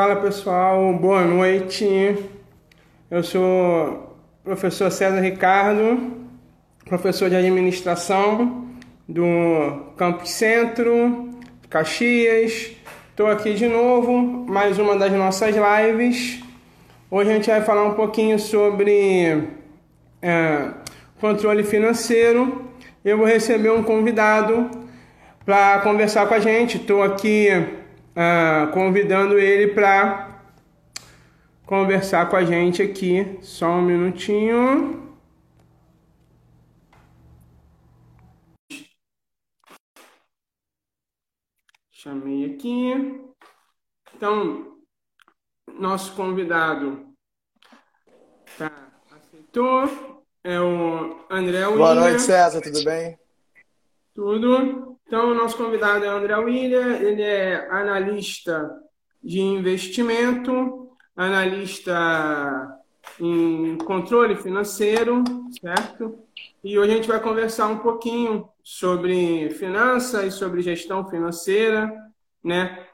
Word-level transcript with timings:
Fala 0.00 0.16
pessoal, 0.16 0.94
boa 0.94 1.26
noite. 1.26 2.16
Eu 3.10 3.22
sou 3.22 4.16
o 4.40 4.44
professor 4.44 4.90
César 4.90 5.20
Ricardo, 5.20 6.16
professor 6.86 7.28
de 7.28 7.36
administração 7.36 8.66
do 9.06 9.92
Campus 9.98 10.30
Centro, 10.30 11.28
Caxias. 11.68 12.70
Estou 13.10 13.26
aqui 13.26 13.52
de 13.52 13.66
novo, 13.66 14.46
mais 14.48 14.78
uma 14.78 14.96
das 14.96 15.12
nossas 15.12 15.54
lives. 15.54 16.42
Hoje 17.10 17.30
a 17.30 17.34
gente 17.34 17.50
vai 17.50 17.60
falar 17.60 17.84
um 17.84 17.92
pouquinho 17.92 18.38
sobre 18.38 19.50
é, 20.22 20.70
controle 21.20 21.62
financeiro. 21.62 22.70
Eu 23.04 23.18
vou 23.18 23.26
receber 23.26 23.70
um 23.70 23.82
convidado 23.82 24.70
para 25.44 25.80
conversar 25.80 26.26
com 26.26 26.32
a 26.32 26.40
gente. 26.40 26.78
Estou 26.78 27.02
aqui 27.02 27.79
uh, 28.10 28.70
convidando 28.72 29.38
ele 29.38 29.72
para 29.72 30.42
conversar 31.64 32.28
com 32.28 32.36
a 32.36 32.44
gente 32.44 32.82
aqui. 32.82 33.38
Só 33.42 33.68
um 33.70 33.82
minutinho. 33.82 35.16
Chamei 41.90 42.54
aqui. 42.54 43.20
Então, 44.14 44.78
nosso 45.78 46.14
convidado 46.14 47.14
tá, 48.56 48.72
aceitou. 49.10 50.24
É 50.42 50.58
o 50.58 51.26
André 51.28 51.66
William. 51.66 51.76
Boa 51.76 51.94
noite, 51.94 52.22
César, 52.22 52.62
tudo 52.62 52.82
bem? 52.82 53.18
Tudo. 54.14 54.98
Então, 55.10 55.32
o 55.32 55.34
nosso 55.34 55.56
convidado 55.56 56.04
é 56.04 56.08
André 56.08 56.36
William, 56.36 56.96
ele 56.98 57.20
é 57.20 57.68
analista 57.68 58.70
de 59.20 59.40
investimento, 59.40 60.92
analista 61.16 62.78
em 63.18 63.76
controle 63.78 64.36
financeiro, 64.36 65.24
certo? 65.60 66.16
E 66.62 66.78
hoje 66.78 66.92
a 66.92 66.94
gente 66.94 67.08
vai 67.08 67.18
conversar 67.18 67.66
um 67.66 67.78
pouquinho 67.78 68.48
sobre 68.62 69.50
finanças 69.50 70.26
e 70.26 70.30
sobre 70.30 70.62
gestão 70.62 71.04
financeira, 71.10 71.92
né? 72.40 72.86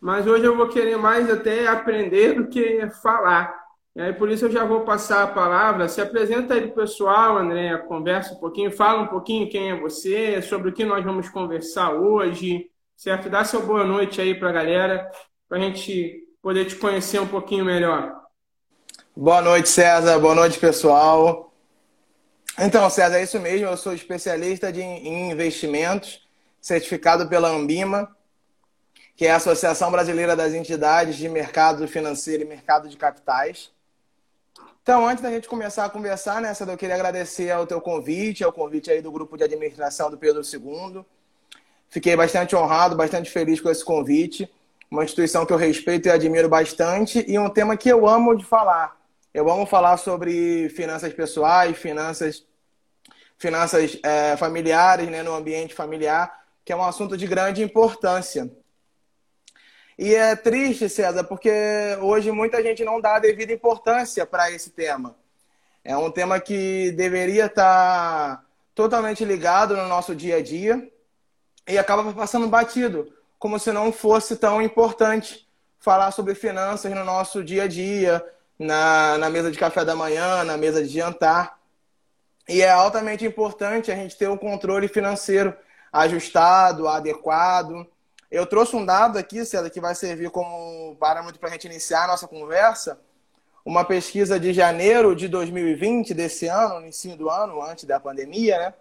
Mas 0.00 0.24
hoje 0.24 0.44
eu 0.44 0.56
vou 0.56 0.68
querer 0.68 0.96
mais 0.96 1.28
até 1.28 1.66
aprender 1.66 2.34
do 2.34 2.46
que 2.46 2.88
falar. 3.02 3.65
E 3.96 4.00
aí, 4.02 4.12
por 4.12 4.30
isso 4.30 4.44
eu 4.44 4.50
já 4.50 4.62
vou 4.62 4.82
passar 4.82 5.22
a 5.22 5.26
palavra. 5.26 5.88
Se 5.88 6.02
apresenta 6.02 6.52
aí 6.52 6.60
pro 6.66 6.82
pessoal, 6.82 7.38
André, 7.38 7.78
conversa 7.78 8.34
um 8.34 8.36
pouquinho, 8.36 8.70
fala 8.70 9.00
um 9.00 9.06
pouquinho 9.06 9.48
quem 9.48 9.70
é 9.70 9.80
você, 9.80 10.42
sobre 10.42 10.68
o 10.68 10.72
que 10.74 10.84
nós 10.84 11.02
vamos 11.02 11.30
conversar 11.30 11.94
hoje, 11.94 12.70
certo? 12.94 13.30
Dá 13.30 13.42
seu 13.42 13.64
boa 13.64 13.84
noite 13.84 14.20
aí 14.20 14.38
para 14.38 14.50
a 14.50 14.52
galera, 14.52 15.10
para 15.48 15.56
a 15.56 15.60
gente 15.62 16.28
poder 16.42 16.66
te 16.66 16.76
conhecer 16.76 17.18
um 17.22 17.26
pouquinho 17.26 17.64
melhor. 17.64 18.14
Boa 19.16 19.40
noite, 19.40 19.70
César. 19.70 20.18
Boa 20.18 20.34
noite, 20.34 20.58
pessoal. 20.58 21.50
Então, 22.58 22.90
César, 22.90 23.16
é 23.16 23.22
isso 23.22 23.40
mesmo. 23.40 23.66
Eu 23.66 23.78
sou 23.78 23.94
especialista 23.94 24.70
de, 24.70 24.82
em 24.82 25.30
investimentos, 25.30 26.20
certificado 26.60 27.30
pela 27.30 27.48
Ambima, 27.48 28.14
que 29.16 29.24
é 29.24 29.30
a 29.30 29.36
Associação 29.36 29.90
Brasileira 29.90 30.36
das 30.36 30.52
Entidades 30.52 31.16
de 31.16 31.30
Mercado 31.30 31.88
Financeiro 31.88 32.42
e 32.42 32.46
Mercado 32.46 32.90
de 32.90 32.96
Capitais. 32.98 33.74
Então, 34.86 35.04
antes 35.04 35.20
da 35.20 35.32
gente 35.32 35.48
começar 35.48 35.84
a 35.84 35.90
conversar, 35.90 36.40
né, 36.40 36.54
Cedor, 36.54 36.74
eu 36.74 36.78
queria 36.78 36.94
agradecer 36.94 37.50
ao 37.50 37.66
teu 37.66 37.80
convite, 37.80 38.44
ao 38.44 38.52
convite 38.52 38.88
aí 38.88 39.02
do 39.02 39.10
grupo 39.10 39.36
de 39.36 39.42
administração 39.42 40.08
do 40.08 40.16
Pedro 40.16 40.42
II. 40.42 41.04
Fiquei 41.88 42.14
bastante 42.14 42.54
honrado, 42.54 42.94
bastante 42.94 43.28
feliz 43.28 43.60
com 43.60 43.68
esse 43.68 43.84
convite. 43.84 44.48
Uma 44.88 45.02
instituição 45.02 45.44
que 45.44 45.52
eu 45.52 45.56
respeito 45.56 46.06
e 46.06 46.10
admiro 46.12 46.48
bastante 46.48 47.24
e 47.26 47.36
um 47.36 47.50
tema 47.50 47.76
que 47.76 47.88
eu 47.88 48.06
amo 48.06 48.36
de 48.36 48.44
falar. 48.44 48.96
Eu 49.34 49.50
amo 49.50 49.66
falar 49.66 49.96
sobre 49.96 50.68
finanças 50.68 51.12
pessoais, 51.12 51.76
finanças, 51.76 52.46
finanças 53.36 53.98
é, 54.04 54.36
familiares, 54.36 55.08
né, 55.08 55.20
no 55.20 55.34
ambiente 55.34 55.74
familiar, 55.74 56.44
que 56.64 56.72
é 56.72 56.76
um 56.76 56.84
assunto 56.84 57.16
de 57.16 57.26
grande 57.26 57.60
importância. 57.60 58.48
E 59.98 60.14
é 60.14 60.36
triste, 60.36 60.90
César, 60.90 61.24
porque 61.24 61.50
hoje 62.02 62.30
muita 62.30 62.62
gente 62.62 62.84
não 62.84 63.00
dá 63.00 63.16
a 63.16 63.18
devida 63.18 63.52
importância 63.52 64.26
para 64.26 64.50
esse 64.50 64.70
tema. 64.70 65.16
É 65.82 65.96
um 65.96 66.10
tema 66.10 66.38
que 66.38 66.90
deveria 66.92 67.46
estar 67.46 68.36
tá 68.36 68.44
totalmente 68.74 69.24
ligado 69.24 69.74
no 69.74 69.88
nosso 69.88 70.14
dia 70.14 70.36
a 70.36 70.42
dia 70.42 70.90
e 71.66 71.78
acaba 71.78 72.12
passando 72.12 72.46
batido, 72.46 73.10
como 73.38 73.58
se 73.58 73.72
não 73.72 73.90
fosse 73.90 74.36
tão 74.36 74.60
importante 74.60 75.48
falar 75.78 76.10
sobre 76.10 76.34
finanças 76.34 76.92
no 76.92 77.04
nosso 77.04 77.42
dia 77.42 77.62
a 77.62 77.66
dia, 77.66 78.22
na, 78.58 79.16
na 79.16 79.30
mesa 79.30 79.50
de 79.50 79.58
café 79.58 79.82
da 79.82 79.96
manhã, 79.96 80.44
na 80.44 80.58
mesa 80.58 80.82
de 80.82 80.90
jantar. 80.90 81.58
E 82.46 82.60
é 82.60 82.70
altamente 82.70 83.24
importante 83.24 83.90
a 83.90 83.96
gente 83.96 84.16
ter 84.16 84.28
um 84.28 84.36
controle 84.36 84.88
financeiro 84.88 85.56
ajustado, 85.90 86.86
adequado 86.86 87.86
eu 88.30 88.46
trouxe 88.46 88.74
um 88.74 88.84
dado 88.84 89.18
aqui, 89.18 89.44
César, 89.44 89.70
que 89.70 89.80
vai 89.80 89.94
servir 89.94 90.30
como 90.30 90.96
parâmetro 90.96 91.38
para 91.38 91.48
a 91.48 91.52
gente 91.52 91.66
iniciar 91.66 92.04
a 92.04 92.08
nossa 92.08 92.26
conversa. 92.26 93.00
Uma 93.64 93.84
pesquisa 93.84 94.38
de 94.38 94.52
janeiro 94.52 95.14
de 95.14 95.28
2020, 95.28 96.14
desse 96.14 96.46
ano, 96.46 96.76
no 96.76 96.82
início 96.82 97.16
do 97.16 97.28
ano, 97.28 97.62
antes 97.62 97.84
da 97.84 97.98
pandemia, 97.98 98.58
né? 98.58 98.74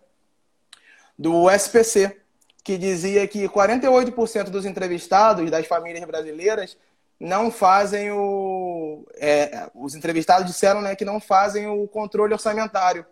Do 1.18 1.50
SPC, 1.50 2.20
que 2.64 2.78
dizia 2.78 3.28
que 3.28 3.48
48% 3.48 4.50
dos 4.50 4.66
entrevistados 4.66 5.50
das 5.50 5.66
famílias 5.66 6.04
brasileiras 6.06 6.78
não 7.20 7.50
fazem 7.50 8.12
o. 8.12 9.06
É, 9.16 9.70
os 9.74 9.96
entrevistados 9.96 10.46
disseram 10.46 10.82
né, 10.82 10.96
que 10.96 11.06
não 11.06 11.20
fazem 11.20 11.68
o 11.68 11.88
controle 11.88 12.34
orçamentário, 12.34 13.06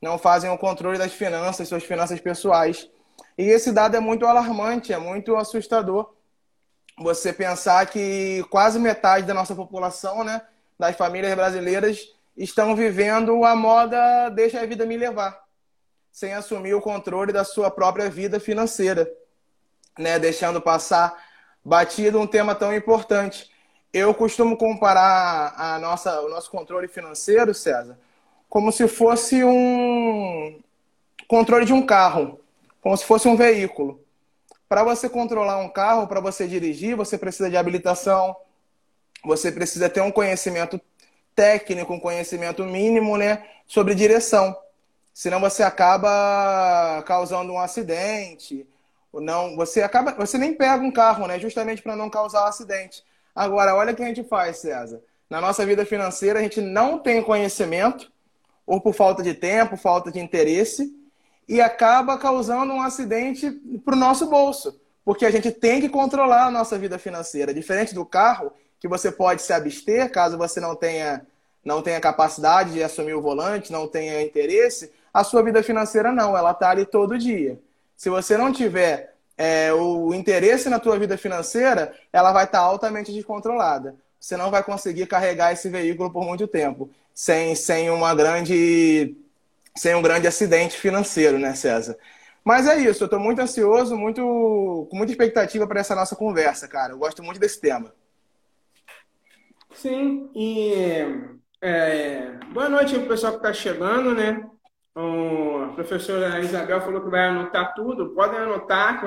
não 0.00 0.18
fazem 0.18 0.50
o 0.50 0.58
controle 0.58 0.98
das 0.98 1.12
finanças, 1.12 1.68
suas 1.68 1.84
finanças 1.84 2.20
pessoais. 2.20 2.88
E 3.38 3.44
esse 3.44 3.70
dado 3.70 3.96
é 3.96 4.00
muito 4.00 4.26
alarmante, 4.26 4.92
é 4.92 4.98
muito 4.98 5.36
assustador. 5.36 6.12
Você 6.98 7.32
pensar 7.32 7.86
que 7.86 8.44
quase 8.50 8.80
metade 8.80 9.24
da 9.24 9.32
nossa 9.32 9.54
população, 9.54 10.24
né, 10.24 10.42
das 10.76 10.96
famílias 10.96 11.32
brasileiras, 11.36 12.12
estão 12.36 12.74
vivendo 12.74 13.44
a 13.44 13.54
moda 13.54 14.28
deixa 14.30 14.60
a 14.60 14.66
vida 14.66 14.84
me 14.84 14.96
levar, 14.96 15.40
sem 16.10 16.34
assumir 16.34 16.74
o 16.74 16.80
controle 16.80 17.32
da 17.32 17.44
sua 17.44 17.70
própria 17.70 18.10
vida 18.10 18.40
financeira, 18.40 19.08
né, 19.96 20.18
deixando 20.18 20.60
passar 20.60 21.16
batido 21.64 22.18
um 22.18 22.26
tema 22.26 22.56
tão 22.56 22.74
importante. 22.74 23.48
Eu 23.92 24.12
costumo 24.12 24.56
comparar 24.56 25.54
a 25.56 25.78
nossa, 25.78 26.20
o 26.22 26.28
nosso 26.28 26.50
controle 26.50 26.88
financeiro, 26.88 27.54
César, 27.54 27.96
como 28.48 28.72
se 28.72 28.88
fosse 28.88 29.44
um 29.44 30.60
controle 31.28 31.64
de 31.64 31.72
um 31.72 31.86
carro 31.86 32.37
como 32.80 32.96
se 32.96 33.04
fosse 33.04 33.28
um 33.28 33.36
veículo. 33.36 34.04
Para 34.68 34.84
você 34.84 35.08
controlar 35.08 35.58
um 35.58 35.68
carro, 35.68 36.06
para 36.06 36.20
você 36.20 36.46
dirigir, 36.46 36.94
você 36.94 37.16
precisa 37.16 37.48
de 37.48 37.56
habilitação, 37.56 38.36
você 39.24 39.50
precisa 39.50 39.88
ter 39.88 40.00
um 40.00 40.10
conhecimento 40.10 40.80
técnico, 41.34 41.92
um 41.92 42.00
conhecimento 42.00 42.64
mínimo, 42.64 43.16
né, 43.16 43.44
sobre 43.66 43.94
direção. 43.94 44.56
Senão 45.14 45.40
você 45.40 45.62
acaba 45.62 47.02
causando 47.06 47.52
um 47.52 47.58
acidente, 47.58 48.66
ou 49.12 49.20
não, 49.20 49.56
você 49.56 49.82
acaba, 49.82 50.12
você 50.12 50.36
nem 50.36 50.54
pega 50.54 50.82
um 50.82 50.90
carro, 50.90 51.26
né, 51.26 51.38
justamente 51.38 51.80
para 51.80 51.96
não 51.96 52.10
causar 52.10 52.44
um 52.44 52.48
acidente. 52.48 53.02
Agora, 53.34 53.74
olha 53.74 53.92
o 53.92 53.96
que 53.96 54.02
a 54.02 54.06
gente 54.06 54.24
faz, 54.24 54.58
César. 54.58 55.00
Na 55.30 55.40
nossa 55.40 55.64
vida 55.64 55.86
financeira, 55.86 56.40
a 56.40 56.42
gente 56.42 56.60
não 56.60 56.98
tem 56.98 57.22
conhecimento, 57.22 58.10
ou 58.66 58.80
por 58.80 58.92
falta 58.92 59.22
de 59.22 59.32
tempo, 59.32 59.76
falta 59.76 60.10
de 60.10 60.20
interesse, 60.20 60.92
e 61.48 61.60
acaba 61.60 62.18
causando 62.18 62.72
um 62.72 62.82
acidente 62.82 63.50
para 63.84 63.94
o 63.94 63.98
nosso 63.98 64.26
bolso, 64.26 64.78
porque 65.04 65.24
a 65.24 65.30
gente 65.30 65.50
tem 65.50 65.80
que 65.80 65.88
controlar 65.88 66.46
a 66.46 66.50
nossa 66.50 66.78
vida 66.78 66.98
financeira. 66.98 67.54
Diferente 67.54 67.94
do 67.94 68.04
carro, 68.04 68.52
que 68.78 68.86
você 68.86 69.10
pode 69.10 69.40
se 69.40 69.52
abster 69.52 70.12
caso 70.12 70.36
você 70.36 70.60
não 70.60 70.76
tenha, 70.76 71.26
não 71.64 71.80
tenha 71.80 72.00
capacidade 72.00 72.72
de 72.72 72.82
assumir 72.82 73.14
o 73.14 73.22
volante, 73.22 73.72
não 73.72 73.88
tenha 73.88 74.20
interesse, 74.20 74.92
a 75.12 75.24
sua 75.24 75.42
vida 75.42 75.62
financeira 75.62 76.12
não, 76.12 76.36
ela 76.36 76.50
está 76.50 76.70
ali 76.70 76.84
todo 76.84 77.18
dia. 77.18 77.58
Se 77.96 78.10
você 78.10 78.36
não 78.36 78.52
tiver 78.52 79.16
é, 79.36 79.72
o 79.72 80.12
interesse 80.12 80.68
na 80.68 80.78
tua 80.78 80.98
vida 80.98 81.16
financeira, 81.16 81.94
ela 82.12 82.30
vai 82.30 82.44
estar 82.44 82.58
tá 82.58 82.64
altamente 82.64 83.12
descontrolada. 83.12 83.96
Você 84.20 84.36
não 84.36 84.50
vai 84.50 84.62
conseguir 84.62 85.06
carregar 85.06 85.52
esse 85.52 85.68
veículo 85.68 86.10
por 86.10 86.24
muito 86.24 86.46
tempo, 86.46 86.90
sem, 87.14 87.54
sem 87.54 87.88
uma 87.88 88.14
grande 88.14 89.16
sem 89.78 89.94
um 89.94 90.02
grande 90.02 90.26
acidente 90.26 90.76
financeiro, 90.76 91.38
né, 91.38 91.54
César? 91.54 91.96
Mas 92.44 92.66
é 92.66 92.78
isso, 92.78 93.02
eu 93.02 93.06
estou 93.06 93.20
muito 93.20 93.40
ansioso, 93.40 93.96
muito, 93.96 94.22
com 94.90 94.96
muita 94.96 95.12
expectativa 95.12 95.66
para 95.66 95.80
essa 95.80 95.94
nossa 95.94 96.16
conversa, 96.16 96.66
cara. 96.66 96.92
Eu 96.92 96.98
gosto 96.98 97.22
muito 97.22 97.38
desse 97.38 97.60
tema. 97.60 97.92
Sim, 99.74 100.30
e 100.34 101.02
é, 101.60 102.32
boa 102.52 102.68
noite 102.68 102.96
ao 102.96 103.02
pessoal 103.02 103.32
que 103.32 103.38
está 103.38 103.52
chegando, 103.52 104.14
né? 104.14 104.44
O, 104.94 105.72
professora 105.74 106.40
Isabel 106.40 106.80
falou 106.80 107.02
que 107.02 107.10
vai 107.10 107.28
anotar 107.28 107.74
tudo, 107.74 108.14
podem 108.14 108.40
anotar, 108.40 109.00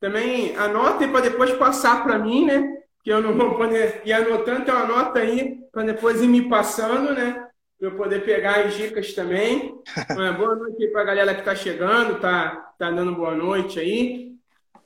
também 0.00 0.56
anotem 0.56 1.10
para 1.10 1.20
depois 1.20 1.52
passar 1.52 2.02
para 2.04 2.18
mim, 2.18 2.46
né? 2.46 2.76
que 3.06 3.12
eu 3.12 3.22
não 3.22 3.38
vou 3.38 3.54
poder 3.54 4.02
ir 4.04 4.12
anotando, 4.12 4.62
então 4.62 4.76
anota 4.76 5.20
aí 5.20 5.60
para 5.70 5.84
depois 5.84 6.20
ir 6.20 6.26
me 6.26 6.48
passando, 6.48 7.14
né? 7.14 7.45
Para 7.78 7.88
eu 7.88 7.96
poder 7.96 8.24
pegar 8.24 8.60
as 8.64 8.74
dicas 8.74 9.12
também. 9.12 9.78
boa 10.38 10.56
noite 10.56 10.88
para 10.88 11.02
a 11.02 11.04
galera 11.04 11.34
que 11.34 11.40
está 11.40 11.54
chegando, 11.54 12.18
tá, 12.20 12.72
tá 12.78 12.90
dando 12.90 13.14
boa 13.14 13.34
noite 13.34 13.78
aí. 13.78 14.32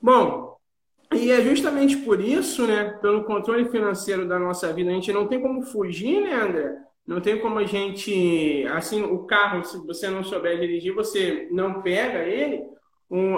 Bom, 0.02 0.56
e 1.14 1.30
é 1.30 1.40
justamente 1.42 1.96
por 1.98 2.20
isso, 2.20 2.66
né, 2.66 2.98
pelo 3.02 3.24
controle 3.24 3.68
financeiro 3.68 4.26
da 4.26 4.38
nossa 4.38 4.72
vida, 4.72 4.90
a 4.90 4.94
gente 4.94 5.12
não 5.12 5.26
tem 5.26 5.40
como 5.40 5.62
fugir, 5.62 6.20
né, 6.20 6.34
André? 6.34 6.76
Não 7.06 7.20
tem 7.20 7.40
como 7.40 7.58
a 7.58 7.64
gente, 7.64 8.64
assim, 8.72 9.02
o 9.02 9.24
carro, 9.24 9.64
se 9.64 9.76
você 9.84 10.08
não 10.08 10.22
souber 10.22 10.60
dirigir, 10.60 10.94
você 10.94 11.48
não 11.50 11.82
pega 11.82 12.20
ele. 12.20 12.62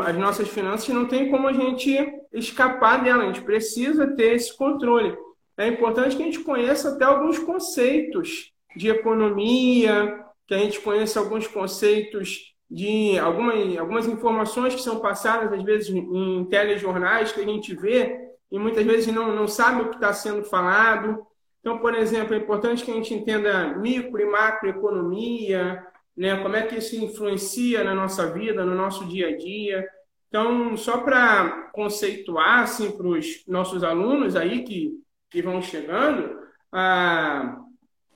as 0.06 0.16
nossas 0.16 0.49
finanças 0.49 0.88
não 0.90 1.06
tem 1.06 1.31
como 1.31 1.49
a 1.49 1.52
gente 1.54 1.96
escapar 2.34 3.02
dela. 3.02 3.22
A 3.22 3.26
gente 3.26 3.40
precisa 3.40 4.06
ter 4.14 4.34
esse 4.34 4.54
controle. 4.56 5.16
É 5.56 5.66
importante 5.69 6.16
que 6.16 6.22
a 6.22 6.26
gente 6.26 6.40
conheça 6.40 6.90
até 6.90 7.04
alguns 7.04 7.38
conceitos 7.38 8.51
de 8.76 8.88
economia, 8.88 10.24
que 10.46 10.54
a 10.54 10.58
gente 10.58 10.80
conheça 10.80 11.20
alguns 11.20 11.46
conceitos 11.46 12.52
de 12.70 13.19
algumas, 13.19 13.76
algumas 13.76 14.06
informações 14.06 14.74
que 14.74 14.80
são 14.80 15.00
passadas, 15.00 15.52
às 15.52 15.62
vezes, 15.62 15.90
em 15.90 16.44
telejornais 16.46 17.30
que 17.30 17.40
a 17.40 17.44
gente 17.44 17.74
vê 17.74 18.19
e 18.50 18.58
muitas 18.58 18.84
vezes 18.84 19.12
não, 19.12 19.34
não 19.34 19.48
sabe 19.48 19.82
o 19.82 19.88
que 19.88 19.96
está 19.96 20.12
sendo 20.12 20.44
falado. 20.44 21.26
Então, 21.60 21.78
por 21.78 21.94
exemplo, 21.94 22.34
é 22.34 22.38
importante 22.38 22.84
que 22.84 22.90
a 22.90 22.94
gente 22.94 23.14
entenda 23.14 23.78
micro 23.78 24.20
e 24.20 24.26
macroeconomia, 24.26 25.86
né? 26.14 26.36
como 26.42 26.56
é 26.56 26.62
que 26.62 26.76
isso 26.76 26.94
influencia 26.96 27.82
na 27.82 27.94
nossa 27.94 28.30
vida, 28.30 28.64
no 28.64 28.75
nosso 28.75 29.06
dia 29.06 29.28
a 29.28 29.36
dia. 29.36 29.86
Então, 30.28 30.76
só 30.76 30.98
para 30.98 31.70
conceituar 31.72 32.60
assim, 32.60 32.90
para 32.90 33.06
os 33.06 33.42
nossos 33.46 33.82
alunos 33.84 34.36
aí 34.36 34.64
que, 34.64 34.92
que 35.30 35.40
vão 35.40 35.62
chegando, 35.62 36.38
a 36.70 37.58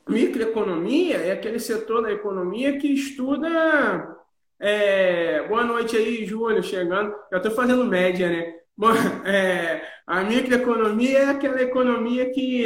microeconomia 0.09 1.17
é 1.17 1.33
aquele 1.33 1.59
setor 1.59 2.03
da 2.03 2.13
economia 2.13 2.79
que 2.79 2.89
estuda. 2.89 4.17
É... 4.59 5.47
Boa 5.49 5.65
noite 5.65 5.97
aí, 5.97 6.25
Júlio, 6.25 6.63
chegando. 6.63 7.15
Eu 7.31 7.39
estou 7.39 7.53
fazendo 7.53 7.85
média, 7.85 8.29
né? 8.29 8.55
Bom, 8.77 8.93
é... 9.25 9.83
A 10.07 10.23
microeconomia 10.23 11.19
é 11.19 11.25
aquela 11.31 11.61
economia 11.61 12.31
que 12.33 12.65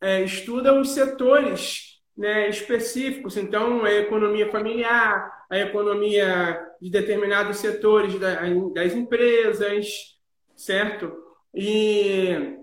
é, 0.00 0.24
estuda 0.24 0.74
os 0.74 0.90
setores 0.90 2.00
né, 2.16 2.48
específicos, 2.48 3.36
então 3.36 3.84
a 3.84 3.92
economia 3.92 4.50
familiar, 4.50 5.44
a 5.48 5.58
economia 5.58 6.60
de 6.80 6.90
determinados 6.90 7.58
setores 7.58 8.18
das 8.18 8.94
empresas, 8.94 10.18
certo? 10.56 11.12
E 11.54 12.58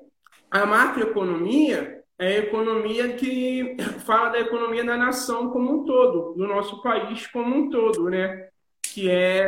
a 0.52 0.66
macroeconomia 0.66 1.99
é 2.20 2.28
a 2.28 2.40
economia 2.40 3.14
que 3.14 3.78
fala 4.06 4.30
da 4.30 4.40
economia 4.42 4.84
da 4.84 4.98
nação 4.98 5.50
como 5.50 5.72
um 5.72 5.86
todo, 5.86 6.34
do 6.34 6.46
nosso 6.46 6.82
país 6.82 7.26
como 7.28 7.56
um 7.56 7.70
todo, 7.70 8.10
né? 8.10 8.50
Que 8.84 9.10
é 9.10 9.46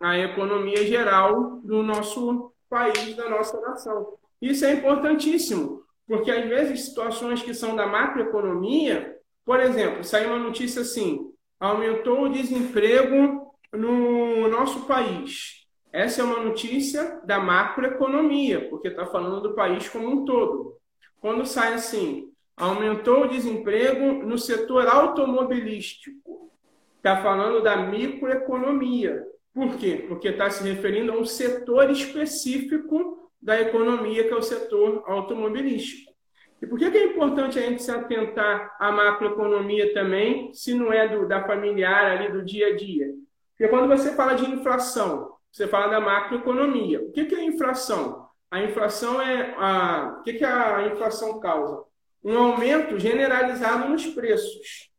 a 0.00 0.18
economia 0.18 0.84
geral 0.84 1.60
do 1.64 1.82
nosso 1.82 2.52
país, 2.68 3.16
da 3.16 3.28
nossa 3.28 3.58
nação. 3.60 4.18
Isso 4.40 4.64
é 4.64 4.74
importantíssimo, 4.74 5.82
porque, 6.06 6.30
às 6.30 6.46
vezes, 6.48 6.86
situações 6.86 7.42
que 7.42 7.54
são 7.54 7.74
da 7.74 7.86
macroeconomia, 7.86 9.16
por 9.44 9.60
exemplo, 9.60 10.04
saiu 10.04 10.30
uma 10.30 10.38
notícia 10.38 10.82
assim: 10.82 11.32
aumentou 11.58 12.24
o 12.24 12.28
desemprego 12.28 13.54
no 13.72 14.48
nosso 14.48 14.86
país. 14.86 15.66
Essa 15.92 16.20
é 16.20 16.24
uma 16.24 16.40
notícia 16.40 17.20
da 17.24 17.38
macroeconomia, 17.38 18.68
porque 18.68 18.88
está 18.88 19.06
falando 19.06 19.40
do 19.40 19.54
país 19.54 19.88
como 19.88 20.08
um 20.08 20.24
todo. 20.24 20.79
Quando 21.20 21.46
sai 21.46 21.74
assim, 21.74 22.30
aumentou 22.56 23.24
o 23.24 23.28
desemprego 23.28 24.24
no 24.24 24.38
setor 24.38 24.86
automobilístico, 24.86 26.50
está 26.96 27.22
falando 27.22 27.62
da 27.62 27.76
microeconomia. 27.76 29.24
Por 29.52 29.76
quê? 29.76 30.04
Porque 30.08 30.28
está 30.28 30.48
se 30.50 30.62
referindo 30.62 31.12
a 31.12 31.16
um 31.16 31.24
setor 31.24 31.90
específico 31.90 33.30
da 33.40 33.60
economia, 33.60 34.24
que 34.24 34.32
é 34.32 34.36
o 34.36 34.42
setor 34.42 35.02
automobilístico. 35.06 36.10
E 36.62 36.66
por 36.66 36.78
que 36.78 36.84
é 36.84 37.04
importante 37.04 37.58
a 37.58 37.62
gente 37.62 37.82
se 37.82 37.90
atentar 37.90 38.76
à 38.78 38.92
macroeconomia 38.92 39.94
também, 39.94 40.52
se 40.52 40.74
não 40.74 40.92
é 40.92 41.08
do, 41.08 41.26
da 41.26 41.46
familiar 41.46 42.04
ali 42.04 42.30
do 42.30 42.44
dia 42.44 42.68
a 42.68 42.76
dia? 42.76 43.08
Porque 43.56 43.68
quando 43.68 43.88
você 43.88 44.14
fala 44.14 44.34
de 44.34 44.44
inflação, 44.44 45.32
você 45.50 45.66
fala 45.66 45.88
da 45.88 46.00
macroeconomia. 46.00 47.00
O 47.00 47.12
que 47.12 47.34
é 47.34 47.44
inflação? 47.44 48.29
A 48.50 48.60
inflação 48.62 49.22
é 49.22 49.54
a. 49.56 50.16
O 50.18 50.22
que 50.22 50.44
a 50.44 50.88
inflação 50.92 51.38
causa? 51.38 51.84
Um 52.22 52.36
aumento 52.36 52.98
generalizado 52.98 53.88
nos 53.88 54.06
preços. 54.06 54.90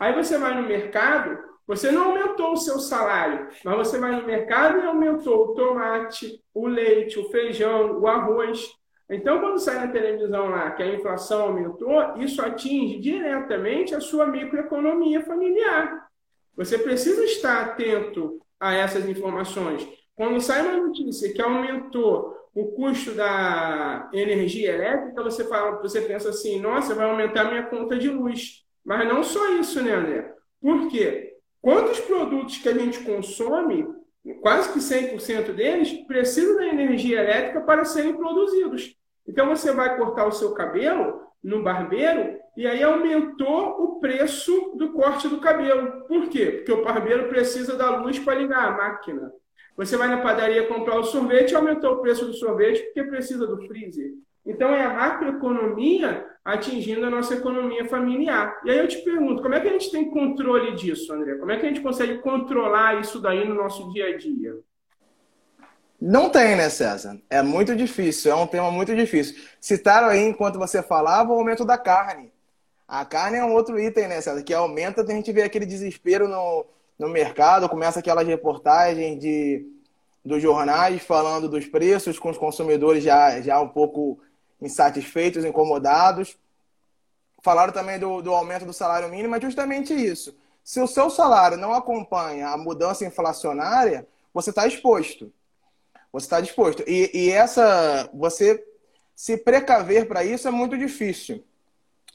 Aí 0.00 0.12
você 0.14 0.38
vai 0.38 0.60
no 0.60 0.66
mercado, 0.66 1.38
você 1.66 1.90
não 1.92 2.10
aumentou 2.10 2.52
o 2.52 2.56
seu 2.56 2.78
salário, 2.78 3.48
mas 3.64 3.76
você 3.76 3.98
vai 3.98 4.16
no 4.20 4.26
mercado 4.26 4.78
e 4.78 4.86
aumentou 4.86 5.44
o 5.44 5.54
tomate, 5.54 6.42
o 6.52 6.66
leite, 6.66 7.18
o 7.18 7.28
feijão, 7.30 8.00
o 8.00 8.06
arroz. 8.06 8.70
Então, 9.08 9.38
quando 9.38 9.58
sai 9.58 9.76
na 9.76 9.92
televisão 9.92 10.48
lá 10.48 10.70
que 10.72 10.82
a 10.82 10.94
inflação 10.94 11.42
aumentou, 11.42 12.16
isso 12.16 12.42
atinge 12.42 12.98
diretamente 12.98 13.94
a 13.94 14.00
sua 14.00 14.26
microeconomia 14.26 15.22
familiar. 15.24 16.08
Você 16.56 16.78
precisa 16.78 17.22
estar 17.24 17.62
atento 17.62 18.40
a 18.58 18.72
essas 18.72 19.06
informações. 19.08 19.86
Quando 20.16 20.40
sai 20.40 20.62
uma 20.62 20.86
notícia 20.86 21.32
que 21.32 21.42
aumentou 21.42 22.34
o 22.54 22.66
custo 22.72 23.12
da 23.12 24.08
energia 24.12 24.72
elétrica, 24.72 25.22
você 25.22 25.44
fala, 25.44 25.82
você 25.82 26.00
pensa 26.02 26.28
assim, 26.28 26.60
nossa, 26.60 26.94
vai 26.94 27.10
aumentar 27.10 27.44
minha 27.44 27.64
conta 27.64 27.98
de 27.98 28.08
luz. 28.08 28.64
Mas 28.84 29.08
não 29.08 29.22
só 29.24 29.50
isso, 29.54 29.82
né, 29.82 29.92
André? 29.92 30.32
Por 30.60 30.88
quê? 30.88 31.34
Quantos 31.60 31.98
produtos 32.00 32.58
que 32.58 32.68
a 32.68 32.74
gente 32.74 33.00
consome, 33.00 33.86
quase 34.40 34.72
que 34.72 34.78
100% 34.78 35.52
deles, 35.52 35.92
precisam 36.06 36.56
da 36.56 36.66
energia 36.66 37.20
elétrica 37.20 37.60
para 37.62 37.84
serem 37.84 38.16
produzidos. 38.16 38.94
Então 39.26 39.48
você 39.48 39.72
vai 39.72 39.96
cortar 39.96 40.26
o 40.26 40.32
seu 40.32 40.52
cabelo 40.52 41.22
no 41.42 41.62
barbeiro 41.62 42.38
e 42.56 42.66
aí 42.66 42.82
aumentou 42.82 43.82
o 43.82 43.98
preço 43.98 44.74
do 44.76 44.92
corte 44.92 45.28
do 45.28 45.40
cabelo. 45.40 46.06
Por 46.06 46.28
quê? 46.28 46.52
Porque 46.52 46.72
o 46.72 46.84
barbeiro 46.84 47.28
precisa 47.28 47.76
da 47.76 47.96
luz 47.96 48.18
para 48.18 48.38
ligar 48.38 48.68
a 48.68 48.76
máquina. 48.76 49.32
Você 49.76 49.96
vai 49.96 50.08
na 50.08 50.18
padaria 50.18 50.66
comprar 50.66 50.98
o 50.98 51.04
sorvete 51.04 51.54
aumentou 51.54 51.94
o 51.94 52.00
preço 52.00 52.24
do 52.26 52.34
sorvete 52.34 52.82
porque 52.84 53.04
precisa 53.04 53.46
do 53.46 53.66
freezer. 53.66 54.12
Então 54.46 54.68
é 54.68 54.84
a 54.84 54.92
macroeconomia 54.92 56.26
atingindo 56.44 57.06
a 57.06 57.10
nossa 57.10 57.34
economia 57.34 57.86
familiar. 57.86 58.60
E 58.64 58.70
aí 58.70 58.78
eu 58.78 58.86
te 58.86 58.98
pergunto, 58.98 59.42
como 59.42 59.54
é 59.54 59.60
que 59.60 59.68
a 59.68 59.72
gente 59.72 59.90
tem 59.90 60.10
controle 60.10 60.74
disso, 60.74 61.12
André? 61.12 61.36
Como 61.36 61.50
é 61.50 61.58
que 61.58 61.64
a 61.64 61.68
gente 61.68 61.80
consegue 61.80 62.18
controlar 62.18 63.00
isso 63.00 63.18
daí 63.18 63.48
no 63.48 63.54
nosso 63.54 63.90
dia 63.92 64.08
a 64.08 64.16
dia? 64.16 64.54
Não 65.98 66.28
tem, 66.28 66.54
né, 66.54 66.68
César? 66.68 67.18
É 67.30 67.40
muito 67.40 67.74
difícil, 67.74 68.30
é 68.30 68.34
um 68.34 68.46
tema 68.46 68.70
muito 68.70 68.94
difícil. 68.94 69.42
Citaram 69.58 70.08
aí, 70.08 70.20
enquanto 70.20 70.58
você 70.58 70.82
falava, 70.82 71.32
o 71.32 71.38
aumento 71.38 71.64
da 71.64 71.78
carne. 71.78 72.30
A 72.86 73.06
carne 73.06 73.38
é 73.38 73.44
um 73.44 73.54
outro 73.54 73.80
item, 73.80 74.08
né, 74.08 74.20
César? 74.20 74.42
Que 74.42 74.52
aumenta, 74.52 75.00
a 75.00 75.06
gente 75.06 75.32
vê 75.32 75.42
aquele 75.42 75.64
desespero 75.64 76.28
no, 76.28 76.66
no 76.98 77.08
mercado, 77.08 77.68
começa 77.68 77.98
aquelas 77.98 78.26
reportagens 78.26 79.18
de, 79.18 79.66
dos 80.24 80.40
jornais 80.40 81.02
falando 81.02 81.48
dos 81.48 81.66
preços, 81.66 82.18
com 82.18 82.30
os 82.30 82.38
consumidores 82.38 83.02
já, 83.02 83.40
já 83.40 83.60
um 83.60 83.68
pouco 83.68 84.20
insatisfeitos, 84.60 85.44
incomodados. 85.44 86.36
Falaram 87.42 87.72
também 87.72 87.98
do, 87.98 88.22
do 88.22 88.32
aumento 88.32 88.64
do 88.64 88.72
salário 88.72 89.08
mínimo, 89.08 89.34
é 89.34 89.40
justamente 89.40 89.92
isso. 89.92 90.34
Se 90.62 90.80
o 90.80 90.86
seu 90.86 91.10
salário 91.10 91.58
não 91.58 91.74
acompanha 91.74 92.48
a 92.48 92.56
mudança 92.56 93.04
inflacionária, 93.04 94.06
você 94.32 94.50
está 94.50 94.66
exposto. 94.66 95.30
Você 96.10 96.26
está 96.26 96.40
disposto. 96.40 96.82
E, 96.86 97.10
e 97.12 97.30
essa, 97.30 98.08
você 98.14 98.64
se 99.14 99.36
precaver 99.36 100.08
para 100.08 100.24
isso 100.24 100.48
é 100.48 100.50
muito 100.50 100.78
difícil. 100.78 101.44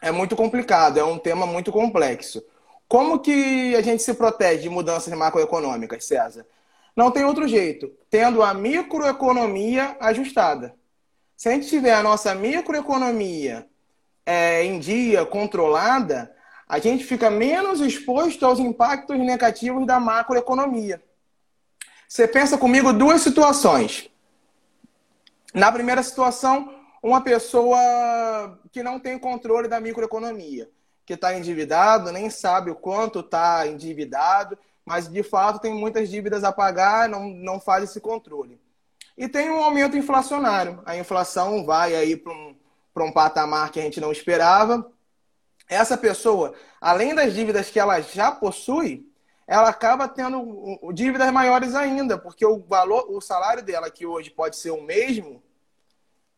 É 0.01 0.11
muito 0.11 0.35
complicado, 0.35 0.97
é 0.97 1.03
um 1.03 1.19
tema 1.19 1.45
muito 1.45 1.71
complexo. 1.71 2.41
Como 2.89 3.19
que 3.19 3.75
a 3.75 3.81
gente 3.81 4.01
se 4.01 4.15
protege 4.15 4.63
de 4.63 4.69
mudanças 4.69 5.13
macroeconômicas, 5.13 6.03
César? 6.03 6.43
Não 6.95 7.11
tem 7.11 7.23
outro 7.23 7.47
jeito, 7.47 7.87
tendo 8.09 8.41
a 8.41 8.51
microeconomia 8.51 9.95
ajustada. 9.99 10.75
Se 11.37 11.47
a 11.47 11.51
gente 11.51 11.67
tiver 11.67 11.93
a 11.93 12.01
nossa 12.01 12.33
microeconomia 12.33 13.67
é, 14.25 14.65
em 14.65 14.79
dia, 14.79 15.23
controlada, 15.23 16.35
a 16.67 16.79
gente 16.79 17.03
fica 17.03 17.29
menos 17.29 17.79
exposto 17.79 18.43
aos 18.43 18.57
impactos 18.57 19.19
negativos 19.19 19.85
da 19.85 19.99
macroeconomia. 19.99 21.01
Você 22.07 22.27
pensa 22.27 22.57
comigo 22.57 22.91
duas 22.91 23.21
situações. 23.21 24.09
Na 25.53 25.71
primeira 25.71 26.01
situação, 26.01 26.73
uma 27.03 27.21
pessoa 27.21 28.59
que 28.71 28.81
não 28.81 28.99
tem 28.99 29.19
controle 29.19 29.67
da 29.67 29.79
microeconomia, 29.79 30.67
que 31.09 31.15
está 31.15 31.35
endividado, 31.35 32.11
nem 32.11 32.29
sabe 32.29 32.69
o 32.69 32.75
quanto 32.75 33.21
está 33.21 33.65
endividado, 33.65 34.55
mas 34.85 35.07
de 35.07 35.23
fato 35.23 35.59
tem 35.59 35.73
muitas 35.73 36.07
dívidas 36.07 36.43
a 36.43 36.51
pagar, 36.51 37.09
não, 37.09 37.27
não 37.27 37.59
faz 37.59 37.85
esse 37.85 37.99
controle. 37.99 38.61
E 39.17 39.27
tem 39.27 39.49
um 39.49 39.63
aumento 39.63 39.97
inflacionário. 39.97 40.79
A 40.85 40.95
inflação 40.95 41.65
vai 41.65 41.95
aí 41.95 42.15
para 42.15 42.31
um, 42.31 42.55
um 42.95 43.11
patamar 43.11 43.71
que 43.71 43.79
a 43.79 43.81
gente 43.81 43.99
não 43.99 44.11
esperava. 44.11 44.87
Essa 45.67 45.97
pessoa, 45.97 46.53
além 46.79 47.15
das 47.15 47.33
dívidas 47.33 47.71
que 47.71 47.79
ela 47.79 47.99
já 48.01 48.31
possui, 48.31 49.11
ela 49.47 49.69
acaba 49.69 50.07
tendo 50.07 50.79
dívidas 50.93 51.31
maiores 51.31 51.73
ainda, 51.73 52.19
porque 52.19 52.45
o 52.45 52.59
valor, 52.59 53.07
o 53.09 53.19
salário 53.19 53.63
dela, 53.63 53.89
que 53.89 54.05
hoje 54.05 54.29
pode 54.29 54.57
ser 54.57 54.69
o 54.69 54.83
mesmo, 54.83 55.41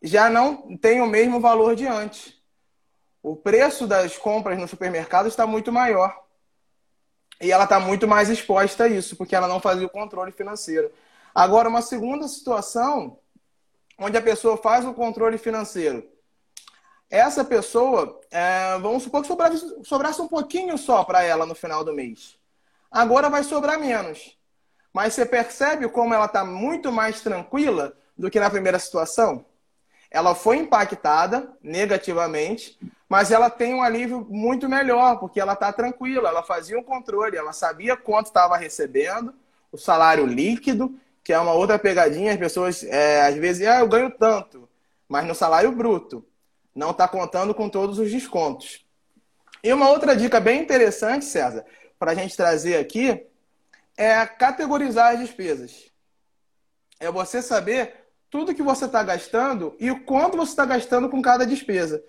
já 0.00 0.30
não 0.30 0.78
tem 0.78 1.02
o 1.02 1.06
mesmo 1.06 1.40
valor 1.40 1.76
de 1.76 1.86
antes. 1.86 2.41
O 3.22 3.36
preço 3.36 3.86
das 3.86 4.18
compras 4.18 4.58
no 4.58 4.66
supermercado 4.66 5.28
está 5.28 5.46
muito 5.46 5.70
maior. 5.70 6.22
E 7.40 7.50
ela 7.50 7.64
está 7.64 7.78
muito 7.78 8.06
mais 8.06 8.28
exposta 8.28 8.84
a 8.84 8.88
isso, 8.88 9.16
porque 9.16 9.34
ela 9.34 9.48
não 9.48 9.60
fazia 9.60 9.86
o 9.86 9.90
controle 9.90 10.32
financeiro. 10.32 10.92
Agora, 11.34 11.68
uma 11.68 11.82
segunda 11.82 12.26
situação, 12.28 13.18
onde 13.98 14.16
a 14.16 14.22
pessoa 14.22 14.56
faz 14.56 14.84
o 14.84 14.94
controle 14.94 15.38
financeiro. 15.38 16.08
Essa 17.08 17.44
pessoa, 17.44 18.20
é, 18.30 18.78
vamos 18.78 19.02
supor 19.02 19.22
que 19.22 19.28
sobrasse, 19.28 19.84
sobrasse 19.84 20.20
um 20.20 20.28
pouquinho 20.28 20.78
só 20.78 21.04
para 21.04 21.22
ela 21.22 21.44
no 21.44 21.54
final 21.54 21.84
do 21.84 21.92
mês. 21.92 22.36
Agora 22.90 23.28
vai 23.28 23.44
sobrar 23.44 23.78
menos. 23.78 24.38
Mas 24.92 25.14
você 25.14 25.24
percebe 25.24 25.88
como 25.88 26.12
ela 26.12 26.26
está 26.26 26.44
muito 26.44 26.92
mais 26.92 27.20
tranquila 27.20 27.96
do 28.16 28.30
que 28.30 28.38
na 28.38 28.50
primeira 28.50 28.78
situação? 28.78 29.44
Ela 30.10 30.34
foi 30.34 30.58
impactada 30.58 31.56
negativamente, 31.62 32.78
mas 33.12 33.30
ela 33.30 33.50
tem 33.50 33.74
um 33.74 33.82
alívio 33.82 34.26
muito 34.30 34.66
melhor, 34.66 35.20
porque 35.20 35.38
ela 35.38 35.52
está 35.52 35.70
tranquila, 35.70 36.30
ela 36.30 36.42
fazia 36.42 36.78
um 36.78 36.82
controle, 36.82 37.36
ela 37.36 37.52
sabia 37.52 37.94
quanto 37.94 38.28
estava 38.28 38.56
recebendo, 38.56 39.34
o 39.70 39.76
salário 39.76 40.24
líquido, 40.24 40.98
que 41.22 41.30
é 41.30 41.38
uma 41.38 41.52
outra 41.52 41.78
pegadinha, 41.78 42.32
as 42.32 42.38
pessoas 42.38 42.82
é, 42.82 43.20
às 43.20 43.34
vezes, 43.34 43.68
ah, 43.68 43.80
eu 43.80 43.86
ganho 43.86 44.10
tanto, 44.10 44.66
mas 45.06 45.26
no 45.26 45.34
salário 45.34 45.70
bruto, 45.72 46.24
não 46.74 46.90
está 46.90 47.06
contando 47.06 47.54
com 47.54 47.68
todos 47.68 47.98
os 47.98 48.10
descontos. 48.10 48.82
E 49.62 49.70
uma 49.74 49.90
outra 49.90 50.16
dica 50.16 50.40
bem 50.40 50.62
interessante, 50.62 51.26
César, 51.26 51.66
para 51.98 52.12
a 52.12 52.14
gente 52.14 52.34
trazer 52.34 52.78
aqui, 52.78 53.26
é 53.94 54.24
categorizar 54.24 55.12
as 55.12 55.20
despesas. 55.20 55.90
É 56.98 57.12
você 57.12 57.42
saber 57.42 58.06
tudo 58.30 58.54
que 58.54 58.62
você 58.62 58.86
está 58.86 59.02
gastando 59.02 59.76
e 59.78 59.90
o 59.90 60.02
quanto 60.02 60.34
você 60.34 60.52
está 60.52 60.64
gastando 60.64 61.10
com 61.10 61.20
cada 61.20 61.44
despesa. 61.44 62.02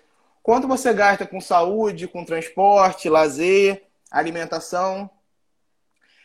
Quanto 0.44 0.68
você 0.68 0.92
gasta 0.92 1.26
com 1.26 1.40
saúde, 1.40 2.06
com 2.06 2.22
transporte, 2.22 3.08
lazer, 3.08 3.86
alimentação. 4.10 5.08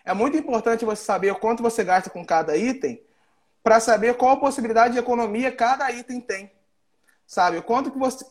É 0.04 0.14
muito 0.14 0.36
importante 0.36 0.84
você 0.84 1.02
saber 1.02 1.36
quanto 1.36 1.64
você 1.64 1.86
gasta 1.86 2.10
com 2.10 2.26
cada 2.26 2.58
item 2.58 3.02
para 3.64 3.80
saber 3.80 4.18
qual 4.18 4.32
a 4.32 4.38
possibilidade 4.38 4.96
de 4.96 5.00
economia 5.00 5.54
cada 5.54 5.90
item 5.90 6.20
tem. 6.20 6.52
Sabe? 7.26 7.62
Quanto 7.62 7.92
que 7.92 7.98
você. 7.98 8.26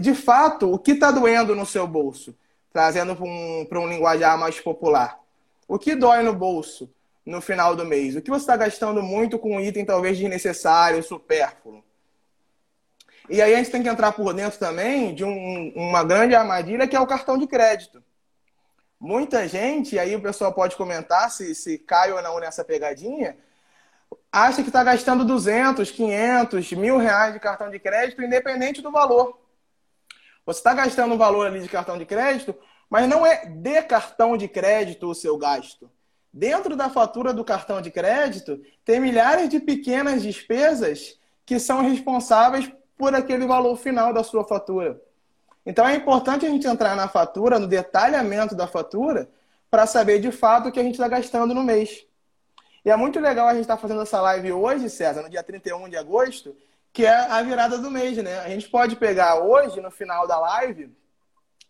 De 0.00 0.14
fato, 0.14 0.72
o 0.72 0.78
que 0.78 0.92
está 0.92 1.10
doendo 1.10 1.54
no 1.54 1.66
seu 1.66 1.86
bolso? 1.86 2.34
Trazendo 2.72 3.14
para 3.14 3.78
um, 3.78 3.84
um 3.84 3.88
linguajar 3.88 4.38
mais 4.38 4.58
popular. 4.58 5.20
O 5.68 5.78
que 5.78 5.94
dói 5.94 6.22
no 6.22 6.32
bolso 6.32 6.90
no 7.26 7.42
final 7.42 7.76
do 7.76 7.84
mês? 7.84 8.16
O 8.16 8.22
que 8.22 8.30
você 8.30 8.44
está 8.44 8.56
gastando 8.56 9.02
muito 9.02 9.38
com 9.38 9.56
um 9.56 9.60
item 9.60 9.84
talvez 9.84 10.16
desnecessário, 10.16 11.02
supérfluo? 11.02 11.83
E 13.28 13.40
aí 13.40 13.54
a 13.54 13.56
gente 13.56 13.70
tem 13.70 13.82
que 13.82 13.88
entrar 13.88 14.12
por 14.12 14.34
dentro 14.34 14.58
também 14.58 15.14
de 15.14 15.24
um, 15.24 15.72
uma 15.74 16.04
grande 16.04 16.34
armadilha 16.34 16.86
que 16.86 16.94
é 16.94 17.00
o 17.00 17.06
cartão 17.06 17.38
de 17.38 17.46
crédito. 17.46 18.02
Muita 19.00 19.48
gente, 19.48 19.98
aí 19.98 20.14
o 20.14 20.20
pessoal 20.20 20.52
pode 20.52 20.76
comentar 20.76 21.30
se, 21.30 21.54
se 21.54 21.78
cai 21.78 22.12
ou 22.12 22.22
não 22.22 22.38
nessa 22.38 22.64
pegadinha, 22.64 23.36
acha 24.30 24.62
que 24.62 24.68
está 24.68 24.84
gastando 24.84 25.24
200, 25.24 25.90
500, 25.90 26.72
mil 26.72 26.98
reais 26.98 27.32
de 27.32 27.40
cartão 27.40 27.70
de 27.70 27.78
crédito, 27.78 28.22
independente 28.22 28.82
do 28.82 28.90
valor. 28.90 29.38
Você 30.44 30.60
está 30.60 30.74
gastando 30.74 31.14
um 31.14 31.18
valor 31.18 31.46
ali 31.46 31.60
de 31.60 31.68
cartão 31.68 31.96
de 31.96 32.04
crédito, 32.04 32.54
mas 32.90 33.08
não 33.08 33.24
é 33.24 33.46
de 33.46 33.82
cartão 33.82 34.36
de 34.36 34.48
crédito 34.48 35.08
o 35.08 35.14
seu 35.14 35.38
gasto. 35.38 35.90
Dentro 36.32 36.76
da 36.76 36.90
fatura 36.90 37.32
do 37.32 37.44
cartão 37.44 37.80
de 37.80 37.90
crédito, 37.90 38.60
tem 38.84 39.00
milhares 39.00 39.48
de 39.48 39.60
pequenas 39.60 40.22
despesas 40.22 41.18
que 41.46 41.58
são 41.58 41.82
responsáveis 41.82 42.70
por 42.96 43.14
aquele 43.14 43.46
valor 43.46 43.76
final 43.76 44.12
da 44.12 44.22
sua 44.22 44.44
fatura. 44.44 45.00
Então 45.66 45.86
é 45.86 45.94
importante 45.94 46.44
a 46.46 46.48
gente 46.48 46.66
entrar 46.66 46.94
na 46.94 47.08
fatura, 47.08 47.58
no 47.58 47.66
detalhamento 47.66 48.54
da 48.54 48.66
fatura, 48.66 49.28
para 49.70 49.86
saber 49.86 50.20
de 50.20 50.30
fato 50.30 50.68
o 50.68 50.72
que 50.72 50.78
a 50.78 50.82
gente 50.82 50.94
está 50.94 51.08
gastando 51.08 51.54
no 51.54 51.62
mês. 51.62 52.06
E 52.84 52.90
é 52.90 52.96
muito 52.96 53.18
legal 53.18 53.48
a 53.48 53.52
gente 53.52 53.62
estar 53.62 53.76
tá 53.76 53.80
fazendo 53.80 54.02
essa 54.02 54.20
live 54.20 54.52
hoje, 54.52 54.90
César, 54.90 55.22
no 55.22 55.30
dia 55.30 55.42
31 55.42 55.88
de 55.88 55.96
agosto, 55.96 56.54
que 56.92 57.06
é 57.06 57.14
a 57.14 57.42
virada 57.42 57.78
do 57.78 57.90
mês, 57.90 58.16
né? 58.18 58.40
A 58.40 58.48
gente 58.48 58.68
pode 58.68 58.94
pegar 58.94 59.36
hoje, 59.36 59.80
no 59.80 59.90
final 59.90 60.28
da 60.28 60.38
live, 60.38 60.94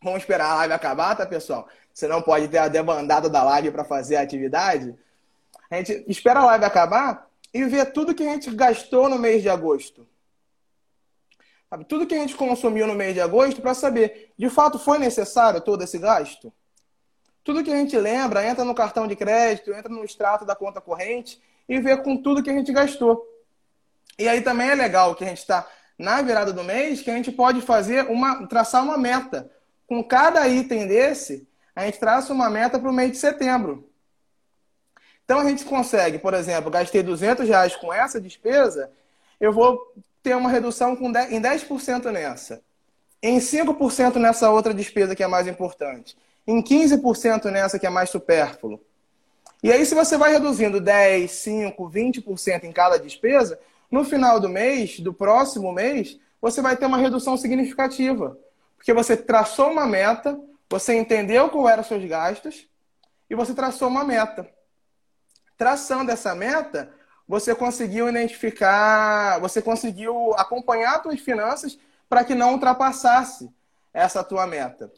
vamos 0.03 0.21
esperar 0.21 0.51
a 0.51 0.55
live 0.57 0.75
acabar, 0.75 1.17
tá, 1.17 1.25
pessoal? 1.25 1.69
Você 1.93 2.09
não 2.09 2.21
pode 2.21 2.49
ter 2.49 2.59
a 2.59 2.69
debandada 2.69 3.31
da 3.31 3.45
live 3.45 3.71
para 3.71 3.85
fazer 3.85 4.17
a 4.17 4.23
atividade. 4.23 4.95
A 5.71 5.77
gente 5.77 6.05
espera 6.09 6.41
a 6.41 6.47
live 6.47 6.65
acabar 6.65 7.31
e 7.55 7.65
ver 7.65 7.93
tudo 7.93 8.15
que 8.15 8.27
a 8.27 8.33
gente 8.33 8.51
gastou 8.51 9.09
no 9.09 9.17
mês 9.17 9.41
de 9.41 9.49
agosto. 9.49 10.07
Sabe? 11.75 11.85
Tudo 11.87 12.07
que 12.07 12.15
a 12.15 12.19
gente 12.19 12.37
consumiu 12.37 12.87
no 12.87 12.95
mês 12.95 13.15
de 13.15 13.21
agosto 13.21 13.61
para 13.61 13.75
saber, 13.75 14.33
de 14.39 14.49
fato, 14.49 14.79
foi 14.79 14.97
necessário 14.97 15.61
todo 15.61 15.83
esse 15.83 15.99
gasto? 15.99 16.53
Tudo 17.43 17.65
que 17.65 17.73
a 17.73 17.77
gente 17.77 17.99
lembra, 17.99 18.47
entra 18.47 18.65
no 18.65 18.77
cartão 18.77 19.09
de 19.09 19.17
crédito, 19.17 19.73
entra 19.73 19.93
no 19.93 20.05
extrato 20.05 20.45
da 20.45 20.55
conta 20.55 20.81
corrente 20.81 21.43
e 21.69 21.81
vê 21.81 21.97
com 21.97 22.17
tudo 22.17 22.45
que 22.45 22.51
a 22.51 22.53
gente 22.53 22.73
gastou. 22.73 23.27
E 24.17 24.29
aí 24.29 24.41
também 24.41 24.71
é 24.71 24.75
legal 24.77 25.17
que 25.17 25.25
a 25.25 25.27
gente 25.27 25.39
está 25.39 25.69
na 25.99 26.23
virada 26.23 26.53
do 26.53 26.63
mês, 26.63 27.03
que 27.03 27.11
a 27.11 27.17
gente 27.17 27.33
pode 27.33 27.61
fazer 27.61 28.09
uma, 28.09 28.47
traçar 28.47 28.85
uma 28.85 28.97
meta. 28.97 29.51
Com 29.85 30.03
cada 30.05 30.47
item 30.47 30.87
desse, 30.87 31.45
a 31.75 31.87
gente 31.87 31.99
traça 31.99 32.33
uma 32.33 32.49
meta 32.49 32.79
para 32.79 32.89
o 32.89 32.93
mês 32.93 33.11
de 33.11 33.19
setembro. 33.19 33.91
Então 35.25 35.41
a 35.41 35.45
gente 35.49 35.65
consegue, 35.65 36.21
por 36.21 36.35
exemplo, 36.35 36.71
gastei 36.71 37.03
200 37.03 37.49
reais 37.49 37.75
com 37.75 37.93
essa 37.93 38.21
despesa, 38.21 38.93
eu 39.41 39.53
vou 39.53 39.93
ter 40.25 40.35
uma 40.35 40.49
redução 40.49 40.97
com 40.97 41.13
10, 41.13 41.33
em 41.33 41.41
10% 41.41 42.11
nessa, 42.11 42.63
em 43.23 43.39
5% 43.39 44.17
nessa 44.17 44.51
outra 44.51 44.73
despesa 44.73 45.15
que 45.15 45.23
é 45.23 45.27
mais 45.27 45.47
importante, 45.47 46.17
em 46.47 46.63
15% 46.63 47.51
nessa 47.51 47.79
que 47.79 47.87
é 47.87 47.91
mais 47.91 48.09
supérfluo. 48.09 48.81
E 49.63 49.71
aí, 49.71 49.85
se 49.85 49.95
você 49.95 50.17
vai 50.17 50.33
reduzindo 50.33 50.81
10, 50.81 51.31
5, 51.31 51.91
20% 51.91 52.65
em 52.65 52.73
cada 52.73 52.99
despesa, 52.99 53.61
no 53.91 54.03
final 54.03 54.41
do 54.41 54.49
mês, 54.49 54.99
do 54.99 55.13
próximo 55.13 55.71
mês, 55.73 56.19
você 56.41 56.63
vai 56.63 56.75
ter 56.75 56.87
uma 56.87 56.99
redução 56.99 57.37
significativa. 57.37 58.39
Porque 58.77 58.95
você 58.95 59.17
traçou 59.17 59.71
uma 59.71 59.87
meta, 59.87 60.39
você 60.71 60.95
entendeu 60.95 61.51
qual 61.51 61.69
eram 61.69 61.83
os 61.83 61.89
seus 61.89 62.05
gastos 62.05 62.67
e 63.29 63.35
você 63.35 63.55
traçou 63.55 63.89
uma 63.89 64.05
meta. 64.05 64.49
Traçando 65.57 66.11
essa 66.11 66.35
meta, 66.35 66.94
você 67.27 67.55
conseguiu 67.55 68.09
identificar, 68.09 69.39
você 69.41 69.63
conseguiu 69.63 70.35
acompanhar 70.35 70.97
as 70.97 71.03
suas 71.03 71.21
finanças 71.21 71.79
para 72.09 72.23
que 72.25 72.35
não 72.35 72.53
ultrapassasse 72.53 73.51
essa 73.93 74.23
tua 74.23 74.47
meta. 74.47 74.93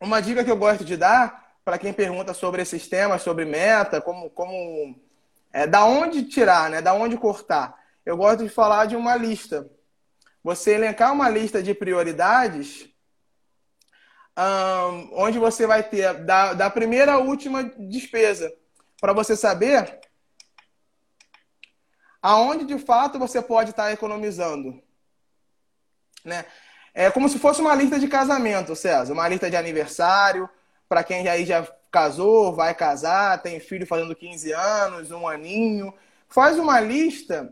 Uma 0.00 0.20
dica 0.20 0.44
que 0.44 0.50
eu 0.50 0.56
gosto 0.56 0.84
de 0.84 0.96
dar 0.96 1.54
para 1.64 1.78
quem 1.78 1.92
pergunta 1.92 2.34
sobre 2.34 2.62
esses 2.62 2.88
temas, 2.88 3.22
sobre 3.22 3.44
meta, 3.44 4.00
como, 4.00 4.30
como 4.30 4.98
é, 5.52 5.66
da 5.66 5.84
onde 5.84 6.24
tirar, 6.24 6.70
né, 6.70 6.80
da 6.80 6.94
onde 6.94 7.16
cortar. 7.16 7.78
Eu 8.04 8.16
gosto 8.16 8.42
de 8.42 8.48
falar 8.48 8.86
de 8.86 8.96
uma 8.96 9.14
lista. 9.16 9.68
Você 10.42 10.72
elencar 10.72 11.12
uma 11.12 11.28
lista 11.28 11.62
de 11.62 11.74
prioridades, 11.74 12.88
um, 14.36 15.10
onde 15.12 15.38
você 15.38 15.66
vai 15.66 15.82
ter 15.82 16.14
da, 16.24 16.54
da 16.54 16.70
primeira 16.70 17.14
à 17.14 17.18
última 17.18 17.64
despesa, 17.64 18.52
para 19.00 19.12
você 19.12 19.36
saber 19.36 20.00
aonde 22.28 22.66
de 22.66 22.78
fato 22.78 23.18
você 23.18 23.40
pode 23.40 23.70
estar 23.70 23.90
economizando. 23.90 24.78
Né? 26.22 26.44
É 26.92 27.10
como 27.10 27.26
se 27.26 27.38
fosse 27.38 27.58
uma 27.58 27.74
lista 27.74 27.98
de 27.98 28.06
casamento, 28.06 28.76
César, 28.76 29.14
uma 29.14 29.26
lista 29.26 29.48
de 29.48 29.56
aniversário, 29.56 30.46
para 30.86 31.02
quem 31.02 31.26
aí 31.26 31.46
já 31.46 31.66
casou, 31.90 32.54
vai 32.54 32.74
casar, 32.74 33.40
tem 33.40 33.58
filho 33.58 33.86
fazendo 33.86 34.14
15 34.14 34.52
anos, 34.52 35.10
um 35.10 35.26
aninho. 35.26 35.94
Faz 36.28 36.58
uma 36.58 36.78
lista 36.80 37.50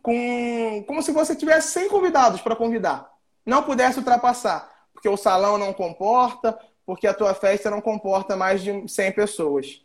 com 0.00 0.84
como 0.86 1.02
se 1.02 1.10
você 1.10 1.34
tivesse 1.34 1.72
100 1.72 1.88
convidados 1.88 2.40
para 2.40 2.54
convidar. 2.54 3.10
Não 3.44 3.64
pudesse 3.64 3.98
ultrapassar, 3.98 4.70
porque 4.92 5.08
o 5.08 5.16
salão 5.16 5.58
não 5.58 5.72
comporta, 5.72 6.56
porque 6.86 7.08
a 7.08 7.14
tua 7.14 7.34
festa 7.34 7.68
não 7.68 7.80
comporta 7.80 8.36
mais 8.36 8.62
de 8.62 8.86
100 8.88 9.10
pessoas. 9.10 9.84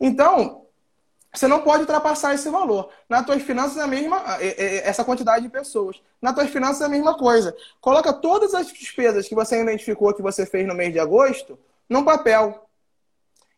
Então, 0.00 0.66
você 1.32 1.46
não 1.46 1.62
pode 1.62 1.82
ultrapassar 1.82 2.34
esse 2.34 2.48
valor. 2.48 2.90
Na 3.08 3.22
tuas 3.22 3.42
finanças 3.42 3.76
é 3.76 3.82
a 3.82 3.86
mesma, 3.86 4.22
é, 4.40 4.48
é, 4.48 4.88
essa 4.88 5.04
quantidade 5.04 5.44
de 5.44 5.48
pessoas. 5.48 6.02
Na 6.20 6.32
tuas 6.32 6.50
finanças 6.50 6.82
é 6.82 6.86
a 6.86 6.88
mesma 6.88 7.16
coisa. 7.16 7.56
Coloca 7.80 8.12
todas 8.12 8.54
as 8.54 8.66
despesas 8.72 9.28
que 9.28 9.34
você 9.34 9.60
identificou 9.60 10.12
que 10.12 10.22
você 10.22 10.44
fez 10.44 10.66
no 10.66 10.74
mês 10.74 10.92
de 10.92 10.98
agosto 10.98 11.58
num 11.88 12.04
papel. 12.04 12.66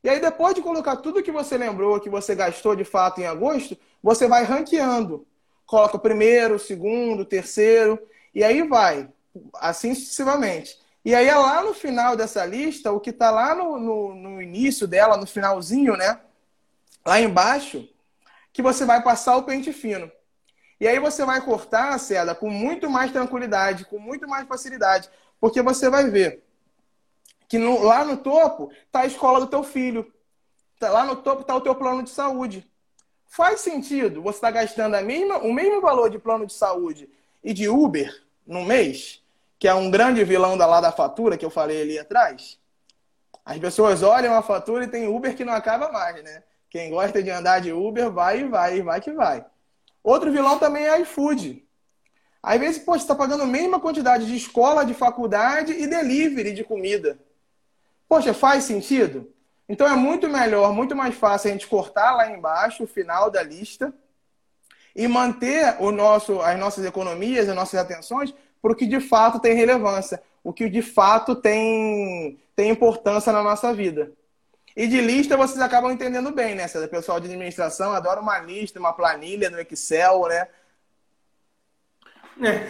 E 0.04 0.08
aí 0.08 0.20
depois 0.20 0.54
de 0.54 0.62
colocar 0.62 0.96
tudo 0.96 1.22
que 1.22 1.30
você 1.30 1.56
lembrou, 1.56 2.00
que 2.00 2.10
você 2.10 2.34
gastou 2.34 2.74
de 2.74 2.84
fato 2.84 3.20
em 3.20 3.26
agosto, 3.26 3.76
você 4.02 4.26
vai 4.26 4.44
ranqueando. 4.44 5.26
Coloca 5.64 5.96
o 5.96 6.00
primeiro, 6.00 6.56
o 6.56 6.58
segundo, 6.58 7.20
o 7.20 7.24
terceiro, 7.24 7.98
e 8.34 8.42
aí 8.42 8.66
vai. 8.66 9.08
assim 9.54 9.94
sucessivamente. 9.94 10.78
E 11.04 11.14
aí 11.14 11.28
é 11.28 11.36
lá 11.36 11.62
no 11.62 11.74
final 11.74 12.16
dessa 12.16 12.44
lista, 12.44 12.92
o 12.92 13.00
que 13.00 13.10
está 13.10 13.30
lá 13.30 13.54
no, 13.54 13.78
no, 13.78 14.14
no, 14.14 14.42
início 14.42 14.86
dela, 14.86 15.16
no 15.16 15.26
finalzinho, 15.26 15.96
né? 15.96 16.20
Lá 17.04 17.20
embaixo, 17.20 17.88
que 18.52 18.62
você 18.62 18.84
vai 18.84 19.02
passar 19.02 19.36
o 19.36 19.42
pente 19.42 19.72
fino. 19.72 20.10
E 20.80 20.86
aí 20.86 20.98
você 20.98 21.24
vai 21.24 21.40
cortar 21.40 21.90
a 21.90 21.98
seda 21.98 22.34
com 22.34 22.50
muito 22.50 22.90
mais 22.90 23.12
tranquilidade, 23.12 23.84
com 23.84 23.98
muito 23.98 24.28
mais 24.28 24.46
facilidade, 24.46 25.08
porque 25.40 25.62
você 25.62 25.88
vai 25.88 26.10
ver 26.10 26.42
que 27.48 27.58
no, 27.58 27.82
lá 27.82 28.04
no 28.04 28.16
topo 28.16 28.72
está 28.86 29.00
a 29.00 29.06
escola 29.06 29.40
do 29.40 29.46
teu 29.46 29.62
filho, 29.62 30.12
tá, 30.78 30.90
lá 30.90 31.04
no 31.04 31.16
topo 31.16 31.42
está 31.42 31.54
o 31.54 31.60
teu 31.60 31.74
plano 31.74 32.02
de 32.02 32.10
saúde. 32.10 32.68
Faz 33.26 33.60
sentido 33.60 34.22
você 34.22 34.38
estar 34.38 34.48
tá 34.48 34.60
gastando 34.60 34.94
a 34.94 35.02
mesma, 35.02 35.38
o 35.38 35.52
mesmo 35.52 35.80
valor 35.80 36.10
de 36.10 36.18
plano 36.18 36.46
de 36.46 36.52
saúde 36.52 37.08
e 37.42 37.52
de 37.52 37.68
Uber 37.68 38.24
no 38.46 38.64
mês 38.64 39.22
que 39.62 39.68
é 39.68 39.74
um 39.74 39.92
grande 39.92 40.24
vilão 40.24 40.58
da 40.58 40.66
lá 40.66 40.80
da 40.80 40.90
fatura, 40.90 41.38
que 41.38 41.44
eu 41.44 41.50
falei 41.50 41.82
ali 41.82 41.96
atrás, 41.96 42.58
as 43.44 43.56
pessoas 43.60 44.02
olham 44.02 44.34
a 44.34 44.42
fatura 44.42 44.82
e 44.82 44.88
tem 44.88 45.06
Uber 45.06 45.36
que 45.36 45.44
não 45.44 45.52
acaba 45.52 45.88
mais, 45.92 46.20
né? 46.24 46.42
Quem 46.72 46.88
gosta 46.88 47.22
de 47.22 47.30
andar 47.30 47.60
de 47.60 47.70
Uber, 47.70 48.10
vai 48.10 48.40
e 48.40 48.44
vai, 48.44 48.80
vai 48.80 48.98
que 48.98 49.12
vai. 49.12 49.44
Outro 50.02 50.32
vilão 50.32 50.58
também 50.58 50.86
é 50.86 51.02
iFood. 51.02 51.62
Às 52.42 52.58
vezes, 52.58 52.82
pô, 52.82 52.92
você 52.92 53.04
está 53.04 53.14
pagando 53.14 53.42
a 53.42 53.46
mesma 53.46 53.78
quantidade 53.78 54.24
de 54.24 54.34
escola, 54.34 54.82
de 54.82 54.94
faculdade 54.94 55.72
e 55.72 55.86
delivery 55.86 56.54
de 56.54 56.64
comida. 56.64 57.18
Poxa, 58.08 58.32
faz 58.32 58.64
sentido? 58.64 59.30
Então 59.68 59.86
é 59.86 59.94
muito 59.94 60.30
melhor, 60.30 60.72
muito 60.72 60.96
mais 60.96 61.14
fácil 61.14 61.50
a 61.50 61.52
gente 61.52 61.66
cortar 61.66 62.14
lá 62.14 62.30
embaixo 62.30 62.84
o 62.84 62.86
final 62.86 63.30
da 63.30 63.42
lista 63.42 63.92
e 64.96 65.06
manter 65.06 65.76
o 65.78 65.92
nosso, 65.92 66.40
as 66.40 66.58
nossas 66.58 66.86
economias, 66.86 67.50
as 67.50 67.54
nossas 67.54 67.78
atenções 67.78 68.34
para 68.62 68.72
o 68.72 68.74
que 68.74 68.86
de 68.86 68.98
fato 68.98 69.38
tem 69.38 69.54
relevância, 69.54 70.22
o 70.42 70.54
que 70.54 70.70
de 70.70 70.80
fato 70.80 71.36
tem, 71.36 72.40
tem 72.56 72.70
importância 72.70 73.30
na 73.30 73.42
nossa 73.42 73.74
vida. 73.74 74.10
E 74.76 74.86
de 74.86 75.00
lista 75.00 75.36
vocês 75.36 75.60
acabam 75.60 75.92
entendendo 75.92 76.32
bem, 76.32 76.54
né? 76.54 76.66
O 76.66 76.88
pessoal 76.88 77.20
de 77.20 77.26
administração 77.26 77.92
adora 77.92 78.20
uma 78.20 78.38
lista, 78.38 78.78
uma 78.80 78.92
planilha 78.92 79.50
no 79.50 79.60
Excel, 79.60 80.26
né? 80.28 80.48
É, 82.42 82.68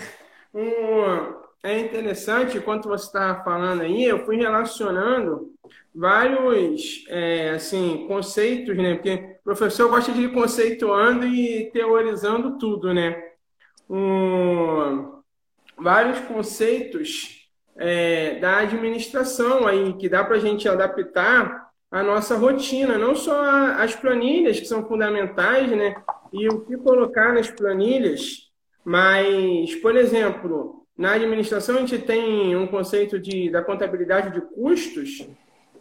um, 0.53 1.43
é 1.63 1.79
interessante, 1.79 2.59
enquanto 2.59 2.89
você 2.89 3.07
está 3.07 3.43
falando 3.45 3.83
aí, 3.83 4.05
eu 4.05 4.25
fui 4.25 4.37
relacionando 4.37 5.53
vários 5.95 7.05
é, 7.09 7.51
assim, 7.51 8.07
conceitos, 8.09 8.77
né? 8.77 8.95
Porque 8.95 9.37
o 9.41 9.45
professor 9.45 9.89
gosta 9.89 10.11
de 10.13 10.23
ir 10.23 10.33
conceituando 10.33 11.25
e 11.27 11.71
teorizando 11.73 12.59
tudo, 12.59 12.93
né? 12.93 13.31
Um, 13.89 15.23
vários 15.79 16.19
conceitos 16.21 17.49
é, 17.77 18.41
da 18.41 18.59
administração 18.59 19.67
aí, 19.67 19.93
que 19.95 20.09
dá 20.09 20.25
para 20.25 20.37
a 20.37 20.41
gente 20.41 20.69
adaptar 20.69 21.62
a 21.93 22.03
nossa 22.03 22.39
rotina, 22.39 22.97
não 22.97 23.15
só 23.15 23.39
as 23.77 23.95
planilhas, 23.95 24.59
que 24.59 24.65
são 24.65 24.89
fundamentais, 24.89 25.71
né? 25.71 25.95
E 26.33 26.49
o 26.49 26.65
que 26.65 26.75
colocar 26.79 27.35
nas 27.35 27.51
planilhas, 27.51 28.51
mas, 28.83 29.75
por 29.77 29.95
exemplo, 29.95 30.87
na 30.97 31.13
administração 31.13 31.77
a 31.77 31.81
gente 31.81 31.99
tem 31.99 32.57
um 32.57 32.67
conceito 32.67 33.19
de, 33.19 33.51
da 33.51 33.63
contabilidade 33.63 34.33
de 34.33 34.41
custos, 34.41 35.29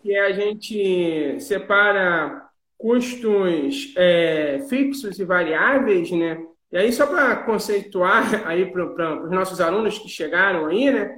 que 0.03 0.13
é 0.13 0.25
a 0.25 0.33
gente 0.33 1.39
separa 1.39 2.45
custos 2.77 3.93
é, 3.95 4.65
fixos 4.67 5.17
e 5.17 5.23
variáveis, 5.23 6.11
né? 6.11 6.43
E 6.73 6.77
aí, 6.77 6.91
só 6.91 7.07
para 7.07 7.37
conceituar 7.37 8.43
aí 8.45 8.69
para 8.69 9.23
os 9.23 9.31
nossos 9.31 9.61
alunos 9.61 9.97
que 9.97 10.09
chegaram 10.09 10.65
aí, 10.65 10.91
né? 10.91 11.17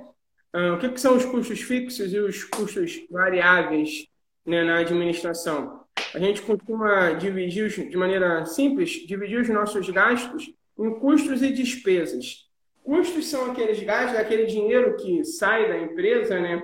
Uh, 0.55 0.73
o 0.73 0.77
que, 0.77 0.89
que, 0.89 1.01
são 1.01 1.15
os 1.17 1.25
custos 1.25 1.61
fixos 1.61 2.13
e 2.13 2.19
os 2.19 2.43
custos 2.43 3.03
variáveis 3.09 4.05
né, 4.45 4.63
na 4.63 4.77
administração? 4.77 5.83
A 6.13 6.19
gente 6.19 6.41
costuma 6.41 7.11
dividir, 7.13 7.89
de 7.89 7.97
maneira 7.97 8.45
simples, 8.45 8.91
dividir 9.07 9.41
os 9.41 9.49
nossos 9.49 9.89
gastos 9.89 10.53
em 10.77 10.99
custos 10.99 11.41
e 11.41 11.51
despesas. 11.51 12.49
Custos 12.83 13.27
são 13.27 13.51
aqueles 13.51 13.81
gastos, 13.81 14.17
é 14.17 14.21
aquele 14.21 14.45
dinheiro 14.45 14.95
que 14.97 15.23
sai 15.23 15.67
da 15.67 15.77
empresa, 15.77 16.39
né? 16.39 16.61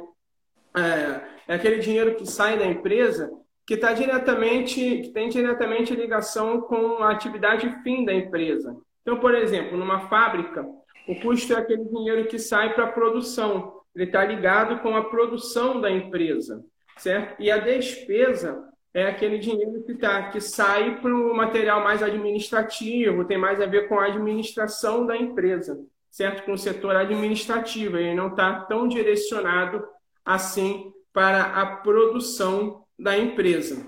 É, 0.76 1.54
é 1.54 1.56
aquele 1.56 1.80
dinheiro 1.80 2.16
que 2.16 2.26
sai 2.26 2.58
da 2.58 2.66
empresa 2.66 3.30
que 3.66 3.76
está 3.76 3.94
diretamente, 3.94 4.80
que 5.02 5.10
tem 5.10 5.30
diretamente 5.30 5.94
ligação 5.94 6.62
com 6.62 7.04
a 7.04 7.12
atividade 7.12 7.70
fim 7.84 8.04
da 8.04 8.12
empresa. 8.12 8.76
Então, 9.04 9.20
por 9.20 9.36
exemplo, 9.36 9.78
numa 9.78 10.08
fábrica, 10.10 10.66
o 11.08 11.16
custo 11.22 11.54
é 11.54 11.58
aquele 11.58 11.86
dinheiro 11.86 12.28
que 12.28 12.40
sai 12.40 12.74
para 12.74 12.86
a 12.86 12.92
produção. 12.92 13.82
Ele 13.96 14.06
está 14.06 14.26
ligado 14.26 14.82
com 14.82 14.96
a 14.96 15.06
produção 15.06 15.80
da 15.80 15.92
empresa, 15.92 16.64
certo? 17.00 17.42
E 17.42 17.50
a 17.50 17.58
despesa 17.58 18.64
é 18.94 19.06
aquele 19.06 19.38
dinheiro 19.38 19.84
que, 19.84 19.96
tá, 19.96 20.30
que 20.30 20.42
sai 20.42 21.00
para 21.00 21.14
o 21.14 21.34
material 21.36 21.84
mais 21.84 22.04
administrativo, 22.04 23.26
tem 23.26 23.38
mais 23.38 23.62
a 23.62 23.66
ver 23.66 23.88
com 23.88 24.00
a 24.00 24.06
administração 24.06 25.06
da 25.06 25.16
empresa, 25.16 25.80
certo? 26.10 26.44
Com 26.44 26.54
o 26.54 26.58
setor 26.58 26.96
administrativo. 26.96 27.98
Ele 27.98 28.16
não 28.16 28.30
está 28.30 28.62
tão 28.62 28.88
direcionado 28.88 29.84
assim 30.26 30.92
para 31.14 31.44
a 31.44 31.66
produção 31.78 32.84
da 32.98 33.18
empresa. 33.18 33.86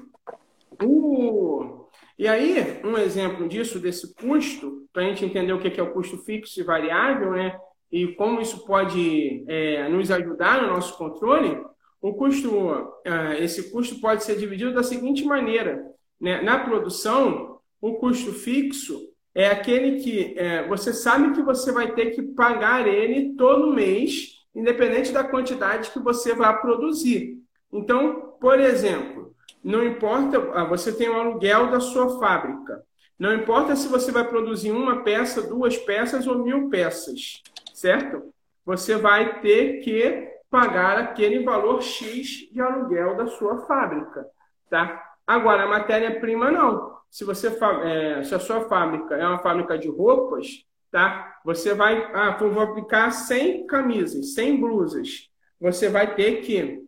Uh, 0.82 1.86
e 2.18 2.28
aí, 2.28 2.80
um 2.84 2.98
exemplo 2.98 3.48
disso, 3.48 3.80
desse 3.80 4.14
custo, 4.16 4.88
para 4.94 5.04
a 5.04 5.06
gente 5.06 5.26
entender 5.26 5.54
o 5.54 5.60
que 5.60 5.80
é 5.80 5.84
o 5.84 5.92
custo 5.92 6.18
fixo 6.20 6.60
e 6.60 6.64
variável, 6.64 7.32
né? 7.32 7.60
E 7.92 8.08
como 8.10 8.40
isso 8.40 8.66
pode 8.66 9.44
é, 9.48 9.90
nos 9.90 10.10
ajudar 10.12 10.62
no 10.62 10.70
nosso 10.70 10.98
controle, 10.98 11.60
o 12.02 12.14
custo, 12.14 12.94
é, 13.06 13.44
esse 13.44 13.72
custo 13.72 14.02
pode 14.02 14.24
ser 14.24 14.36
dividido 14.36 14.74
da 14.74 14.82
seguinte 14.82 15.24
maneira: 15.24 15.86
né? 16.20 16.42
na 16.42 16.60
produção, 16.60 17.60
o 17.80 17.96
custo 17.96 18.34
fixo 18.34 19.00
é 19.36 19.48
aquele 19.48 20.02
que 20.02 20.34
é, 20.38 20.68
você 20.68 20.94
sabe 20.94 21.34
que 21.34 21.42
você 21.42 21.72
vai 21.72 21.94
ter 21.94 22.12
que 22.12 22.22
pagar 22.22 22.88
ele 22.88 23.36
todo 23.36 23.74
mês, 23.74 24.44
independente 24.54 25.12
da 25.12 25.24
quantidade 25.24 25.92
que 25.92 26.00
você 26.00 26.34
vai 26.34 26.60
produzir. 26.60 27.38
Então, 27.72 28.36
por 28.42 28.60
exemplo, 28.60 29.34
não 29.64 29.86
importa, 29.86 30.38
ah, 30.54 30.66
você 30.66 30.92
tem 30.92 31.08
o 31.08 31.14
aluguel 31.14 31.70
da 31.70 31.80
sua 31.80 32.20
fábrica. 32.20 32.84
Não 33.18 33.34
importa 33.36 33.76
se 33.76 33.88
você 33.88 34.12
vai 34.12 34.28
produzir 34.28 34.72
uma 34.72 35.04
peça, 35.04 35.44
duas 35.44 35.78
peças 35.78 36.26
ou 36.26 36.44
mil 36.44 36.70
peças, 36.70 37.44
certo? 37.74 38.34
Você 38.66 38.96
vai 38.96 39.40
ter 39.40 39.80
que 39.82 40.31
pagar 40.52 40.98
aquele 40.98 41.44
valor 41.44 41.82
X 41.82 42.50
de 42.52 42.62
aluguel 42.62 43.16
da 43.16 43.26
sua 43.26 43.66
fábrica, 43.66 44.28
tá? 44.70 45.02
Agora, 45.26 45.64
a 45.64 45.68
matéria-prima 45.68 46.52
não. 46.52 46.92
Se 47.10 47.24
você 47.24 47.48
é, 47.48 48.22
se 48.22 48.36
a 48.36 48.40
sua 48.40 48.68
fábrica 48.68 49.16
é 49.16 49.26
uma 49.26 49.40
fábrica 49.40 49.78
de 49.78 49.88
roupas, 49.88 50.66
tá? 50.92 51.40
Você 51.46 51.74
vai, 51.74 52.12
ah, 52.14 52.38
vou 52.38 52.62
aplicar 52.62 53.12
100 53.12 53.66
camisas, 53.66 54.34
100 54.34 54.60
blusas. 54.60 55.30
Você 55.60 55.88
vai 55.88 56.16
ter 56.16 56.42
que 56.42 56.82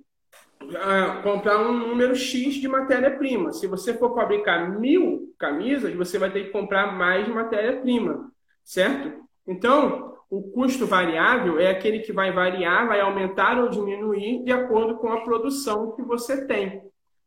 comprar 1.23 1.60
um 1.60 1.73
número 1.73 2.15
X 2.15 2.56
de 2.56 2.67
matéria-prima. 2.67 3.54
Se 3.54 3.65
você 3.67 3.93
for 3.93 4.13
fabricar 4.13 4.78
mil 4.78 5.34
camisas, 5.38 5.93
você 5.93 6.17
vai 6.17 6.32
ter 6.32 6.45
que 6.45 6.52
comprar 6.52 6.93
mais 6.93 7.28
matéria-prima, 7.28 8.32
certo? 8.63 9.23
Então, 9.47 10.12
o 10.33 10.51
custo 10.51 10.87
variável 10.87 11.59
é 11.59 11.69
aquele 11.69 11.99
que 11.99 12.11
vai 12.11 12.31
variar, 12.31 12.87
vai 12.87 12.99
aumentar 12.99 13.59
ou 13.59 13.69
diminuir 13.69 14.43
de 14.43 14.51
acordo 14.51 14.97
com 14.97 15.09
a 15.09 15.21
produção 15.21 15.91
que 15.91 16.01
você 16.01 16.47
tem. 16.47 16.81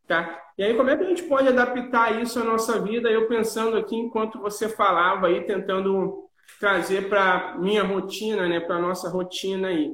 Tá? 0.05 0.41
E 0.57 0.63
aí, 0.63 0.73
como 0.75 0.89
é 0.89 0.97
que 0.97 1.03
a 1.03 1.07
gente 1.07 1.23
pode 1.23 1.47
adaptar 1.47 2.21
isso 2.21 2.37
à 2.37 2.43
nossa 2.43 2.81
vida? 2.81 3.09
Eu 3.09 3.27
pensando 3.29 3.77
aqui 3.77 3.95
enquanto 3.95 4.39
você 4.39 4.67
falava 4.67 5.27
aí, 5.27 5.45
tentando 5.45 6.25
trazer 6.59 7.07
para 7.07 7.55
minha 7.59 7.83
rotina, 7.83 8.45
né, 8.47 8.59
para 8.59 8.79
nossa 8.79 9.09
rotina 9.09 9.69
aí, 9.69 9.91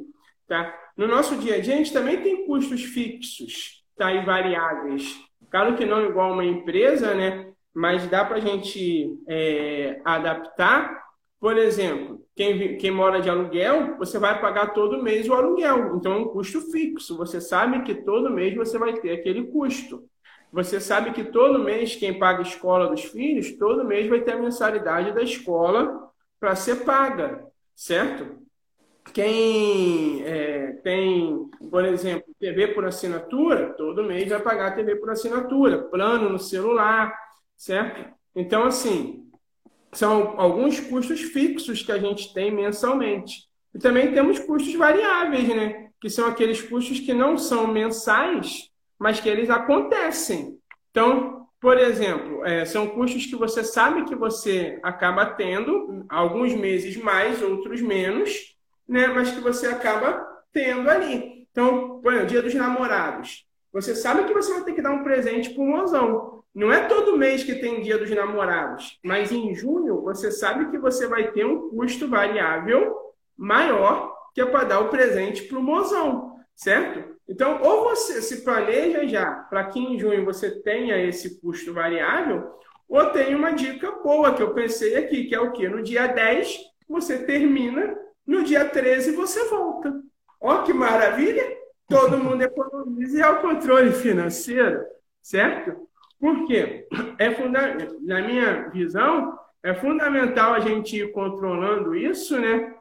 tá? 0.47 0.73
No 0.97 1.08
nosso 1.08 1.36
dia 1.38 1.56
a 1.56 1.60
dia, 1.60 1.73
a 1.73 1.78
gente 1.78 1.93
também 1.93 2.21
tem 2.21 2.45
custos 2.47 2.84
fixos, 2.84 3.84
tá? 3.95 4.12
E 4.12 4.26
variáveis. 4.26 5.19
Claro 5.52 5.76
que 5.76 5.86
não 5.86 6.06
igual 6.06 6.34
uma 6.34 6.45
empresa, 6.45 7.13
né? 7.13 7.52
Mas 7.76 8.08
dá 8.08 8.26
para 8.26 8.38
a 8.38 8.41
gente 8.41 9.15
é, 9.28 9.99
adaptar. 10.04 11.03
Por 11.44 11.58
exemplo, 11.58 12.26
quem, 12.38 12.78
quem 12.78 12.90
mora 12.90 13.20
de 13.20 13.30
aluguel, 13.30 13.98
você 13.98 14.18
vai 14.18 14.40
pagar 14.40 14.68
todo 14.68 15.04
mês 15.04 15.28
o 15.28 15.34
aluguel. 15.34 15.98
Então, 15.98 16.14
é 16.14 16.16
um 16.16 16.30
custo 16.30 16.62
fixo. 16.72 17.18
Você 17.18 17.42
sabe 17.42 17.84
que 17.84 17.94
todo 17.96 18.30
mês 18.30 18.56
você 18.56 18.78
vai 18.78 18.94
ter 18.94 19.12
aquele 19.12 19.48
custo. 19.48 20.08
Você 20.54 20.80
sabe 20.80 21.12
que 21.12 21.22
todo 21.22 21.60
mês 21.60 21.98
quem 21.98 22.18
paga 22.18 22.40
a 22.40 22.44
escola 22.44 22.88
dos 22.88 23.04
filhos, 23.04 23.58
todo 23.58 23.84
mês 23.84 24.08
vai 24.08 24.22
ter 24.22 24.32
a 24.32 24.40
mensalidade 24.40 25.12
da 25.12 25.22
escola 25.22 26.10
para 26.40 26.56
ser 26.56 26.86
paga, 26.86 27.46
certo? 27.76 28.42
Quem 29.14 30.24
é, 30.24 30.80
tem, 30.82 31.50
por 31.70 31.84
exemplo, 31.84 32.34
TV 32.40 32.70
por 32.70 32.86
assinatura, 32.86 33.74
todo 33.74 34.06
mês 34.06 34.30
vai 34.30 34.42
pagar 34.42 34.78
TV 34.78 34.96
por 34.96 35.10
assinatura, 35.10 35.90
plano 35.90 36.30
no 36.30 36.40
celular, 36.40 37.14
certo? 37.58 38.14
Então, 38.34 38.64
assim, 38.64 39.23
são 39.94 40.40
alguns 40.40 40.80
custos 40.80 41.22
fixos 41.22 41.82
que 41.82 41.92
a 41.92 41.98
gente 41.98 42.34
tem 42.34 42.52
mensalmente. 42.52 43.48
E 43.74 43.80
também 43.80 44.14
temos 44.14 44.40
custos 44.40 44.74
variáveis, 44.76 45.48
né? 45.48 45.90
Que 46.00 46.10
são 46.10 46.28
aqueles 46.28 46.62
custos 46.62 47.00
que 47.00 47.14
não 47.14 47.38
são 47.38 47.68
mensais, 47.68 48.70
mas 49.00 49.20
que 49.20 49.30
eles 49.30 49.50
acontecem. 49.50 50.58
Então, 50.92 51.48
por 51.60 51.78
exemplo, 51.78 52.46
é, 52.46 52.66
são 52.66 52.88
custos 52.88 53.26
que 53.26 53.36
você 53.36 53.64
sabe 53.64 54.04
que 54.04 54.16
você 54.16 54.80
acaba 54.84 55.26
tendo, 55.26 56.06
alguns 56.10 56.54
meses 56.54 56.98
mais, 56.98 57.42
outros 57.42 57.82
menos, 57.82 58.56
né? 58.88 59.08
Mas 59.08 59.32
que 59.32 59.40
você 59.40 59.68
acaba 59.68 60.28
tendo 60.52 60.90
ali. 60.90 61.48
Então, 61.52 62.00
por 62.02 62.12
exemplo, 62.12 62.30
dia 62.30 62.42
dos 62.42 62.54
namorados. 62.54 63.46
Você 63.72 63.96
sabe 63.96 64.26
que 64.26 64.34
você 64.34 64.54
vai 64.54 64.64
ter 64.64 64.74
que 64.74 64.82
dar 64.82 64.92
um 64.92 65.04
presente 65.04 65.52
para 65.52 65.64
o 65.64 65.68
mozão. 65.68 66.43
Não 66.54 66.72
é 66.72 66.88
todo 66.88 67.18
mês 67.18 67.44
que 67.44 67.56
tem 67.56 67.82
dia 67.82 67.98
dos 67.98 68.10
namorados, 68.12 69.00
mas 69.04 69.32
em 69.32 69.56
junho 69.56 70.02
você 70.02 70.32
sabe 70.32 70.70
que 70.70 70.78
você 70.78 71.08
vai 71.08 71.32
ter 71.32 71.46
um 71.46 71.70
custo 71.70 72.08
variável 72.08 72.96
maior 73.36 74.13
que 74.34 74.42
é 74.42 74.46
para 74.46 74.63
dar 74.63 74.80
o 74.80 74.89
presente 74.89 75.44
para 75.44 75.60
o 75.60 75.63
mozão, 75.63 76.38
certo? 76.56 77.13
Então, 77.28 77.62
ou 77.62 77.84
você 77.84 78.22
se 78.22 78.44
planeja 78.44 79.08
já 79.08 79.32
para 79.32 79.66
que 79.66 79.80
em 79.80 79.98
junho 79.98 80.26
você 80.26 80.62
tenha 80.62 80.98
esse 80.98 81.39
custo 81.39 81.74
variável, 81.74 82.52
ou 82.89 83.06
tem 83.12 83.34
uma 83.34 83.52
dica 83.52 83.92
boa 83.92 84.34
que 84.34 84.44
eu 84.44 84.54
pensei 84.54 84.96
aqui, 84.96 85.26
que 85.26 85.36
é 85.36 85.39
o 85.39 85.52
que? 85.52 85.68
No 85.68 85.82
dia 85.82 86.08
10 86.08 86.58
você 86.88 87.24
termina, 87.24 87.98
no 88.26 88.44
dia 88.44 88.66
13 88.66 89.16
você 89.16 89.46
volta. 89.46 89.94
Ó 90.42 90.63
que 90.63 90.74
maravilha! 90.74 91.58
Todo 91.88 92.18
mundo 92.18 92.42
economiza 92.42 93.18
e 93.18 93.22
é 93.22 93.30
o 93.30 93.42
controle 93.42 93.92
financeiro, 93.92 94.84
certo? 95.22 95.88
Por 96.24 96.48
quê? 96.48 96.88
É 97.20 97.32
funda... 97.32 97.76
Na 98.00 98.22
minha 98.22 98.70
visão, 98.70 99.38
é 99.62 99.74
fundamental 99.74 100.54
a 100.54 100.62
gente 100.62 100.96
ir 100.96 101.12
controlando 101.12 101.94
isso, 101.94 102.40
né? 102.40 102.74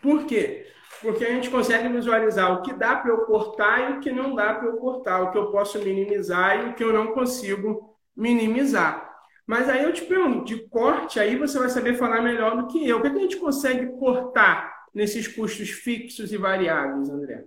Por 0.00 0.24
quê? 0.24 0.66
Porque 1.02 1.22
a 1.26 1.28
gente 1.28 1.50
consegue 1.50 1.88
visualizar 1.88 2.50
o 2.54 2.62
que 2.62 2.72
dá 2.72 2.96
para 2.96 3.10
eu 3.10 3.26
cortar 3.26 3.90
e 3.90 3.92
o 3.92 4.00
que 4.00 4.10
não 4.10 4.34
dá 4.34 4.54
para 4.54 4.66
eu 4.66 4.78
cortar, 4.78 5.20
o 5.20 5.30
que 5.30 5.36
eu 5.36 5.50
posso 5.50 5.78
minimizar 5.78 6.56
e 6.58 6.70
o 6.70 6.74
que 6.74 6.82
eu 6.82 6.90
não 6.90 7.08
consigo 7.08 7.98
minimizar. 8.16 9.10
Mas 9.46 9.68
aí 9.68 9.84
eu 9.84 9.92
te 9.92 10.06
pergunto, 10.06 10.46
de 10.46 10.66
corte, 10.68 11.20
aí 11.20 11.36
você 11.36 11.58
vai 11.58 11.68
saber 11.68 11.98
falar 11.98 12.22
melhor 12.22 12.56
do 12.56 12.66
que 12.66 12.88
eu. 12.88 12.96
O 12.96 13.02
que, 13.02 13.08
é 13.08 13.10
a 13.10 13.14
gente 13.14 13.36
consegue 13.36 13.88
cortar 13.98 14.86
nesses 14.94 15.28
custos 15.28 15.68
fixos 15.68 16.32
e 16.32 16.38
variáveis, 16.38 17.10
André? 17.10 17.44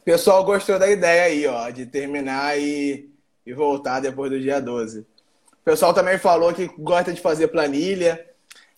O 0.00 0.02
pessoal 0.02 0.44
gostou 0.44 0.76
da 0.76 0.90
ideia 0.90 1.22
aí, 1.22 1.46
ó, 1.46 1.70
de 1.70 1.86
terminar 1.86 2.58
e, 2.58 3.09
e 3.46 3.52
voltar 3.52 4.00
depois 4.00 4.30
do 4.30 4.40
dia 4.40 4.60
12. 4.60 5.00
O 5.00 5.06
pessoal 5.64 5.92
também 5.92 6.18
falou 6.18 6.52
que 6.52 6.68
gosta 6.78 7.12
de 7.12 7.20
fazer 7.20 7.48
planilha. 7.48 8.26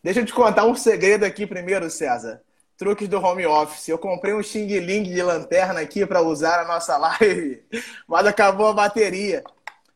Deixa 0.02 0.20
eu 0.20 0.26
te 0.26 0.32
contar 0.32 0.64
um 0.64 0.74
segredo 0.74 1.24
aqui 1.24 1.46
primeiro, 1.46 1.88
César 1.90 2.42
truques 2.82 3.08
do 3.08 3.24
home 3.24 3.46
office. 3.46 3.88
Eu 3.88 3.96
comprei 3.96 4.34
um 4.34 4.42
Xing 4.42 4.66
Ling 4.80 5.04
de 5.04 5.22
lanterna 5.22 5.80
aqui 5.80 6.04
para 6.04 6.20
usar 6.20 6.58
na 6.58 6.74
nossa 6.74 6.96
live, 6.98 7.62
mas 8.08 8.26
acabou 8.26 8.66
a 8.66 8.72
bateria. 8.72 9.44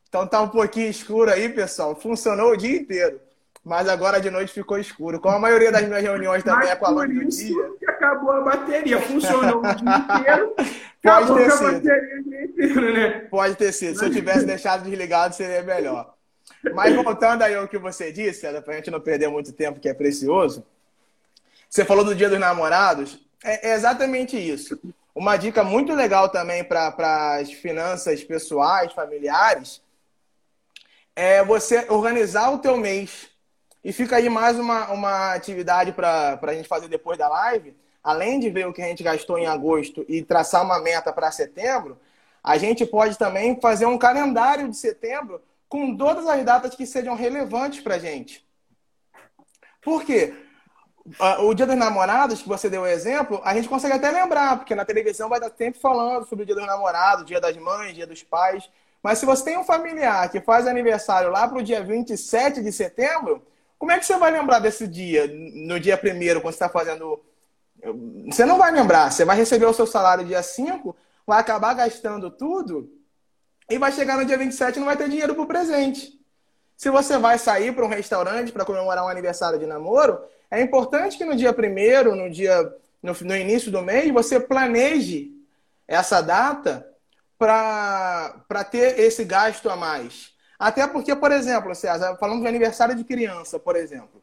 Então 0.09 0.25
tá 0.25 0.41
um 0.41 0.49
pouquinho 0.49 0.89
escuro 0.89 1.29
aí, 1.29 1.49
pessoal. 1.49 1.97
Funcionou 1.97 2.53
o 2.53 2.57
dia 2.57 2.77
inteiro. 2.77 3.21
Mas 3.67 3.89
agora 3.89 4.21
de 4.21 4.31
noite 4.31 4.53
ficou 4.53 4.79
escuro. 4.79 5.19
Como 5.19 5.35
a 5.35 5.41
maioria 5.41 5.73
das 5.73 5.83
minhas 5.83 6.01
reuniões 6.01 6.45
também 6.45 6.69
é 6.69 6.77
com 6.77 6.87
a 6.87 6.89
luz 6.89 7.13
do 7.13 7.27
dia. 7.27 7.71
que 7.81 7.91
acabou 7.91 8.31
a 8.31 8.41
bateria. 8.41 9.01
Funcionou 9.01 9.59
o 9.59 9.75
dia 9.75 9.97
inteiro. 9.99 10.55
Pode 11.03 11.35
ter 11.35 11.51
sido. 11.51 11.77
Inteiro, 11.77 12.93
né? 12.95 13.09
Pode 13.29 13.55
ter 13.57 13.73
sido. 13.73 13.99
Se 13.99 14.05
eu 14.05 14.13
tivesse 14.13 14.47
deixado 14.47 14.85
desligado, 14.85 15.35
seria 15.35 15.65
melhor. 15.65 16.15
Mas 16.73 16.95
voltando 16.95 17.43
aí 17.43 17.57
ao 17.57 17.67
que 17.67 17.77
você 17.77 18.13
disse, 18.13 18.47
para 18.63 18.73
a 18.73 18.77
gente 18.77 18.89
não 18.89 19.01
perder 19.01 19.27
muito 19.29 19.53
tempo, 19.53 19.81
que 19.81 19.89
é 19.89 19.95
precioso. 19.95 20.65
Você 21.69 21.85
falou 21.85 22.05
do 22.05 22.15
Dia 22.15 22.29
dos 22.29 22.39
Namorados, 22.39 23.19
é, 23.43 23.71
é 23.71 23.75
exatamente 23.75 24.37
isso. 24.37 24.79
Uma 25.13 25.37
dica 25.37 25.65
muito 25.65 25.93
legal 25.93 26.29
também 26.29 26.63
para 26.63 27.39
as 27.41 27.51
finanças 27.51 28.23
pessoais, 28.23 28.93
familiares, 28.93 29.83
é 31.17 31.43
você 31.45 31.85
organizar 31.89 32.51
o 32.51 32.59
teu 32.59 32.77
mês. 32.77 33.35
E 33.87 33.93
fica 33.93 34.17
aí 34.17 34.29
mais 34.29 34.59
uma, 34.59 34.91
uma 34.91 35.33
atividade 35.33 35.93
para 35.93 36.41
a 36.43 36.53
gente 36.53 36.67
fazer 36.67 36.89
depois 36.89 37.17
da 37.17 37.29
live. 37.29 37.73
Além 38.03 38.41
de 38.41 38.51
ver 38.51 38.67
o 38.67 38.73
que 38.73 38.83
a 38.83 38.87
gente 38.87 39.05
gastou 39.05 39.39
em 39.39 39.47
agosto 39.47 40.05
e 40.09 40.23
traçar 40.23 40.65
uma 40.65 40.81
meta 40.81 41.13
para 41.13 41.31
setembro, 41.31 41.97
a 42.43 42.59
gente 42.59 42.85
pode 42.85 43.17
também 43.17 43.61
fazer 43.61 43.87
um 43.87 43.97
calendário 43.97 44.69
de 44.69 44.77
setembro 44.77 45.41
com 45.69 45.97
todas 45.97 46.27
as 46.27 46.45
datas 46.45 46.75
que 46.75 46.85
sejam 46.85 47.15
relevantes 47.15 47.81
para 47.81 47.95
a 47.95 47.99
gente. 48.01 48.45
Por 49.81 50.03
quê? 50.03 50.35
o 51.39 51.55
Dia 51.55 51.67
dos 51.67 51.77
Namorados, 51.77 52.43
que 52.43 52.49
você 52.49 52.69
deu 52.69 52.83
o 52.83 52.87
exemplo, 52.89 53.41
a 53.45 53.55
gente 53.55 53.69
consegue 53.69 53.95
até 53.95 54.11
lembrar, 54.11 54.57
porque 54.57 54.75
na 54.75 54.85
televisão 54.85 55.29
vai 55.29 55.39
dar 55.39 55.51
tempo 55.51 55.79
falando 55.79 56.27
sobre 56.27 56.43
o 56.43 56.47
Dia 56.47 56.57
dos 56.57 56.67
Namorados, 56.67 57.25
Dia 57.25 57.41
das 57.41 57.57
Mães, 57.57 57.95
Dia 57.95 58.09
dos 58.09 58.25
Pais. 58.25 58.69
Mas 59.01 59.19
se 59.19 59.27
você 59.27 59.45
tem 59.45 59.57
um 59.57 59.63
familiar 59.63 60.29
que 60.29 60.41
faz 60.41 60.67
aniversário 60.67 61.31
lá 61.31 61.47
para 61.47 61.59
o 61.59 61.63
dia 61.63 61.85
27 61.85 62.61
de 62.61 62.73
setembro, 62.73 63.47
como 63.79 63.93
é 63.93 63.99
que 63.99 64.07
você 64.07 64.17
vai 64.17 64.31
lembrar 64.31 64.59
desse 64.59 64.87
dia, 64.87 65.27
no 65.29 65.79
dia 65.79 65.97
primeiro, 65.97 66.41
quando 66.41 66.55
você 66.55 66.65
está 66.65 66.69
fazendo. 66.69 67.23
Você 68.27 68.45
não 68.45 68.59
vai 68.59 68.73
lembrar, 68.73 69.13
você 69.13 69.25
vai 69.25 69.37
receber 69.37 69.67
o 69.67 69.73
seu 69.73 69.87
salário 69.87 70.25
dia 70.25 70.43
5, 70.43 70.97
vai 71.27 71.41
acabar 71.41 71.75
gastando 71.75 72.31
tudo 72.31 72.91
e 73.69 73.79
vai 73.79 73.93
chegar 73.93 74.17
no 74.17 74.25
dia 74.25 74.39
27 74.39 74.77
e 74.77 74.79
não 74.79 74.87
vai 74.87 74.97
ter 74.97 75.09
dinheiro 75.09 75.35
para 75.35 75.45
o 75.45 75.47
presente. 75.47 76.19
Se 76.77 76.91
você 76.91 77.19
vai 77.19 77.39
sair 77.39 77.75
para 77.75 77.85
um 77.85 77.89
restaurante 77.89 78.53
para 78.53 78.65
comemorar 78.65 79.05
um 79.05 79.09
aniversário 79.09 79.59
de 79.59 79.67
namoro, 79.67 80.19
é 80.51 80.61
importante 80.61 81.19
que 81.19 81.25
no 81.25 81.37
dia 81.37 81.53
primeiro, 81.53 82.15
no 82.15 82.31
dia 82.31 82.75
no, 83.03 83.13
no 83.13 83.37
início 83.37 83.71
do 83.71 83.83
mês, 83.83 84.13
você 84.13 84.41
planeje 84.41 85.33
essa 85.87 86.21
data 86.21 86.87
para 87.39 88.65
ter 88.71 88.99
esse 88.99 89.25
gasto 89.25 89.69
a 89.71 89.77
mais. 89.77 90.35
Até 90.59 90.87
porque, 90.87 91.15
por 91.15 91.31
exemplo, 91.33 91.75
César, 91.75 92.17
falando 92.17 92.43
de 92.43 92.49
aniversário 92.49 92.95
de 92.95 93.05
criança, 93.05 93.59
por 93.59 93.77
exemplo. 93.77 94.23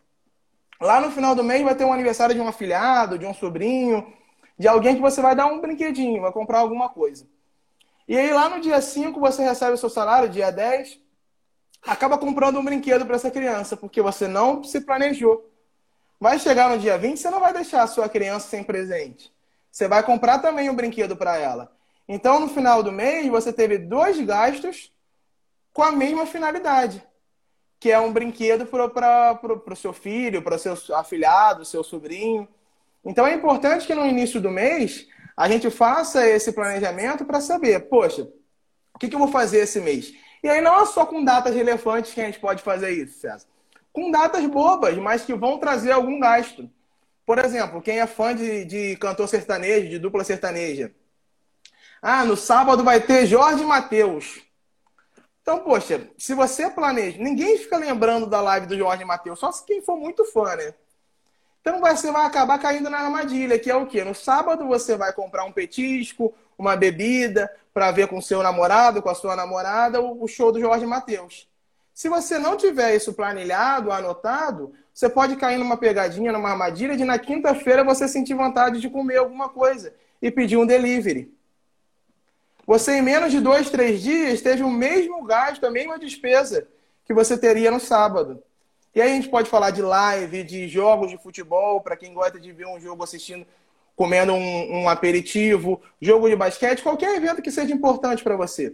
Lá 0.81 0.99
no 0.99 1.11
final 1.11 1.35
do 1.35 1.43
mês 1.43 1.63
vai 1.63 1.75
ter 1.75 1.85
um 1.85 1.93
aniversário 1.93 2.33
de 2.35 2.41
um 2.41 2.47
afilhado, 2.47 3.17
de 3.17 3.25
um 3.25 3.33
sobrinho, 3.33 4.11
de 4.57 4.67
alguém 4.67 4.95
que 4.95 5.01
você 5.01 5.21
vai 5.21 5.35
dar 5.35 5.45
um 5.45 5.61
brinquedinho, 5.61 6.21
vai 6.21 6.31
comprar 6.31 6.59
alguma 6.59 6.89
coisa. 6.89 7.27
E 8.07 8.17
aí 8.17 8.31
lá 8.33 8.49
no 8.49 8.59
dia 8.59 8.81
5 8.81 9.19
você 9.19 9.43
recebe 9.43 9.73
o 9.73 9.77
seu 9.77 9.89
salário, 9.89 10.29
dia 10.29 10.51
10, 10.51 10.99
acaba 11.85 12.17
comprando 12.17 12.59
um 12.59 12.63
brinquedo 12.65 13.05
para 13.05 13.15
essa 13.15 13.31
criança, 13.31 13.77
porque 13.77 14.01
você 14.01 14.27
não 14.27 14.63
se 14.63 14.81
planejou. 14.81 15.49
Vai 16.19 16.39
chegar 16.39 16.69
no 16.69 16.77
dia 16.77 16.97
20, 16.97 17.17
você 17.17 17.29
não 17.29 17.39
vai 17.39 17.53
deixar 17.53 17.83
a 17.83 17.87
sua 17.87 18.07
criança 18.07 18.47
sem 18.47 18.63
presente. 18.63 19.31
Você 19.71 19.87
vai 19.87 20.03
comprar 20.03 20.39
também 20.39 20.69
um 20.69 20.75
brinquedo 20.75 21.15
para 21.15 21.37
ela. 21.37 21.71
Então, 22.07 22.39
no 22.39 22.47
final 22.47 22.83
do 22.83 22.91
mês, 22.91 23.27
você 23.27 23.51
teve 23.51 23.77
dois 23.77 24.19
gastos 24.19 24.92
com 25.73 25.83
a 25.83 25.91
mesma 25.91 26.25
finalidade, 26.25 27.03
que 27.79 27.91
é 27.91 27.99
um 27.99 28.13
brinquedo 28.13 28.65
para 28.65 29.39
o 29.43 29.75
seu 29.75 29.91
filho, 29.91 30.41
para 30.41 30.55
o 30.55 30.59
seu 30.59 30.77
afilhado, 30.95 31.65
seu 31.65 31.83
sobrinho. 31.83 32.47
Então, 33.03 33.27
é 33.27 33.33
importante 33.33 33.85
que 33.85 33.95
no 33.95 34.05
início 34.05 34.39
do 34.39 34.49
mês 34.49 35.07
a 35.35 35.49
gente 35.49 35.69
faça 35.69 36.25
esse 36.27 36.51
planejamento 36.53 37.25
para 37.25 37.41
saber, 37.41 37.89
poxa, 37.89 38.29
o 38.93 38.99
que, 38.99 39.09
que 39.09 39.15
eu 39.15 39.19
vou 39.19 39.27
fazer 39.27 39.59
esse 39.59 39.81
mês? 39.81 40.13
E 40.43 40.47
aí 40.47 40.61
não 40.61 40.79
é 40.79 40.85
só 40.85 41.05
com 41.05 41.23
datas 41.23 41.55
relevantes 41.55 42.13
que 42.13 42.21
a 42.21 42.25
gente 42.25 42.39
pode 42.39 42.61
fazer 42.61 42.91
isso, 42.91 43.19
César 43.19 43.47
com 43.93 44.09
datas 44.09 44.43
bobas, 44.47 44.97
mas 44.97 45.23
que 45.23 45.35
vão 45.35 45.59
trazer 45.59 45.91
algum 45.91 46.19
gasto. 46.19 46.69
Por 47.25 47.37
exemplo, 47.37 47.81
quem 47.81 47.99
é 47.99 48.07
fã 48.07 48.35
de, 48.35 48.65
de 48.65 48.97
cantor 48.97 49.29
sertanejo, 49.29 49.87
de 49.87 49.99
dupla 49.99 50.23
sertaneja. 50.23 50.91
Ah, 52.01 52.25
no 52.25 52.35
sábado 52.35 52.83
vai 52.83 52.99
ter 52.99 53.27
Jorge 53.27 53.63
Mateus. 53.63 54.41
Então, 55.43 55.59
poxa, 55.59 56.09
se 56.17 56.33
você 56.33 56.69
planeja, 56.69 57.21
ninguém 57.21 57.57
fica 57.57 57.77
lembrando 57.77 58.25
da 58.25 58.39
live 58.39 58.65
do 58.65 58.77
Jorge 58.77 59.03
Mateus, 59.03 59.39
só 59.39 59.51
se 59.51 59.65
quem 59.65 59.81
for 59.81 59.97
muito 59.97 60.23
fã, 60.23 60.55
né? 60.55 60.73
Então 61.59 61.81
você 61.81 62.11
vai 62.11 62.25
acabar 62.25 62.57
caindo 62.59 62.89
na 62.89 62.99
armadilha, 62.99 63.59
que 63.59 63.69
é 63.69 63.75
o 63.75 63.85
quê? 63.85 64.05
No 64.05 64.15
sábado 64.15 64.65
você 64.65 64.95
vai 64.95 65.11
comprar 65.11 65.43
um 65.43 65.51
petisco, 65.51 66.33
uma 66.57 66.77
bebida, 66.77 67.51
para 67.73 67.91
ver 67.91 68.07
com 68.07 68.21
seu 68.21 68.41
namorado, 68.41 69.01
com 69.01 69.09
a 69.09 69.15
sua 69.15 69.35
namorada, 69.35 70.01
o 70.01 70.27
show 70.27 70.51
do 70.51 70.61
Jorge 70.61 70.85
Mateus. 70.85 71.47
Se 71.93 72.07
você 72.07 72.39
não 72.39 72.55
tiver 72.55 72.95
isso 72.95 73.13
planilhado, 73.13 73.91
anotado, 73.91 74.73
você 74.93 75.09
pode 75.09 75.35
cair 75.35 75.57
numa 75.57 75.75
pegadinha, 75.75 76.31
numa 76.31 76.51
armadilha 76.51 76.95
de 76.95 77.03
na 77.03 77.19
quinta-feira 77.19 77.83
você 77.83 78.07
sentir 78.07 78.33
vontade 78.33 78.79
de 78.79 78.89
comer 78.89 79.17
alguma 79.17 79.49
coisa 79.49 79.93
e 80.21 80.31
pedir 80.31 80.55
um 80.55 80.65
delivery. 80.65 81.33
Você, 82.65 82.97
em 82.97 83.01
menos 83.01 83.31
de 83.31 83.39
dois, 83.39 83.69
três 83.69 84.01
dias, 84.01 84.41
teve 84.41 84.63
o 84.63 84.69
mesmo 84.69 85.23
gasto, 85.23 85.65
a 85.65 85.71
mesma 85.71 85.99
despesa 85.99 86.67
que 87.05 87.13
você 87.13 87.37
teria 87.37 87.69
no 87.69 87.79
sábado. 87.79 88.41
E 88.95 89.01
aí 89.01 89.11
a 89.11 89.15
gente 89.15 89.27
pode 89.27 89.49
falar 89.49 89.71
de 89.71 89.81
live, 89.81 90.43
de 90.43 90.67
jogos 90.67 91.09
de 91.09 91.17
futebol, 91.17 91.81
para 91.81 91.97
quem 91.97 92.13
gosta 92.13 92.39
de 92.39 92.51
ver 92.51 92.67
um 92.67 92.79
jogo 92.79 93.03
assistindo, 93.03 93.45
comendo 93.95 94.33
um, 94.33 94.83
um 94.83 94.89
aperitivo, 94.89 95.81
jogo 96.01 96.29
de 96.29 96.35
basquete, 96.35 96.83
qualquer 96.83 97.15
evento 97.15 97.41
que 97.41 97.51
seja 97.51 97.73
importante 97.73 98.23
para 98.23 98.37
você, 98.37 98.73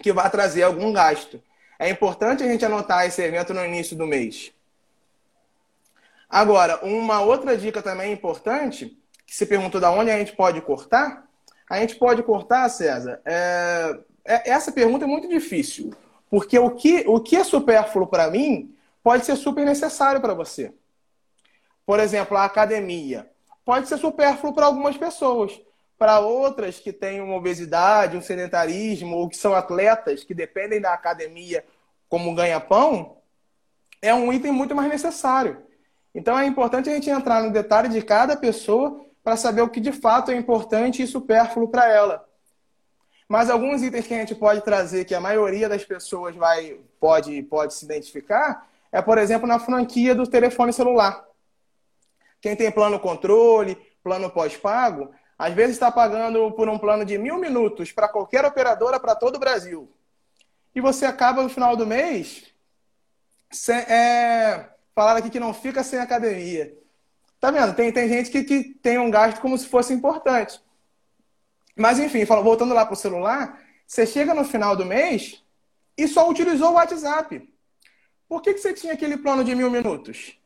que 0.00 0.12
vá 0.12 0.30
trazer 0.30 0.62
algum 0.62 0.92
gasto. 0.92 1.42
É 1.78 1.90
importante 1.90 2.42
a 2.42 2.46
gente 2.46 2.64
anotar 2.64 3.06
esse 3.06 3.22
evento 3.22 3.52
no 3.52 3.64
início 3.64 3.96
do 3.96 4.06
mês. 4.06 4.52
Agora, 6.28 6.78
uma 6.84 7.20
outra 7.20 7.56
dica 7.56 7.82
também 7.82 8.12
importante, 8.12 8.96
que 9.26 9.34
você 9.34 9.44
perguntou 9.44 9.80
da 9.80 9.90
onde 9.90 10.10
a 10.10 10.18
gente 10.18 10.32
pode 10.32 10.60
cortar, 10.60 11.28
a 11.70 11.78
gente 11.78 11.94
pode 11.94 12.20
cortar, 12.24 12.68
César. 12.68 13.22
É, 13.24 14.00
é, 14.24 14.50
essa 14.50 14.72
pergunta 14.72 15.04
é 15.04 15.08
muito 15.08 15.28
difícil, 15.28 15.94
porque 16.28 16.58
o 16.58 16.72
que, 16.72 17.04
o 17.06 17.20
que 17.20 17.36
é 17.36 17.44
supérfluo 17.44 18.08
para 18.08 18.28
mim 18.28 18.74
pode 19.04 19.24
ser 19.24 19.36
super 19.36 19.64
necessário 19.64 20.20
para 20.20 20.34
você. 20.34 20.74
Por 21.86 22.00
exemplo, 22.00 22.36
a 22.36 22.44
academia 22.44 23.30
pode 23.64 23.88
ser 23.88 23.98
supérfluo 23.98 24.52
para 24.52 24.66
algumas 24.66 24.96
pessoas. 24.96 25.60
Para 25.96 26.18
outras 26.18 26.80
que 26.80 26.92
têm 26.92 27.20
uma 27.20 27.36
obesidade, 27.36 28.16
um 28.16 28.22
sedentarismo, 28.22 29.16
ou 29.16 29.28
que 29.28 29.36
são 29.36 29.54
atletas 29.54 30.24
que 30.24 30.34
dependem 30.34 30.80
da 30.80 30.92
academia 30.92 31.64
como 32.08 32.34
ganha-pão, 32.34 33.18
é 34.02 34.12
um 34.12 34.32
item 34.32 34.50
muito 34.50 34.74
mais 34.74 34.88
necessário. 34.88 35.58
Então 36.12 36.36
é 36.36 36.46
importante 36.46 36.90
a 36.90 36.94
gente 36.94 37.08
entrar 37.08 37.42
no 37.42 37.52
detalhe 37.52 37.88
de 37.88 38.02
cada 38.02 38.36
pessoa 38.36 39.04
para 39.22 39.36
saber 39.36 39.62
o 39.62 39.68
que 39.68 39.80
de 39.80 39.92
fato 39.92 40.30
é 40.30 40.36
importante 40.36 41.02
e 41.02 41.06
supérfluo 41.06 41.68
para 41.68 41.88
ela. 41.88 42.26
Mas 43.28 43.48
alguns 43.48 43.82
itens 43.82 44.06
que 44.06 44.14
a 44.14 44.18
gente 44.18 44.34
pode 44.34 44.62
trazer 44.62 45.04
que 45.04 45.14
a 45.14 45.20
maioria 45.20 45.68
das 45.68 45.84
pessoas 45.84 46.34
vai 46.34 46.80
pode, 46.98 47.42
pode 47.44 47.74
se 47.74 47.84
identificar 47.84 48.68
é, 48.92 49.00
por 49.00 49.18
exemplo, 49.18 49.46
na 49.46 49.58
franquia 49.58 50.14
do 50.14 50.26
telefone 50.26 50.72
celular. 50.72 51.24
Quem 52.40 52.56
tem 52.56 52.70
plano 52.70 52.98
controle, 52.98 53.76
plano 54.02 54.30
pós-pago, 54.30 55.10
às 55.38 55.54
vezes 55.54 55.76
está 55.76 55.90
pagando 55.90 56.50
por 56.52 56.68
um 56.68 56.78
plano 56.78 57.04
de 57.04 57.16
mil 57.16 57.38
minutos 57.38 57.92
para 57.92 58.08
qualquer 58.08 58.44
operadora 58.44 58.98
para 58.98 59.14
todo 59.14 59.36
o 59.36 59.38
Brasil. 59.38 59.90
E 60.74 60.80
você 60.80 61.06
acaba 61.06 61.42
no 61.42 61.48
final 61.48 61.76
do 61.76 61.86
mês 61.86 62.52
sem, 63.50 63.76
é, 63.76 64.70
falar 64.94 65.16
aqui 65.16 65.30
que 65.30 65.40
não 65.40 65.54
fica 65.54 65.82
sem 65.82 65.98
academia. 65.98 66.76
Tá 67.40 67.50
vendo? 67.50 67.74
Tem, 67.74 67.90
tem 67.90 68.08
gente 68.08 68.30
que, 68.30 68.44
que 68.44 68.74
tem 68.74 68.98
um 68.98 69.10
gasto 69.10 69.40
como 69.40 69.56
se 69.56 69.66
fosse 69.66 69.92
importante. 69.92 70.60
Mas 71.74 71.98
enfim, 71.98 72.24
voltando 72.24 72.74
lá 72.74 72.84
para 72.84 72.92
o 72.92 72.96
celular, 72.96 73.58
você 73.86 74.06
chega 74.06 74.34
no 74.34 74.44
final 74.44 74.76
do 74.76 74.84
mês 74.84 75.42
e 75.96 76.06
só 76.06 76.28
utilizou 76.28 76.72
o 76.72 76.74
WhatsApp. 76.74 77.50
Por 78.28 78.42
que, 78.42 78.52
que 78.52 78.60
você 78.60 78.74
tinha 78.74 78.92
aquele 78.92 79.16
plano 79.16 79.42
de 79.42 79.54
mil 79.54 79.70
minutos? 79.70 80.38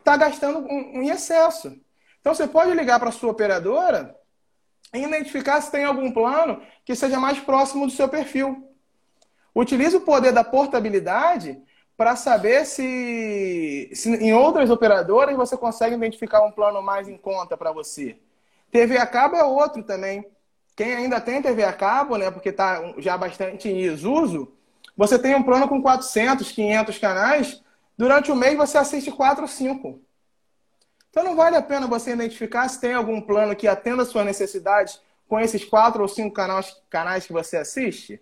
está 0.00 0.16
gastando 0.16 0.66
em 0.68 1.08
excesso. 1.08 1.78
Então 2.20 2.34
você 2.34 2.46
pode 2.46 2.74
ligar 2.74 2.98
para 2.98 3.10
a 3.10 3.12
sua 3.12 3.30
operadora 3.30 4.16
e 4.92 4.98
identificar 4.98 5.60
se 5.60 5.70
tem 5.70 5.84
algum 5.84 6.10
plano 6.10 6.60
que 6.84 6.94
seja 6.94 7.20
mais 7.20 7.38
próximo 7.38 7.86
do 7.86 7.92
seu 7.92 8.08
perfil. 8.08 8.68
Utilize 9.54 9.96
o 9.96 10.00
poder 10.00 10.32
da 10.32 10.42
portabilidade 10.42 11.60
para 12.00 12.16
saber 12.16 12.64
se, 12.64 13.90
se, 13.92 14.08
em 14.08 14.32
outras 14.32 14.70
operadoras 14.70 15.36
você 15.36 15.54
consegue 15.54 15.94
identificar 15.94 16.42
um 16.42 16.50
plano 16.50 16.80
mais 16.80 17.06
em 17.06 17.18
conta 17.18 17.58
para 17.58 17.72
você. 17.72 18.16
TV 18.70 18.96
a 18.96 19.06
cabo 19.06 19.36
é 19.36 19.44
outro 19.44 19.82
também. 19.82 20.24
Quem 20.74 20.94
ainda 20.94 21.20
tem 21.20 21.42
TV 21.42 21.62
a 21.62 21.74
cabo, 21.74 22.16
né, 22.16 22.30
porque 22.30 22.48
está 22.48 22.94
já 22.96 23.18
bastante 23.18 23.68
em 23.68 23.82
desuso, 23.82 24.50
você 24.96 25.18
tem 25.18 25.34
um 25.34 25.42
plano 25.42 25.68
com 25.68 25.82
400, 25.82 26.50
500 26.50 26.96
canais, 26.96 27.62
Durante 28.00 28.32
o 28.32 28.34
mês 28.34 28.56
você 28.56 28.78
assiste 28.78 29.12
quatro 29.12 29.42
ou 29.42 29.48
cinco. 29.48 30.00
Então 31.10 31.22
não 31.22 31.36
vale 31.36 31.54
a 31.54 31.60
pena 31.60 31.86
você 31.86 32.12
identificar 32.12 32.66
se 32.66 32.80
tem 32.80 32.94
algum 32.94 33.20
plano 33.20 33.54
que 33.54 33.68
atenda 33.68 34.04
às 34.04 34.08
suas 34.08 34.24
necessidades 34.24 34.98
com 35.28 35.38
esses 35.38 35.66
quatro 35.66 36.00
ou 36.00 36.08
cinco 36.08 36.34
canais, 36.34 36.74
canais 36.88 37.26
que 37.26 37.32
você 37.34 37.58
assiste. 37.58 38.18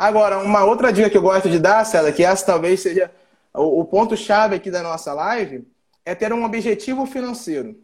Agora, 0.00 0.38
uma 0.38 0.64
outra 0.64 0.90
dica 0.90 1.10
que 1.10 1.18
eu 1.18 1.20
gosto 1.20 1.50
de 1.50 1.58
dar, 1.58 1.84
César, 1.84 2.10
que 2.10 2.24
essa 2.24 2.46
talvez 2.46 2.80
seja 2.80 3.10
o, 3.52 3.80
o 3.80 3.84
ponto-chave 3.84 4.54
aqui 4.54 4.70
da 4.70 4.82
nossa 4.82 5.12
live, 5.12 5.68
é 6.06 6.14
ter 6.14 6.32
um 6.32 6.42
objetivo 6.42 7.04
financeiro. 7.04 7.78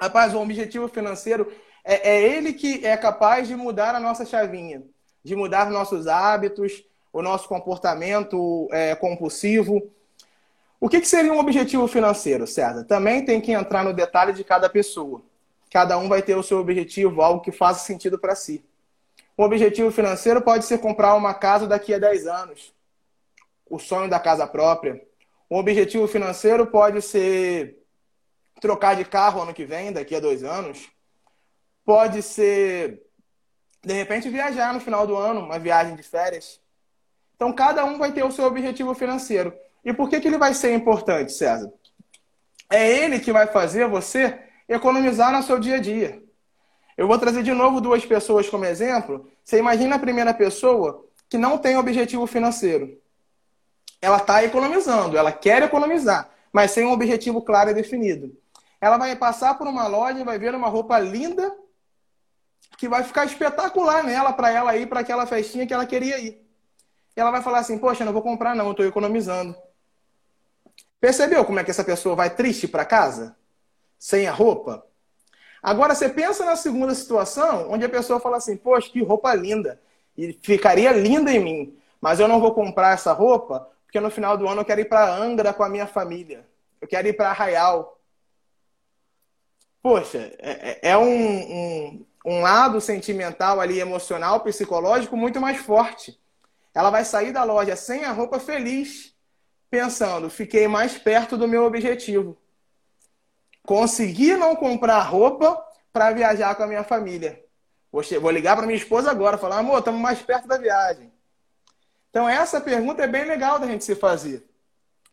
Rapaz, 0.00 0.32
o 0.32 0.40
objetivo 0.40 0.88
financeiro 0.88 1.52
é, 1.84 2.12
é 2.12 2.22
ele 2.22 2.54
que 2.54 2.86
é 2.86 2.96
capaz 2.96 3.46
de 3.46 3.54
mudar 3.54 3.94
a 3.94 4.00
nossa 4.00 4.24
chavinha, 4.24 4.84
de 5.22 5.36
mudar 5.36 5.68
nossos 5.70 6.06
hábitos, 6.06 6.82
o 7.12 7.20
nosso 7.20 7.46
comportamento 7.46 8.66
é, 8.72 8.94
compulsivo. 8.94 9.90
O 10.80 10.88
que, 10.88 10.98
que 10.98 11.08
seria 11.08 11.30
um 11.30 11.38
objetivo 11.38 11.86
financeiro, 11.86 12.46
César? 12.46 12.84
Também 12.84 13.22
tem 13.22 13.38
que 13.38 13.52
entrar 13.52 13.84
no 13.84 13.92
detalhe 13.92 14.32
de 14.32 14.42
cada 14.42 14.66
pessoa. 14.70 15.20
Cada 15.70 15.98
um 15.98 16.08
vai 16.08 16.22
ter 16.22 16.38
o 16.38 16.42
seu 16.42 16.58
objetivo, 16.58 17.20
algo 17.20 17.42
que 17.42 17.52
faça 17.52 17.84
sentido 17.84 18.18
para 18.18 18.34
si. 18.34 18.64
Um 19.38 19.44
objetivo 19.44 19.90
financeiro 19.90 20.40
pode 20.40 20.64
ser 20.64 20.78
comprar 20.78 21.14
uma 21.14 21.34
casa 21.34 21.66
daqui 21.66 21.92
a 21.92 21.98
10 21.98 22.26
anos, 22.26 22.74
o 23.68 23.78
sonho 23.78 24.08
da 24.08 24.18
casa 24.18 24.46
própria. 24.46 25.00
Um 25.50 25.58
objetivo 25.58 26.08
financeiro 26.08 26.66
pode 26.66 27.02
ser 27.02 27.78
trocar 28.60 28.96
de 28.96 29.04
carro 29.04 29.42
ano 29.42 29.52
que 29.52 29.64
vem, 29.64 29.92
daqui 29.92 30.14
a 30.14 30.20
dois 30.20 30.42
anos. 30.42 30.88
Pode 31.84 32.22
ser, 32.22 33.02
de 33.84 33.92
repente, 33.92 34.30
viajar 34.30 34.72
no 34.72 34.80
final 34.80 35.06
do 35.06 35.16
ano, 35.16 35.40
uma 35.40 35.58
viagem 35.58 35.94
de 35.94 36.02
férias. 36.02 36.60
Então, 37.36 37.52
cada 37.52 37.84
um 37.84 37.98
vai 37.98 38.12
ter 38.12 38.24
o 38.24 38.32
seu 38.32 38.46
objetivo 38.46 38.94
financeiro. 38.94 39.54
E 39.84 39.92
por 39.92 40.08
que, 40.08 40.18
que 40.18 40.26
ele 40.26 40.38
vai 40.38 40.54
ser 40.54 40.72
importante, 40.72 41.32
César? 41.32 41.70
É 42.70 42.90
ele 42.90 43.20
que 43.20 43.30
vai 43.30 43.46
fazer 43.46 43.86
você 43.86 44.40
economizar 44.68 45.30
no 45.30 45.42
seu 45.42 45.60
dia 45.60 45.76
a 45.76 45.80
dia. 45.80 46.25
Eu 46.96 47.06
vou 47.06 47.18
trazer 47.18 47.42
de 47.42 47.52
novo 47.52 47.80
duas 47.80 48.04
pessoas 48.04 48.48
como 48.48 48.64
exemplo. 48.64 49.30
Você 49.44 49.58
imagina 49.58 49.96
a 49.96 49.98
primeira 49.98 50.32
pessoa 50.32 51.04
que 51.28 51.36
não 51.36 51.58
tem 51.58 51.76
objetivo 51.76 52.26
financeiro. 52.26 52.98
Ela 54.00 54.16
está 54.18 54.42
economizando, 54.44 55.16
ela 55.16 55.32
quer 55.32 55.62
economizar, 55.62 56.30
mas 56.52 56.70
sem 56.70 56.84
um 56.84 56.92
objetivo 56.92 57.42
claro 57.42 57.70
e 57.70 57.74
definido. 57.74 58.36
Ela 58.80 58.96
vai 58.98 59.16
passar 59.16 59.56
por 59.58 59.66
uma 59.66 59.86
loja 59.86 60.20
e 60.20 60.24
vai 60.24 60.38
ver 60.38 60.54
uma 60.54 60.68
roupa 60.68 60.98
linda 60.98 61.54
que 62.78 62.88
vai 62.88 63.02
ficar 63.02 63.24
espetacular 63.24 64.04
nela 64.04 64.32
para 64.32 64.50
ela 64.50 64.76
ir 64.76 64.86
para 64.86 65.00
aquela 65.00 65.26
festinha 65.26 65.66
que 65.66 65.74
ela 65.74 65.86
queria 65.86 66.18
ir. 66.18 66.46
E 67.16 67.20
ela 67.20 67.30
vai 67.30 67.42
falar 67.42 67.60
assim: 67.60 67.78
Poxa, 67.78 68.04
não 68.04 68.12
vou 68.12 68.22
comprar, 68.22 68.54
não, 68.54 68.70
estou 68.70 68.86
economizando. 68.86 69.56
Percebeu 71.00 71.44
como 71.44 71.58
é 71.58 71.64
que 71.64 71.70
essa 71.70 71.84
pessoa 71.84 72.14
vai 72.14 72.30
triste 72.30 72.68
para 72.68 72.84
casa? 72.84 73.36
Sem 73.98 74.26
a 74.26 74.32
roupa? 74.32 74.85
Agora, 75.66 75.96
você 75.96 76.08
pensa 76.08 76.44
na 76.44 76.54
segunda 76.54 76.94
situação, 76.94 77.72
onde 77.72 77.84
a 77.84 77.88
pessoa 77.88 78.20
fala 78.20 78.36
assim: 78.36 78.56
Poxa, 78.56 78.88
que 78.88 79.02
roupa 79.02 79.34
linda. 79.34 79.80
E 80.16 80.32
ficaria 80.40 80.92
linda 80.92 81.32
em 81.32 81.40
mim. 81.40 81.78
Mas 82.00 82.20
eu 82.20 82.28
não 82.28 82.38
vou 82.38 82.54
comprar 82.54 82.94
essa 82.94 83.12
roupa, 83.12 83.68
porque 83.84 83.98
no 83.98 84.08
final 84.08 84.38
do 84.38 84.46
ano 84.46 84.60
eu 84.60 84.64
quero 84.64 84.80
ir 84.80 84.84
para 84.84 85.12
Angra 85.12 85.52
com 85.52 85.64
a 85.64 85.68
minha 85.68 85.88
família. 85.88 86.46
Eu 86.80 86.86
quero 86.86 87.08
ir 87.08 87.14
para 87.14 87.30
Arraial. 87.30 87.98
Poxa, 89.82 90.32
é, 90.38 90.78
é, 90.88 90.90
é 90.92 90.96
um, 90.96 91.04
um, 91.04 92.06
um 92.24 92.40
lado 92.42 92.80
sentimental 92.80 93.60
ali, 93.60 93.80
emocional, 93.80 94.38
psicológico 94.42 95.16
muito 95.16 95.40
mais 95.40 95.56
forte. 95.56 96.16
Ela 96.72 96.90
vai 96.90 97.04
sair 97.04 97.32
da 97.32 97.42
loja 97.42 97.74
sem 97.74 98.04
a 98.04 98.12
roupa 98.12 98.38
feliz, 98.38 99.12
pensando: 99.68 100.30
fiquei 100.30 100.68
mais 100.68 100.96
perto 100.96 101.36
do 101.36 101.48
meu 101.48 101.64
objetivo. 101.64 102.38
Consegui 103.66 104.36
não 104.36 104.54
comprar 104.54 105.00
roupa 105.00 105.62
para 105.92 106.12
viajar 106.12 106.54
com 106.54 106.62
a 106.62 106.66
minha 106.66 106.84
família. 106.84 107.44
Vou 107.90 108.30
ligar 108.30 108.56
para 108.56 108.66
minha 108.66 108.78
esposa 108.78 109.10
agora, 109.10 109.36
falar: 109.36 109.58
amor, 109.58 109.80
estamos 109.80 110.00
mais 110.00 110.22
perto 110.22 110.46
da 110.46 110.56
viagem. 110.56 111.12
Então, 112.08 112.28
essa 112.28 112.60
pergunta 112.60 113.02
é 113.02 113.08
bem 113.08 113.24
legal 113.24 113.58
da 113.58 113.66
gente 113.66 113.84
se 113.84 113.94
fazer. 113.96 114.48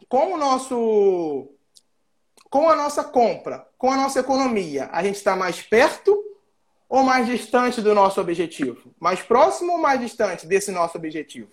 Com 0.07 0.33
o 0.33 0.37
nosso. 0.37 1.49
Com 2.49 2.69
a 2.69 2.75
nossa 2.75 3.03
compra, 3.03 3.67
com 3.77 3.91
a 3.91 3.97
nossa 3.97 4.19
economia, 4.19 4.87
a 4.91 5.01
gente 5.03 5.15
está 5.15 5.35
mais 5.35 5.61
perto 5.61 6.15
ou 6.87 7.01
mais 7.01 7.25
distante 7.25 7.81
do 7.81 7.95
nosso 7.95 8.21
objetivo? 8.21 8.93
Mais 8.99 9.19
próximo 9.19 9.71
ou 9.71 9.77
mais 9.79 9.99
distante 9.99 10.45
desse 10.45 10.69
nosso 10.69 10.95
objetivo? 10.95 11.49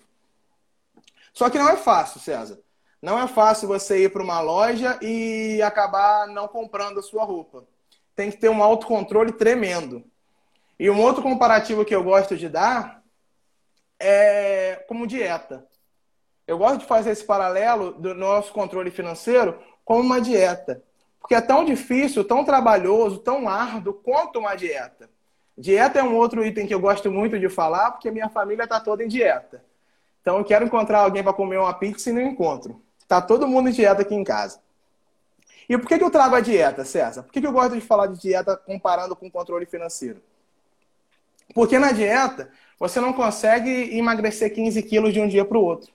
Só 1.33 1.49
que 1.49 1.57
não 1.57 1.67
é 1.67 1.77
fácil, 1.77 2.19
César. 2.19 2.59
Não 3.01 3.17
é 3.17 3.27
fácil 3.27 3.67
você 3.67 4.03
ir 4.03 4.11
para 4.11 4.21
uma 4.21 4.39
loja 4.41 4.99
e 5.01 5.59
acabar 5.61 6.27
não 6.27 6.47
comprando 6.47 6.99
a 6.99 7.03
sua 7.03 7.23
roupa. 7.23 7.63
Tem 8.15 8.29
que 8.29 8.37
ter 8.37 8.49
um 8.49 8.61
autocontrole 8.61 9.31
tremendo. 9.31 10.03
E 10.79 10.89
um 10.89 11.01
outro 11.01 11.23
comparativo 11.23 11.83
que 11.83 11.95
eu 11.95 12.03
gosto 12.03 12.37
de 12.37 12.47
dar 12.47 13.01
é 13.99 14.83
como 14.87 15.07
dieta. 15.07 15.65
Eu 16.45 16.57
gosto 16.57 16.79
de 16.79 16.85
fazer 16.85 17.11
esse 17.11 17.23
paralelo 17.23 17.93
do 17.93 18.13
nosso 18.13 18.53
controle 18.53 18.91
financeiro 18.91 19.59
com 19.83 19.99
uma 19.99 20.21
dieta. 20.21 20.83
Porque 21.19 21.33
é 21.33 21.41
tão 21.41 21.65
difícil, 21.65 22.23
tão 22.23 22.43
trabalhoso, 22.43 23.19
tão 23.19 23.47
árduo 23.47 23.93
quanto 23.93 24.39
uma 24.39 24.55
dieta. 24.55 25.09
Dieta 25.57 25.99
é 25.99 26.03
um 26.03 26.15
outro 26.15 26.45
item 26.45 26.67
que 26.67 26.73
eu 26.73 26.79
gosto 26.79 27.11
muito 27.11 27.39
de 27.39 27.49
falar, 27.49 27.91
porque 27.91 28.11
minha 28.11 28.29
família 28.29 28.63
está 28.63 28.79
toda 28.79 29.03
em 29.03 29.07
dieta. 29.07 29.63
Então 30.21 30.37
eu 30.37 30.45
quero 30.45 30.65
encontrar 30.65 30.99
alguém 30.99 31.23
para 31.23 31.33
comer 31.33 31.57
uma 31.57 31.73
pizza 31.73 32.09
e 32.09 32.13
não 32.13 32.21
encontro. 32.21 32.81
Está 33.11 33.21
todo 33.21 33.45
mundo 33.45 33.67
em 33.67 33.73
dieta 33.73 34.03
aqui 34.03 34.15
em 34.15 34.23
casa. 34.23 34.61
E 35.67 35.77
por 35.77 35.85
que, 35.85 35.97
que 35.97 36.03
eu 36.03 36.09
trago 36.09 36.33
a 36.33 36.39
dieta, 36.39 36.85
César? 36.85 37.23
Por 37.23 37.33
que, 37.33 37.41
que 37.41 37.45
eu 37.45 37.51
gosto 37.51 37.75
de 37.75 37.81
falar 37.81 38.07
de 38.07 38.17
dieta 38.17 38.55
comparando 38.55 39.17
com 39.17 39.29
controle 39.29 39.65
financeiro? 39.65 40.23
Porque 41.53 41.77
na 41.77 41.91
dieta 41.91 42.49
você 42.79 43.01
não 43.01 43.11
consegue 43.11 43.97
emagrecer 43.97 44.53
15 44.53 44.81
quilos 44.83 45.11
de 45.11 45.19
um 45.19 45.27
dia 45.27 45.43
para 45.43 45.57
o 45.57 45.61
outro. 45.61 45.91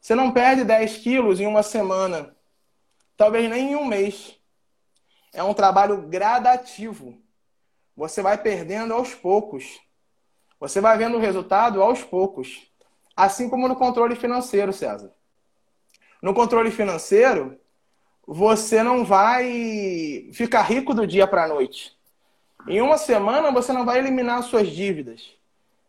Você 0.00 0.14
não 0.14 0.30
perde 0.30 0.62
10 0.62 0.98
quilos 0.98 1.40
em 1.40 1.48
uma 1.48 1.64
semana, 1.64 2.32
talvez 3.16 3.50
nem 3.50 3.72
em 3.72 3.74
um 3.74 3.84
mês. 3.84 4.38
é 5.32 5.42
um 5.42 5.52
trabalho 5.52 6.02
gradativo. 6.02 7.20
Você 7.96 8.22
vai 8.22 8.38
perdendo 8.38 8.94
aos 8.94 9.12
poucos. 9.12 9.80
Você 10.60 10.80
vai 10.80 10.96
vendo 10.96 11.16
o 11.16 11.20
resultado 11.20 11.82
aos 11.82 12.04
poucos. 12.04 12.70
Assim 13.16 13.50
como 13.50 13.66
no 13.66 13.74
controle 13.74 14.14
financeiro, 14.14 14.72
César. 14.72 15.12
No 16.24 16.32
controle 16.32 16.70
financeiro, 16.70 17.60
você 18.26 18.82
não 18.82 19.04
vai 19.04 20.30
ficar 20.32 20.62
rico 20.62 20.94
do 20.94 21.06
dia 21.06 21.26
para 21.26 21.44
a 21.44 21.48
noite. 21.48 21.94
Em 22.66 22.80
uma 22.80 22.96
semana, 22.96 23.52
você 23.52 23.74
não 23.74 23.84
vai 23.84 23.98
eliminar 23.98 24.42
suas 24.42 24.68
dívidas. 24.68 25.36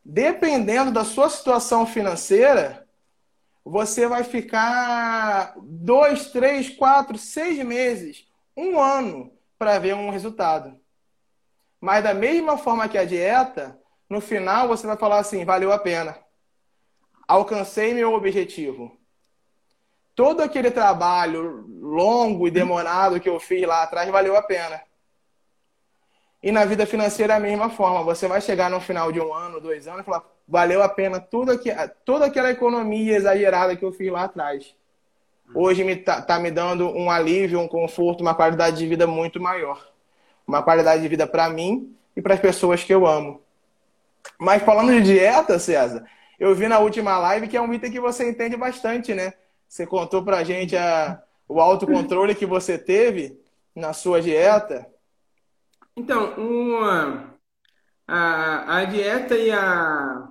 Dependendo 0.03 0.91
da 0.91 1.05
sua 1.05 1.29
situação 1.29 1.87
financeira, 1.87 2.85
você 3.63 4.09
vai 4.09 4.25
ficar 4.25 5.53
dois, 5.57 6.31
três, 6.31 6.69
quatro, 6.69 7.17
seis 7.17 7.57
meses, 7.63 8.27
um 8.57 8.77
ano 8.77 9.31
para 9.57 9.79
ver 9.79 9.95
um 9.95 10.09
resultado. 10.09 10.77
Mas 11.79 12.03
da 12.03 12.13
mesma 12.13 12.57
forma 12.57 12.89
que 12.89 12.97
a 12.97 13.05
dieta, 13.05 13.79
no 14.09 14.19
final 14.19 14.67
você 14.67 14.85
vai 14.85 14.97
falar 14.97 15.19
assim: 15.19 15.45
valeu 15.45 15.71
a 15.71 15.79
pena. 15.79 16.19
Alcancei 17.25 17.93
meu 17.93 18.13
objetivo. 18.13 18.99
Todo 20.15 20.41
aquele 20.41 20.71
trabalho 20.71 21.65
longo 21.67 22.47
e 22.47 22.51
demorado 22.51 23.19
que 23.19 23.29
eu 23.29 23.39
fiz 23.39 23.67
lá 23.67 23.83
atrás 23.83 24.09
valeu 24.09 24.35
a 24.35 24.41
pena. 24.41 24.81
E 26.41 26.51
na 26.51 26.63
vida 26.63 26.85
financeira 26.85 27.33
é 27.33 27.37
a 27.37 27.39
mesma 27.39 27.69
forma. 27.69 28.03
Você 28.03 28.27
vai 28.27 28.39
chegar 28.39 28.69
no 28.69 28.79
final 28.79 29.11
de 29.11 29.19
um 29.19 29.33
ano, 29.33 29.59
dois 29.59 29.87
anos 29.87 30.01
e 30.01 30.03
falar: 30.03 30.23
valeu 30.47 30.81
a 30.81 30.87
pena 30.87 31.19
tudo 31.19 31.51
aqui, 31.51 31.69
toda 32.05 32.25
aquela 32.25 32.51
economia 32.51 33.15
exagerada 33.17 33.75
que 33.75 33.83
eu 33.83 33.91
fiz 33.91 34.11
lá 34.11 34.23
atrás. 34.23 34.75
Hoje 35.53 35.83
me 35.83 35.95
tá, 35.95 36.21
tá 36.21 36.39
me 36.39 36.49
dando 36.49 36.87
um 36.89 37.09
alívio, 37.11 37.59
um 37.59 37.67
conforto, 37.67 38.21
uma 38.21 38.33
qualidade 38.33 38.77
de 38.77 38.87
vida 38.87 39.05
muito 39.05 39.41
maior. 39.41 39.85
Uma 40.47 40.63
qualidade 40.63 41.01
de 41.01 41.07
vida 41.07 41.27
para 41.27 41.49
mim 41.49 41.95
e 42.15 42.21
para 42.21 42.35
as 42.35 42.39
pessoas 42.39 42.83
que 42.83 42.93
eu 42.93 43.05
amo. 43.05 43.41
Mas 44.39 44.63
falando 44.63 44.91
de 44.91 45.01
dieta, 45.01 45.59
César, 45.59 46.05
eu 46.39 46.53
vi 46.55 46.67
na 46.67 46.79
última 46.79 47.17
live 47.17 47.47
que 47.47 47.57
é 47.57 47.61
um 47.61 47.73
item 47.73 47.91
que 47.91 47.99
você 47.99 48.29
entende 48.29 48.55
bastante, 48.55 49.13
né? 49.13 49.33
Você 49.75 49.85
contou 49.85 50.23
pra 50.23 50.41
gente 50.41 50.73
a, 50.77 51.21
o 51.49 51.59
autocontrole 51.59 52.33
que 52.33 52.45
você 52.45 52.77
teve 52.77 53.37
na 53.75 53.91
sua 53.91 54.21
dieta. 54.21 54.87
Então, 55.97 56.33
uma, 56.35 57.33
a, 58.07 58.77
a 58.77 58.85
dieta 58.85 59.35
e, 59.35 59.51
a, 59.51 60.29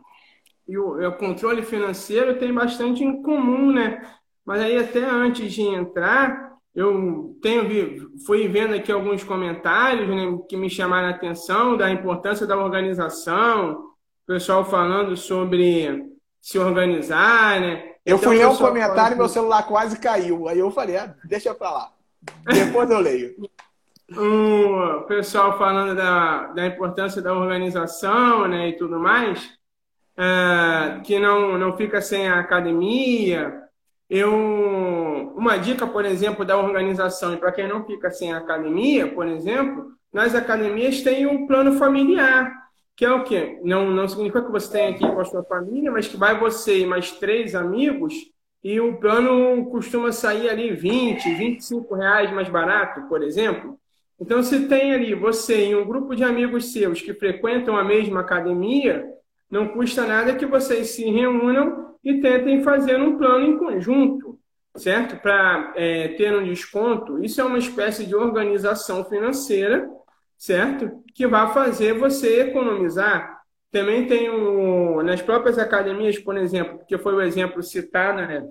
e 0.67 0.79
o, 0.79 0.99
e 0.99 1.05
o 1.05 1.17
controle 1.19 1.63
financeiro 1.63 2.39
tem 2.39 2.55
bastante 2.55 3.05
em 3.05 3.21
comum, 3.21 3.71
né? 3.71 4.17
Mas 4.47 4.63
aí 4.63 4.79
até 4.79 5.05
antes 5.05 5.53
de 5.53 5.61
entrar, 5.61 6.55
eu 6.75 7.39
tenho 7.43 8.11
fui 8.25 8.49
vendo 8.49 8.73
aqui 8.75 8.91
alguns 8.91 9.23
comentários 9.23 10.09
né, 10.09 10.39
que 10.49 10.57
me 10.57 10.71
chamaram 10.71 11.09
a 11.09 11.11
atenção 11.11 11.77
da 11.77 11.91
importância 11.91 12.47
da 12.47 12.57
organização, 12.57 13.73
o 13.73 14.27
pessoal 14.27 14.65
falando 14.65 15.15
sobre 15.19 16.03
se 16.41 16.59
organizar, 16.59 17.61
né? 17.61 17.94
Eu 18.05 18.17
então, 18.17 18.29
fui 18.29 18.39
ler 18.39 18.47
um 18.47 18.57
comentário 18.57 19.15
e 19.15 19.19
meu 19.19 19.29
celular 19.29 19.63
quase 19.63 19.99
caiu. 19.99 20.47
Aí 20.49 20.59
eu 20.59 20.71
falei, 20.71 20.97
ah, 20.97 21.15
deixa 21.25 21.55
pra 21.55 21.71
lá. 21.71 21.93
Depois 22.45 22.91
eu 22.91 22.99
leio. 22.99 23.35
o 24.13 25.03
pessoal 25.07 25.57
falando 25.57 25.97
da, 25.97 26.49
da 26.49 26.67
importância 26.67 27.23
da 27.23 27.33
organização 27.33 28.47
né, 28.47 28.69
e 28.69 28.77
tudo 28.77 28.99
mais, 28.99 29.51
é, 30.17 31.01
que 31.03 31.19
não, 31.19 31.59
não 31.59 31.77
fica 31.77 32.01
sem 32.03 32.29
a 32.29 32.41
academia. 32.41 33.63
Eu, 34.09 35.33
uma 35.35 35.57
dica, 35.57 35.87
por 35.87 36.05
exemplo, 36.05 36.45
da 36.45 36.59
organização, 36.59 37.33
e 37.33 37.39
para 37.39 37.53
quem 37.53 37.67
não 37.67 37.85
fica 37.87 38.11
sem 38.11 38.33
a 38.33 38.39
academia, 38.39 39.11
por 39.13 39.27
exemplo, 39.27 39.93
nas 40.13 40.35
academias 40.35 41.01
tem 41.01 41.27
um 41.27 41.47
plano 41.47 41.79
familiar, 41.79 42.53
que 42.97 43.05
é 43.05 43.11
o 43.11 43.25
quê? 43.25 43.59
Não, 43.63 43.91
não 43.91 44.07
significa 44.09 44.43
que 44.43 44.53
você 44.53 44.71
tem 44.71 44.95
aqui 44.95 45.01
com 45.01 45.21
a 45.21 45.25
sua 45.25 45.43
família, 45.43 45.91
mas 45.91 46.07
que 46.07 46.17
vai 46.17 46.39
você 46.39 46.81
e 46.81 46.87
mais 46.87 47.11
três 47.13 47.55
amigos 47.55 48.15
e 48.65 48.81
o 48.81 48.97
plano 48.97 49.67
costuma 49.67 50.11
sair 50.11 50.49
ali 50.49 50.73
20, 50.73 51.35
25 51.35 51.95
reais 51.95 52.33
mais 52.33 52.49
barato, 52.49 53.03
por 53.09 53.23
exemplo. 53.23 53.79
Então, 54.19 54.43
se 54.43 54.67
tem 54.69 54.95
ali 54.95 55.15
você 55.15 55.69
e 55.69 55.77
um 55.77 55.85
grupo 55.85 56.17
de 56.17 56.25
amigos 56.25 56.73
seus 56.73 57.03
que 57.03 57.13
frequentam 57.13 57.77
a 57.77 57.85
mesma 57.85 58.21
academia, 58.21 59.05
não 59.51 59.69
custa 59.69 60.07
nada 60.07 60.35
que 60.35 60.47
vocês 60.47 60.89
se 60.89 61.05
reúnam 61.05 61.95
e 62.03 62.21
tentem 62.21 62.63
fazer 62.63 62.97
um 62.97 63.19
plano 63.19 63.45
em 63.45 63.59
conjunto, 63.59 64.39
certo? 64.77 65.21
Para 65.21 65.75
é, 65.77 66.09
ter 66.09 66.35
um 66.35 66.45
desconto. 66.45 67.23
Isso 67.23 67.43
é 67.43 67.45
uma 67.45 67.59
espécie 67.59 68.07
de 68.07 68.15
organização 68.15 69.05
financeira 69.05 69.87
certo? 70.45 71.03
Que 71.15 71.27
vai 71.27 71.53
fazer 71.55 71.95
você 71.95 72.43
economizar. 72.43 73.41
Também 73.71 74.07
tem 74.07 74.29
o, 74.29 75.03
nas 75.03 75.23
próprias 75.23 75.59
academias, 75.59 76.19
por 76.19 76.37
exemplo, 76.37 76.79
porque 76.79 76.99
foi 76.99 77.15
o 77.15 77.23
exemplo 77.23 77.63
citado, 77.63 78.19
né? 78.19 78.47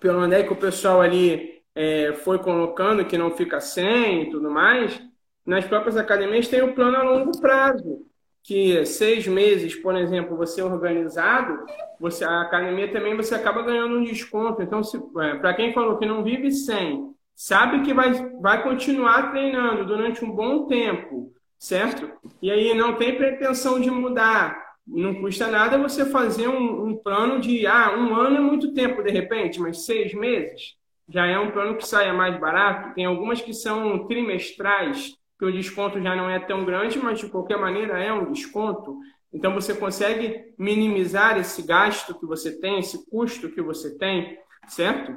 Pelo 0.00 0.18
André, 0.18 0.42
que 0.42 0.52
o 0.52 0.56
pessoal 0.56 1.00
ali 1.00 1.62
é, 1.76 2.12
foi 2.12 2.40
colocando, 2.40 3.04
que 3.04 3.16
não 3.16 3.30
fica 3.30 3.60
sem 3.60 4.24
e 4.24 4.30
tudo 4.30 4.50
mais. 4.50 5.00
Nas 5.46 5.64
próprias 5.64 5.96
academias 5.96 6.48
tem 6.48 6.60
o 6.60 6.74
plano 6.74 6.96
a 6.96 7.02
longo 7.04 7.40
prazo, 7.40 8.04
que 8.42 8.84
seis 8.84 9.26
meses, 9.28 9.76
por 9.76 9.96
exemplo, 9.96 10.36
você 10.36 10.60
organizado, 10.60 11.64
você, 12.00 12.24
a 12.24 12.42
academia 12.42 12.92
também 12.92 13.16
você 13.16 13.36
acaba 13.36 13.62
ganhando 13.62 13.96
um 13.96 14.04
desconto. 14.04 14.60
Então, 14.60 14.80
é, 15.20 15.36
para 15.36 15.54
quem 15.54 15.72
falou 15.72 15.98
que 15.98 16.04
não 16.06 16.24
vive 16.24 16.50
sem 16.50 17.14
sabe 17.34 17.82
que 17.82 17.94
vai, 17.94 18.12
vai 18.40 18.62
continuar 18.62 19.30
treinando 19.30 19.86
durante 19.86 20.24
um 20.24 20.30
bom 20.30 20.66
tempo, 20.66 21.32
certo? 21.58 22.10
E 22.40 22.50
aí 22.50 22.74
não 22.74 22.94
tem 22.94 23.16
pretensão 23.16 23.80
de 23.80 23.90
mudar. 23.90 24.60
Não 24.86 25.14
custa 25.14 25.46
nada 25.48 25.78
você 25.78 26.04
fazer 26.04 26.48
um, 26.48 26.88
um 26.88 26.96
plano 26.96 27.40
de 27.40 27.66
ah, 27.66 27.94
um 27.96 28.14
ano 28.14 28.36
é 28.36 28.40
muito 28.40 28.74
tempo 28.74 29.02
de 29.02 29.10
repente, 29.10 29.60
mas 29.60 29.84
seis 29.84 30.12
meses 30.12 30.76
já 31.08 31.26
é 31.26 31.38
um 31.38 31.50
plano 31.50 31.76
que 31.76 31.86
saia 31.86 32.12
mais 32.12 32.38
barato. 32.40 32.94
Tem 32.94 33.04
algumas 33.04 33.40
que 33.40 33.52
são 33.52 34.06
trimestrais, 34.06 35.14
que 35.38 35.44
o 35.44 35.52
desconto 35.52 36.00
já 36.00 36.16
não 36.16 36.28
é 36.28 36.38
tão 36.38 36.64
grande, 36.64 36.98
mas 36.98 37.18
de 37.18 37.28
qualquer 37.28 37.58
maneira 37.58 38.02
é 38.02 38.12
um 38.12 38.32
desconto. 38.32 38.98
Então 39.32 39.54
você 39.54 39.74
consegue 39.74 40.54
minimizar 40.58 41.38
esse 41.38 41.62
gasto 41.62 42.18
que 42.18 42.26
você 42.26 42.58
tem, 42.58 42.78
esse 42.78 43.08
custo 43.10 43.50
que 43.50 43.62
você 43.62 43.96
tem, 43.96 44.38
certo? 44.68 45.16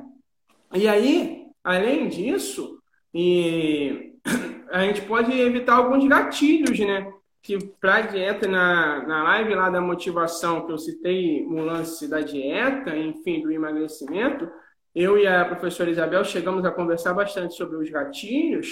E 0.73 0.87
aí, 0.87 1.44
Além 1.65 2.07
disso, 2.07 2.79
e 3.11 4.13
a 4.71 4.81
gente 4.81 5.01
pode 5.01 5.31
evitar 5.31 5.77
alguns 5.77 6.07
gatilhos, 6.07 6.77
né? 6.77 7.11
Que 7.41 7.57
para 7.81 7.95
a 7.95 8.01
dieta, 8.01 8.47
na, 8.47 9.03
na 9.07 9.23
live 9.23 9.55
lá 9.55 9.71
da 9.71 9.81
motivação, 9.81 10.63
que 10.67 10.71
eu 10.71 10.77
citei 10.77 11.43
o 11.43 11.55
lance 11.55 12.07
da 12.07 12.21
dieta, 12.21 12.95
enfim, 12.95 13.41
do 13.41 13.51
emagrecimento, 13.51 14.47
eu 14.93 15.17
e 15.17 15.25
a 15.25 15.43
professora 15.43 15.89
Isabel 15.89 16.23
chegamos 16.23 16.63
a 16.65 16.71
conversar 16.71 17.15
bastante 17.15 17.55
sobre 17.55 17.77
os 17.77 17.89
gatilhos, 17.89 18.67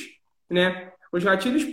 né? 0.48 0.92
Os 1.12 1.24
gatilhos 1.24 1.66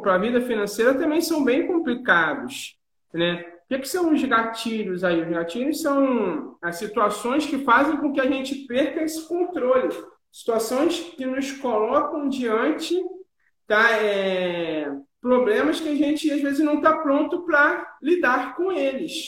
para 0.00 0.14
a 0.14 0.18
vida 0.18 0.40
financeira 0.40 0.94
também 0.94 1.20
são 1.20 1.44
bem 1.44 1.66
complicados, 1.66 2.78
né? 3.12 3.44
O 3.64 3.68
que, 3.68 3.80
que, 3.80 3.88
são 3.88 4.10
os 4.10 4.24
gatilhos 4.24 5.04
aí? 5.04 5.20
Os 5.20 5.28
gatilhos 5.28 5.82
são 5.82 6.56
as 6.62 6.76
situações 6.76 7.44
que 7.44 7.58
fazem 7.58 7.98
com 7.98 8.12
que 8.12 8.20
a 8.20 8.30
gente 8.30 8.66
perca 8.66 9.02
esse 9.02 9.28
controle 9.28 9.88
situações 10.36 11.00
que 11.16 11.24
nos 11.24 11.50
colocam 11.52 12.28
diante 12.28 12.94
tá, 13.66 13.90
é, 13.92 14.86
problemas 15.18 15.80
que 15.80 15.88
a 15.88 15.94
gente 15.94 16.30
às 16.30 16.42
vezes 16.42 16.62
não 16.62 16.74
está 16.74 16.98
pronto 16.98 17.46
para 17.46 17.96
lidar 18.02 18.54
com 18.54 18.70
eles, 18.70 19.24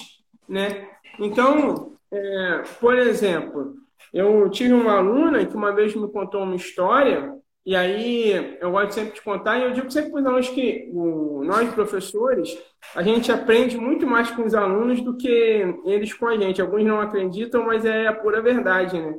né? 0.47 0.87
Então, 1.19 1.95
é, 2.13 2.63
por 2.79 2.99
exemplo, 2.99 3.75
eu 4.13 4.51
tive 4.51 4.75
uma 4.75 4.99
aluna 4.99 5.47
que 5.47 5.57
uma 5.57 5.75
vez 5.75 5.95
me 5.95 6.13
contou 6.13 6.43
uma 6.43 6.55
história 6.55 7.35
e 7.65 7.75
aí 7.75 8.59
eu 8.61 8.71
gosto 8.71 8.93
sempre 8.93 9.15
de 9.15 9.23
contar 9.23 9.59
e 9.59 9.63
eu 9.63 9.73
digo 9.73 9.91
sempre 9.91 10.11
para 10.11 10.21
os 10.21 10.27
alunos 10.27 10.49
que 10.51 10.91
o, 10.93 11.43
nós 11.43 11.73
professores 11.73 12.55
a 12.95 13.03
gente 13.03 13.33
aprende 13.33 13.79
muito 13.79 14.07
mais 14.07 14.31
com 14.31 14.45
os 14.45 14.55
alunos 14.55 15.01
do 15.01 15.17
que 15.17 15.65
eles 15.87 16.13
com 16.13 16.29
a 16.29 16.37
gente. 16.37 16.61
Alguns 16.61 16.85
não 16.85 17.01
acreditam, 17.01 17.65
mas 17.65 17.87
é 17.87 18.07
a 18.07 18.13
pura 18.13 18.43
verdade, 18.43 19.01
né? 19.01 19.19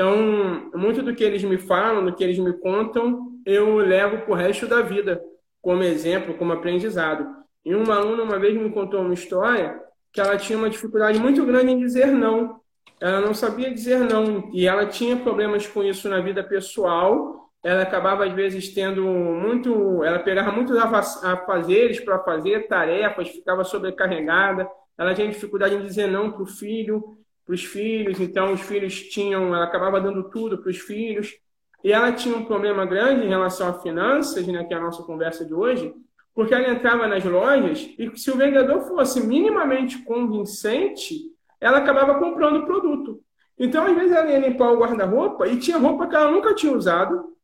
Então, 0.00 0.70
muito 0.74 1.02
do 1.02 1.14
que 1.14 1.22
eles 1.22 1.44
me 1.44 1.58
falam, 1.58 2.02
do 2.02 2.14
que 2.14 2.24
eles 2.24 2.38
me 2.38 2.54
contam, 2.54 3.32
eu 3.44 3.76
levo 3.76 4.22
para 4.22 4.32
o 4.32 4.34
resto 4.34 4.66
da 4.66 4.80
vida, 4.80 5.22
como 5.60 5.82
exemplo, 5.82 6.32
como 6.38 6.54
aprendizado. 6.54 7.26
E 7.62 7.74
uma 7.74 7.96
aluna 7.96 8.22
uma 8.22 8.38
vez 8.38 8.58
me 8.58 8.70
contou 8.70 9.02
uma 9.02 9.12
história 9.12 9.78
que 10.10 10.18
ela 10.18 10.38
tinha 10.38 10.58
uma 10.58 10.70
dificuldade 10.70 11.18
muito 11.18 11.44
grande 11.44 11.72
em 11.72 11.78
dizer 11.78 12.06
não. 12.06 12.60
Ela 12.98 13.20
não 13.20 13.34
sabia 13.34 13.70
dizer 13.70 13.98
não 13.98 14.48
e 14.54 14.66
ela 14.66 14.86
tinha 14.86 15.18
problemas 15.18 15.66
com 15.66 15.82
isso 15.82 16.08
na 16.08 16.22
vida 16.22 16.42
pessoal. 16.42 17.50
Ela 17.62 17.82
acabava 17.82 18.24
às 18.24 18.32
vezes 18.32 18.72
tendo 18.72 19.04
muito, 19.04 20.02
ela 20.02 20.20
pegava 20.20 20.50
muitos 20.50 20.78
afazeres 20.78 22.00
para 22.00 22.24
fazer 22.24 22.68
tarefas, 22.68 23.28
ficava 23.28 23.64
sobrecarregada. 23.64 24.66
Ela 24.96 25.12
tinha 25.12 25.28
dificuldade 25.28 25.74
em 25.74 25.82
dizer 25.82 26.06
não 26.06 26.32
para 26.32 26.42
o 26.42 26.46
filho 26.46 27.19
para 27.50 27.54
os 27.56 27.64
filhos, 27.64 28.20
então 28.20 28.52
os 28.52 28.60
filhos 28.60 28.94
tinham, 29.08 29.52
ela 29.52 29.64
acabava 29.64 30.00
dando 30.00 30.30
tudo 30.30 30.58
para 30.58 30.70
os 30.70 30.78
filhos. 30.78 31.36
e 31.82 31.92
ela 31.92 32.12
tinha 32.12 32.36
um 32.36 32.44
problema 32.44 32.84
grande 32.84 33.24
em 33.24 33.28
relação 33.28 33.66
a 33.68 33.80
finanças, 33.80 34.46
né, 34.46 34.62
que 34.64 34.74
é 34.74 34.76
a 34.76 34.80
nossa 34.80 35.02
conversa 35.02 35.44
de 35.46 35.54
hoje, 35.54 35.92
porque 36.34 36.54
ela 36.54 36.70
entrava 36.70 37.08
nas 37.08 37.24
lojas 37.24 37.88
e 37.98 38.16
se 38.16 38.30
o 38.30 38.36
vendedor 38.36 38.82
fosse 38.82 39.26
minimamente 39.26 40.04
convincente, 40.04 41.22
ela 41.58 41.78
acabava 41.78 42.18
comprando 42.18 42.58
o 42.58 42.66
produto. 42.66 43.20
Então, 43.58 43.84
às 43.84 43.94
vezes, 43.94 44.12
ela 44.12 44.30
ia 44.30 44.38
limpar 44.38 44.70
o 44.70 44.78
guarda-roupa 44.78 45.48
e 45.48 45.58
tinha 45.58 45.78
roupa 45.78 46.06
que 46.06 46.14
ela 46.14 46.30
nunca 46.30 46.54
tinha 46.54 46.72
usado. 46.72 47.34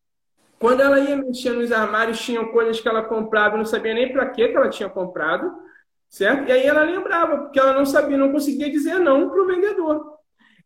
Quando 0.59 0.83
ela 0.83 1.01
ia 1.01 1.17
mexer 1.17 1.51
nos 1.51 1.73
armários, 1.73 2.21
tinham 2.21 2.47
coisas 2.49 2.81
que 2.81 2.89
ela 2.89 3.03
comprava 3.03 3.57
e 3.57 3.59
não 3.59 3.67
sabia 3.67 3.95
nem 3.95 4.13
para 4.13 4.27
que 4.31 4.43
ela 4.43 4.69
tinha 4.69 4.89
comprado, 4.89 5.51
certo? 6.09 6.49
E 6.49 6.53
aí 6.53 6.67
ela 6.67 6.83
lembrava, 6.83 7.39
porque 7.39 7.59
ela 7.59 7.73
não 7.75 7.87
sabia, 7.87 8.17
não 8.17 8.33
conseguia 8.33 8.71
dizer 8.71 8.99
não 8.99 9.29
para 9.29 9.43
o 9.43 9.47
vendedor. 9.47 10.17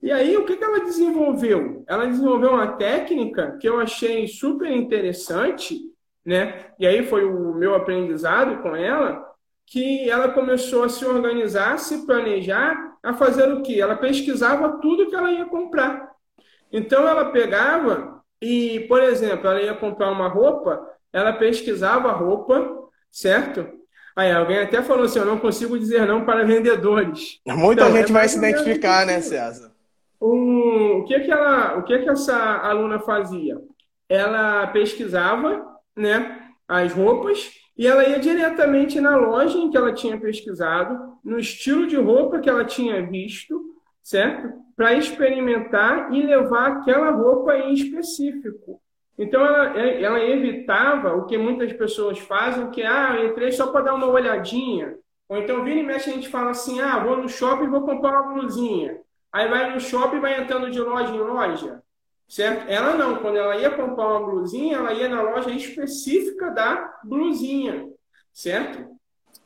E 0.03 0.11
aí, 0.11 0.37
o 0.37 0.47
que, 0.47 0.57
que 0.57 0.65
ela 0.65 0.81
desenvolveu? 0.81 1.85
Ela 1.87 2.07
desenvolveu 2.07 2.53
uma 2.53 2.69
técnica 2.79 3.59
que 3.61 3.69
eu 3.69 3.79
achei 3.79 4.27
super 4.27 4.71
interessante, 4.71 5.79
né? 6.25 6.71
E 6.79 6.87
aí 6.87 7.05
foi 7.05 7.25
o 7.25 7.55
meu 7.55 7.75
aprendizado 7.75 8.63
com 8.63 8.75
ela, 8.75 9.23
que 9.67 10.09
ela 10.09 10.31
começou 10.31 10.85
a 10.85 10.89
se 10.89 11.05
organizar, 11.05 11.79
se 11.79 12.07
planejar, 12.07 12.97
a 13.03 13.13
fazer 13.13 13.53
o 13.53 13.63
quê? 13.63 13.81
Ela 13.81 13.97
pesquisava 13.97 14.81
tudo 14.81 15.09
que 15.09 15.15
ela 15.15 15.31
ia 15.31 15.45
comprar. 15.47 16.11
Então 16.73 17.07
ela 17.07 17.31
pegava 17.31 18.23
e, 18.41 18.81
por 18.89 19.03
exemplo, 19.03 19.47
ela 19.49 19.61
ia 19.61 19.75
comprar 19.75 20.11
uma 20.11 20.29
roupa, 20.29 20.81
ela 21.13 21.33
pesquisava 21.33 22.09
a 22.09 22.13
roupa, 22.13 22.89
certo? 23.11 23.80
Aí 24.17 24.33
alguém 24.33 24.59
até 24.59 24.83
falou 24.83 25.05
assim: 25.05 25.19
eu 25.19 25.27
não 25.27 25.39
consigo 25.39 25.79
dizer 25.79 26.07
não 26.07 26.25
para 26.25 26.45
vendedores. 26.45 27.41
Muita 27.47 27.83
então, 27.83 27.97
gente 27.97 28.11
é 28.11 28.13
vai 28.13 28.29
se 28.29 28.39
identificar, 28.39 29.07
né, 29.07 29.21
César? 29.21 29.73
Um, 30.21 30.99
o 30.99 31.05
que 31.05 31.19
que 31.21 31.31
ela, 31.31 31.79
o 31.79 31.83
que 31.85 31.99
que 31.99 32.09
essa 32.09 32.37
aluna 32.59 32.99
fazia? 32.99 33.57
Ela 34.09 34.67
pesquisava, 34.67 35.65
né, 35.97 36.41
as 36.69 36.93
roupas 36.93 37.51
e 37.81 37.87
ela 37.87 38.07
ia 38.07 38.19
diretamente 38.19 39.01
na 39.01 39.17
loja 39.17 39.57
em 39.57 39.71
que 39.71 39.77
ela 39.77 39.95
tinha 39.95 40.21
pesquisado, 40.21 41.15
no 41.25 41.39
estilo 41.39 41.87
de 41.87 41.97
roupa 41.97 42.39
que 42.39 42.51
ela 42.51 42.63
tinha 42.63 43.07
visto, 43.07 43.59
certo? 44.03 44.53
Para 44.77 44.93
experimentar 44.93 46.13
e 46.13 46.23
levar 46.23 46.73
aquela 46.73 47.11
roupa 47.11 47.57
em 47.57 47.73
específico. 47.73 48.81
Então, 49.21 49.45
ela, 49.45 49.79
ela 49.79 50.25
evitava 50.25 51.15
o 51.15 51.27
que 51.27 51.39
muitas 51.39 51.73
pessoas 51.75 52.19
fazem, 52.19 52.71
que, 52.71 52.83
ah, 52.83 53.17
eu 53.17 53.29
entrei 53.29 53.53
só 53.53 53.69
para 53.69 53.83
dar 53.83 53.95
uma 53.95 54.07
olhadinha. 54.07 54.97
Ou 55.29 55.37
então, 55.37 55.63
vira 55.63 55.79
e 55.79 55.83
mexe, 55.83 56.11
a 56.11 56.15
gente 56.15 56.29
fala 56.29 56.51
assim, 56.51 56.81
ah, 56.81 56.99
vou 56.99 57.19
no 57.19 57.29
shopping 57.29 57.65
e 57.65 57.71
vou 57.71 57.83
comprar 57.83 58.23
uma 58.23 58.33
blusinha. 58.33 58.99
Aí 59.33 59.47
vai 59.49 59.73
no 59.73 59.79
shopping 59.79 60.17
e 60.17 60.21
vai 60.21 60.41
entrando 60.41 60.71
de 60.71 60.81
loja 60.81 61.15
em 61.15 61.21
loja 61.21 61.81
certo? 62.31 62.71
Ela 62.71 62.95
não, 62.95 63.17
quando 63.17 63.37
ela 63.37 63.57
ia 63.57 63.71
comprar 63.71 64.07
uma 64.07 64.21
blusinha, 64.21 64.77
ela 64.77 64.95
ia 64.95 65.09
na 65.09 65.21
loja 65.21 65.51
específica 65.51 66.51
da 66.53 67.01
blusinha, 67.03 67.89
certo? 68.33 68.89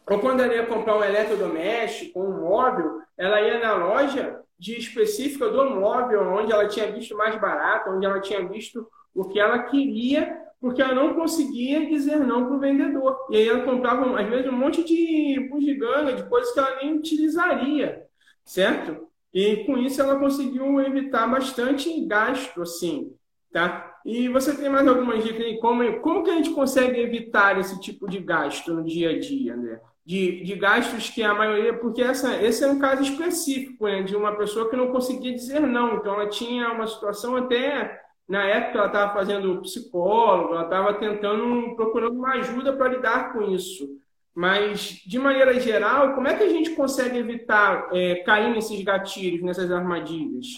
Ou 0.07 0.19
quando 0.19 0.41
ela 0.41 0.55
ia 0.55 0.67
comprar 0.67 0.99
um 0.99 1.03
eletrodoméstico, 1.03 2.23
um 2.23 2.43
móvel, 2.43 3.01
ela 3.17 3.41
ia 3.41 3.59
na 3.59 3.75
loja 3.75 4.39
de 4.59 4.79
específica 4.79 5.49
do 5.49 5.71
móvel, 5.71 6.29
onde 6.35 6.53
ela 6.53 6.69
tinha 6.69 6.93
visto 6.93 7.17
mais 7.17 7.41
barato, 7.41 7.91
onde 7.91 8.05
ela 8.05 8.21
tinha 8.21 8.47
visto 8.47 8.87
o 9.15 9.25
que 9.25 9.39
ela 9.39 9.61
queria, 9.65 10.37
porque 10.61 10.83
ela 10.83 10.95
não 10.95 11.15
conseguia 11.15 11.87
dizer 11.87 12.17
não 12.21 12.47
para 12.47 12.57
o 12.57 12.61
vendedor. 12.61 13.17
E 13.31 13.37
aí 13.37 13.49
ela 13.49 13.65
comprava, 13.65 14.19
às 14.19 14.29
vezes, 14.29 14.51
um 14.51 14.57
monte 14.57 14.83
de 14.83 15.49
bugiganga, 15.51 16.15
de 16.15 16.29
coisas 16.29 16.53
que 16.53 16.59
ela 16.59 16.77
nem 16.77 16.95
utilizaria, 16.95 18.03
certo? 18.45 19.07
E 19.33 19.65
com 19.65 19.77
isso 19.77 20.01
ela 20.01 20.19
conseguiu 20.19 20.81
evitar 20.81 21.27
bastante 21.27 22.01
gasto, 22.07 22.63
assim, 22.63 23.13
tá? 23.53 23.93
E 24.07 24.29
você 24.29 24.57
tem 24.57 24.69
mais 24.69 24.87
algumas 24.87 25.25
dicas 25.25 25.45
aí? 25.45 25.59
Como, 25.59 26.01
como 26.01 26.23
que 26.23 26.31
a 26.31 26.35
gente 26.35 26.51
consegue 26.51 27.01
evitar 27.01 27.59
esse 27.59 27.81
tipo 27.81 28.09
de 28.09 28.19
gasto 28.19 28.73
no 28.73 28.85
dia 28.85 29.11
a 29.11 29.19
dia, 29.19 29.57
né? 29.57 29.81
De, 30.05 30.45
de 30.45 30.55
gastos 30.55 31.09
que 31.09 31.23
a 31.23 31.35
maioria... 31.35 31.73
Porque 31.79 32.03
essa, 32.03 32.43
esse 32.43 32.63
é 32.63 32.69
um 32.69 32.79
caso 32.79 33.03
específico, 33.03 33.87
né? 33.87 34.03
De 34.03 34.15
uma 34.15 34.37
pessoa 34.37 34.69
que 34.69 34.77
não 34.77 34.93
conseguia 34.93 35.33
dizer 35.33 35.61
não. 35.61 35.97
Então, 35.97 36.15
ela 36.15 36.29
tinha 36.29 36.71
uma 36.73 36.87
situação 36.87 37.37
até... 37.37 38.04
Na 38.29 38.45
época, 38.45 38.79
ela 38.79 38.87
estava 38.87 39.13
fazendo 39.13 39.61
psicólogo, 39.61 40.55
ela 40.55 40.65
estava 40.65 40.95
tentando, 40.95 41.77
procurando 41.77 42.17
uma 42.17 42.35
ajuda 42.35 42.73
para 42.73 42.89
lidar 42.89 43.33
com 43.33 43.43
isso. 43.43 43.99
Mas, 44.35 45.03
de 45.07 45.19
maneira 45.19 45.61
geral, 45.61 46.15
como 46.15 46.27
é 46.27 46.35
que 46.35 46.43
a 46.43 46.49
gente 46.49 46.71
consegue 46.71 47.19
evitar 47.19 47.89
é, 47.93 48.17
cair 48.17 48.53
nesses 48.53 48.83
gatilhos, 48.83 49.43
nessas 49.43 49.71
armadilhas? 49.71 50.57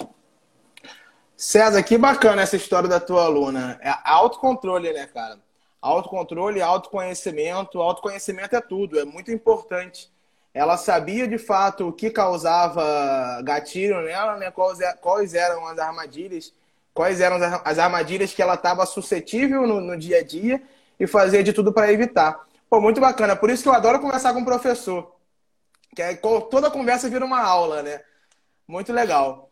César, 1.37 1.83
que 1.83 1.99
bacana 1.99 2.41
essa 2.41 2.57
história 2.57 2.89
da 2.89 2.99
tua 2.99 3.25
aluna. 3.25 3.79
É 3.83 3.93
autocontrole, 4.05 4.91
né, 4.93 5.07
cara? 5.07 5.39
Autocontrole, 5.83 6.63
autoconhecimento. 6.63 7.83
Autoconhecimento 7.83 8.57
é 8.57 8.61
tudo, 8.63 8.99
é 8.99 9.05
muito 9.05 9.31
importante. 9.31 10.11
Ela 10.55 10.79
sabia 10.79 11.29
de 11.29 11.37
fato 11.37 11.89
o 11.89 11.93
que 11.93 12.09
causava 12.09 13.43
gatilho 13.43 14.01
nela, 14.01 14.37
né? 14.37 14.51
Quais, 14.51 14.81
é, 14.81 14.95
quais 14.95 15.35
eram 15.35 15.67
as 15.67 15.79
armadilhas, 15.79 16.55
quais 16.97 17.21
eram 17.21 17.37
as 17.63 17.79
armadilhas 17.79 18.33
que 18.33 18.41
ela 18.41 18.55
estava 18.55 18.87
suscetível 18.87 19.67
no, 19.67 19.83
no 19.83 19.99
dia 19.99 20.21
a 20.21 20.25
dia 20.25 20.63
e 20.99 21.07
fazia 21.07 21.45
de 21.45 21.53
tudo 21.53 21.71
para 21.71 21.93
evitar. 21.93 22.47
Pô, 22.71 22.81
muito 22.81 23.03
bacana. 23.03 23.37
Por 23.37 23.51
isso 23.51 23.63
que 23.63 23.69
eu 23.69 23.75
adoro 23.75 24.01
conversar 24.01 24.33
com 24.33 24.41
o 24.41 24.45
professor. 24.47 25.15
Que 25.95 26.01
é, 26.01 26.17
toda 26.17 26.71
conversa 26.71 27.11
vira 27.11 27.23
uma 27.23 27.41
aula, 27.41 27.83
né? 27.83 28.01
Muito 28.67 28.95
legal. 28.95 29.51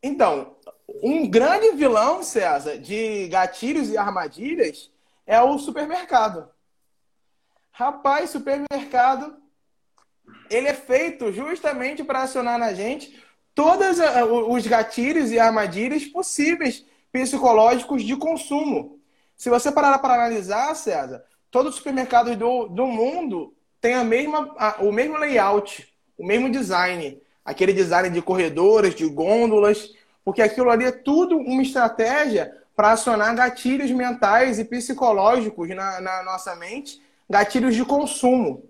Então, 0.00 0.54
um 1.02 1.28
grande 1.28 1.72
vilão, 1.72 2.22
César, 2.22 2.78
de 2.78 3.26
gatilhos 3.28 3.90
e 3.90 3.98
armadilhas 3.98 4.88
é 5.26 5.42
o 5.42 5.58
supermercado. 5.58 6.48
Rapaz, 7.72 8.30
supermercado, 8.30 9.36
ele 10.48 10.68
é 10.68 10.74
feito 10.74 11.32
justamente 11.32 12.04
para 12.04 12.22
acionar 12.22 12.60
na 12.60 12.72
gente 12.72 13.25
todos 13.56 13.98
eh, 13.98 14.22
os 14.22 14.66
gatilhos 14.66 15.32
e 15.32 15.40
armadilhas 15.40 16.04
possíveis 16.04 16.84
psicológicos 17.10 18.04
de 18.04 18.14
consumo. 18.14 19.00
Se 19.34 19.48
você 19.48 19.72
parar 19.72 19.98
para 19.98 20.12
analisar, 20.12 20.76
César, 20.76 21.24
todos 21.50 21.70
os 21.70 21.76
supermercados 21.78 22.36
do, 22.36 22.66
do 22.66 22.86
mundo 22.86 23.54
têm 23.80 23.94
a 23.94 24.04
mesma, 24.04 24.54
a, 24.58 24.76
o 24.82 24.92
mesmo 24.92 25.16
layout, 25.16 25.90
o 26.18 26.26
mesmo 26.26 26.50
design. 26.50 27.18
Aquele 27.42 27.72
design 27.72 28.10
de 28.10 28.20
corredores, 28.20 28.94
de 28.94 29.06
gôndolas, 29.06 29.90
porque 30.22 30.42
aquilo 30.42 30.70
ali 30.70 30.84
é 30.84 30.92
tudo 30.92 31.38
uma 31.38 31.62
estratégia 31.62 32.54
para 32.74 32.92
acionar 32.92 33.34
gatilhos 33.34 33.90
mentais 33.90 34.58
e 34.58 34.66
psicológicos 34.66 35.66
na, 35.70 35.98
na 36.02 36.22
nossa 36.24 36.54
mente, 36.56 37.00
gatilhos 37.30 37.74
de 37.74 37.86
consumo. 37.86 38.68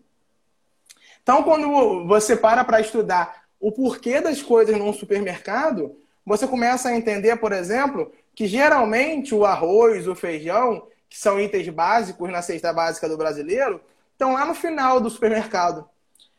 Então, 1.24 1.42
quando 1.42 2.06
você 2.06 2.36
para 2.36 2.62
para 2.62 2.80
estudar 2.80 3.45
o 3.66 3.72
porquê 3.72 4.20
das 4.20 4.40
coisas 4.40 4.78
num 4.78 4.92
supermercado, 4.92 5.96
você 6.24 6.46
começa 6.46 6.88
a 6.88 6.96
entender, 6.96 7.34
por 7.34 7.50
exemplo, 7.50 8.12
que 8.32 8.46
geralmente 8.46 9.34
o 9.34 9.44
arroz, 9.44 10.06
o 10.06 10.14
feijão, 10.14 10.86
que 11.08 11.18
são 11.18 11.40
itens 11.40 11.68
básicos 11.68 12.30
na 12.30 12.42
cesta 12.42 12.72
básica 12.72 13.08
do 13.08 13.16
brasileiro, 13.16 13.80
estão 14.12 14.34
lá 14.34 14.44
no 14.44 14.54
final 14.54 15.00
do 15.00 15.10
supermercado. 15.10 15.84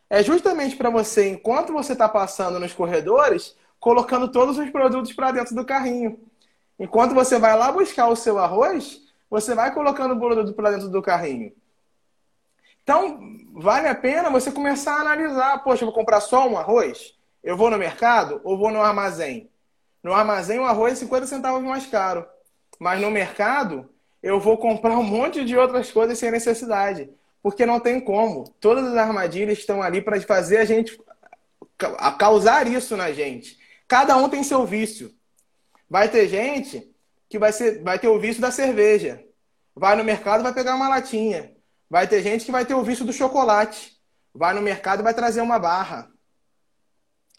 É 0.10 0.24
justamente 0.24 0.78
para 0.78 0.90
você, 0.90 1.28
enquanto 1.28 1.74
você 1.74 1.92
está 1.92 2.08
passando 2.08 2.62
nos 2.62 2.72
corredores, 2.72 3.58
colocando 3.78 4.32
todos 4.32 4.58
os 4.58 4.70
produtos 4.70 5.12
para 5.12 5.34
dentro 5.34 5.54
do 5.54 5.66
carrinho. 5.66 6.18
Enquanto 6.80 7.14
você 7.14 7.38
vai 7.38 7.58
lá 7.58 7.74
buscar 7.74 8.08
o 8.08 8.16
seu 8.16 8.40
arroz, 8.40 9.02
você 9.30 9.54
vai 9.54 9.74
colocando 9.74 10.14
o 10.14 10.18
produto 10.18 10.54
para 10.54 10.72
dentro 10.72 10.88
do 10.88 11.02
carrinho. 11.02 11.52
Então, 12.84 13.20
vale 13.54 13.90
a 13.90 13.96
pena 13.96 14.30
você 14.30 14.50
começar 14.50 14.94
a 14.96 15.02
analisar: 15.02 15.62
poxa, 15.62 15.84
vou 15.84 15.94
comprar 15.94 16.22
só 16.22 16.48
um 16.48 16.58
arroz? 16.58 17.17
Eu 17.48 17.56
vou 17.56 17.72
no 17.72 17.78
mercado 17.78 18.42
ou 18.44 18.58
vou 18.58 18.70
no 18.70 18.82
armazém? 18.82 19.50
No 20.04 20.12
armazém, 20.12 20.60
o 20.60 20.66
arroz 20.66 20.92
é 20.92 20.96
50 20.98 21.28
centavos 21.28 21.64
mais 21.64 21.86
caro. 21.86 22.28
Mas 22.78 23.00
no 23.00 23.10
mercado, 23.10 23.90
eu 24.22 24.38
vou 24.38 24.58
comprar 24.58 24.98
um 24.98 25.04
monte 25.04 25.46
de 25.46 25.56
outras 25.56 25.90
coisas 25.90 26.20
sem 26.20 26.30
necessidade. 26.30 27.10
Porque 27.42 27.66
não 27.66 27.80
tem 27.80 28.02
como. 28.02 28.54
Todas 28.60 28.86
as 28.86 28.98
armadilhas 28.98 29.60
estão 29.60 29.82
ali 29.82 30.02
para 30.02 30.20
fazer 30.20 30.58
a 30.58 30.66
gente 30.66 31.00
a 31.98 32.12
causar 32.12 32.68
isso 32.68 32.98
na 32.98 33.14
gente. 33.14 33.58
Cada 33.88 34.18
um 34.18 34.28
tem 34.28 34.44
seu 34.44 34.66
vício. 34.66 35.16
Vai 35.90 36.10
ter 36.10 36.28
gente 36.28 36.94
que 37.30 37.40
vai, 37.40 37.54
ser, 37.54 37.82
vai 37.82 37.98
ter 37.98 38.10
o 38.10 38.20
vício 38.20 38.42
da 38.42 38.52
cerveja. 38.52 39.24
Vai 39.74 39.96
no 39.96 40.04
mercado 40.04 40.44
vai 40.44 40.54
pegar 40.54 40.76
uma 40.76 40.90
latinha. 40.90 41.56
Vai 41.90 42.10
ter 42.10 42.22
gente 42.22 42.44
que 42.44 42.52
vai 42.52 42.66
ter 42.66 42.74
o 42.74 42.84
vício 42.84 43.06
do 43.06 43.14
chocolate. 43.14 43.98
Vai 44.36 44.54
no 44.54 44.62
mercado 44.62 45.02
vai 45.02 45.14
trazer 45.14 45.40
uma 45.40 45.58
barra. 45.58 46.12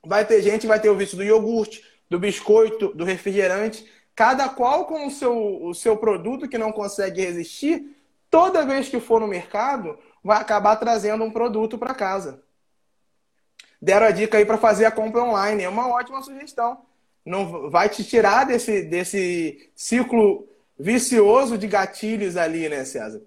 Vai 0.07 0.24
ter 0.24 0.42
gente 0.42 0.66
vai 0.66 0.80
ter 0.80 0.88
o 0.88 0.96
vício 0.96 1.16
do 1.16 1.24
iogurte, 1.24 1.84
do 2.09 2.18
biscoito, 2.18 2.94
do 2.94 3.05
refrigerante 3.05 3.84
cada 4.18 4.49
qual 4.49 4.84
com 4.84 5.07
o 5.07 5.12
seu, 5.12 5.62
o 5.62 5.72
seu 5.72 5.96
produto 5.96 6.49
que 6.49 6.59
não 6.59 6.72
consegue 6.72 7.20
resistir, 7.20 7.96
toda 8.28 8.66
vez 8.66 8.88
que 8.88 8.99
for 8.99 9.20
no 9.20 9.28
mercado, 9.28 9.96
vai 10.24 10.40
acabar 10.40 10.74
trazendo 10.74 11.22
um 11.22 11.30
produto 11.30 11.78
para 11.78 11.94
casa. 11.94 12.42
Deram 13.80 14.09
a 14.09 14.11
dica 14.11 14.36
aí 14.36 14.44
para 14.44 14.59
fazer 14.59 14.86
a 14.86 14.90
compra 14.90 15.22
online, 15.22 15.62
é 15.62 15.68
uma 15.68 15.86
ótima 15.86 16.20
sugestão. 16.20 16.82
Não 17.24 17.70
vai 17.70 17.88
te 17.88 18.03
tirar 18.03 18.44
desse, 18.44 18.82
desse 18.82 19.70
ciclo 19.72 20.49
vicioso 20.76 21.57
de 21.57 21.68
gatilhos 21.68 22.36
ali, 22.36 22.68
né, 22.68 22.84
César? 22.84 23.22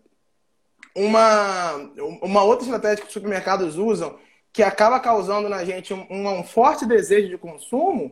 Uma, 0.94 1.74
uma 2.22 2.44
outra 2.44 2.66
estratégia 2.66 2.98
que 2.98 3.08
os 3.08 3.14
supermercados 3.14 3.78
usam, 3.78 4.20
que 4.54 4.64
acaba 4.64 5.00
causando 5.00 5.48
na 5.48 5.64
gente 5.64 5.94
um, 5.94 6.06
um 6.10 6.44
forte 6.44 6.86
desejo 6.86 7.30
de 7.30 7.38
consumo, 7.38 8.12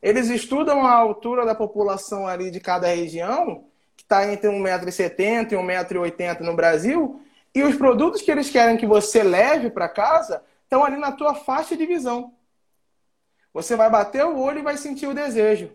eles 0.00 0.28
estudam 0.28 0.86
a 0.86 0.92
altura 0.92 1.44
da 1.44 1.54
população 1.54 2.26
ali 2.26 2.50
de 2.50 2.60
cada 2.60 2.88
região, 2.88 3.64
que 3.96 4.02
está 4.02 4.30
entre 4.30 4.48
1,70m 4.48 5.52
e 5.52 5.56
1,80m 5.56 6.40
no 6.40 6.54
Brasil, 6.54 7.20
e 7.54 7.62
os 7.62 7.76
produtos 7.76 8.20
que 8.20 8.30
eles 8.30 8.50
querem 8.50 8.76
que 8.76 8.86
você 8.86 9.22
leve 9.22 9.70
para 9.70 9.88
casa 9.88 10.42
estão 10.62 10.84
ali 10.84 10.96
na 10.96 11.12
tua 11.12 11.34
faixa 11.34 11.76
de 11.76 11.86
visão. 11.86 12.32
Você 13.52 13.76
vai 13.76 13.88
bater 13.88 14.24
o 14.24 14.38
olho 14.38 14.58
e 14.58 14.62
vai 14.62 14.76
sentir 14.76 15.06
o 15.06 15.14
desejo. 15.14 15.70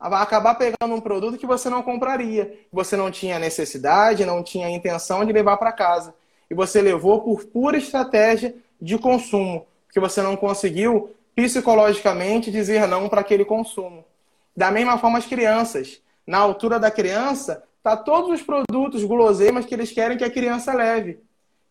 Vai 0.00 0.22
acabar 0.22 0.54
pegando 0.54 0.94
um 0.94 1.00
produto 1.00 1.38
que 1.38 1.46
você 1.46 1.68
não 1.68 1.82
compraria. 1.82 2.58
Você 2.72 2.96
não 2.96 3.10
tinha 3.10 3.38
necessidade, 3.38 4.24
não 4.24 4.42
tinha 4.42 4.70
intenção 4.70 5.24
de 5.24 5.32
levar 5.32 5.58
para 5.58 5.72
casa. 5.72 6.14
E 6.50 6.54
você 6.54 6.80
levou 6.80 7.22
por 7.22 7.44
pura 7.44 7.76
estratégia 7.76 8.54
de 8.84 8.98
consumo, 8.98 9.66
porque 9.86 9.98
você 9.98 10.20
não 10.20 10.36
conseguiu 10.36 11.14
psicologicamente 11.34 12.50
dizer 12.50 12.86
não 12.86 13.08
para 13.08 13.22
aquele 13.22 13.44
consumo. 13.44 14.04
Da 14.54 14.70
mesma 14.70 14.98
forma, 14.98 15.18
as 15.18 15.26
crianças. 15.26 16.02
Na 16.26 16.38
altura 16.38 16.78
da 16.78 16.90
criança, 16.90 17.64
tá 17.82 17.96
todos 17.96 18.30
os 18.30 18.42
produtos 18.42 19.02
guloseimas 19.02 19.64
que 19.64 19.74
eles 19.74 19.90
querem 19.90 20.18
que 20.18 20.24
a 20.24 20.30
criança 20.30 20.74
leve. 20.74 21.18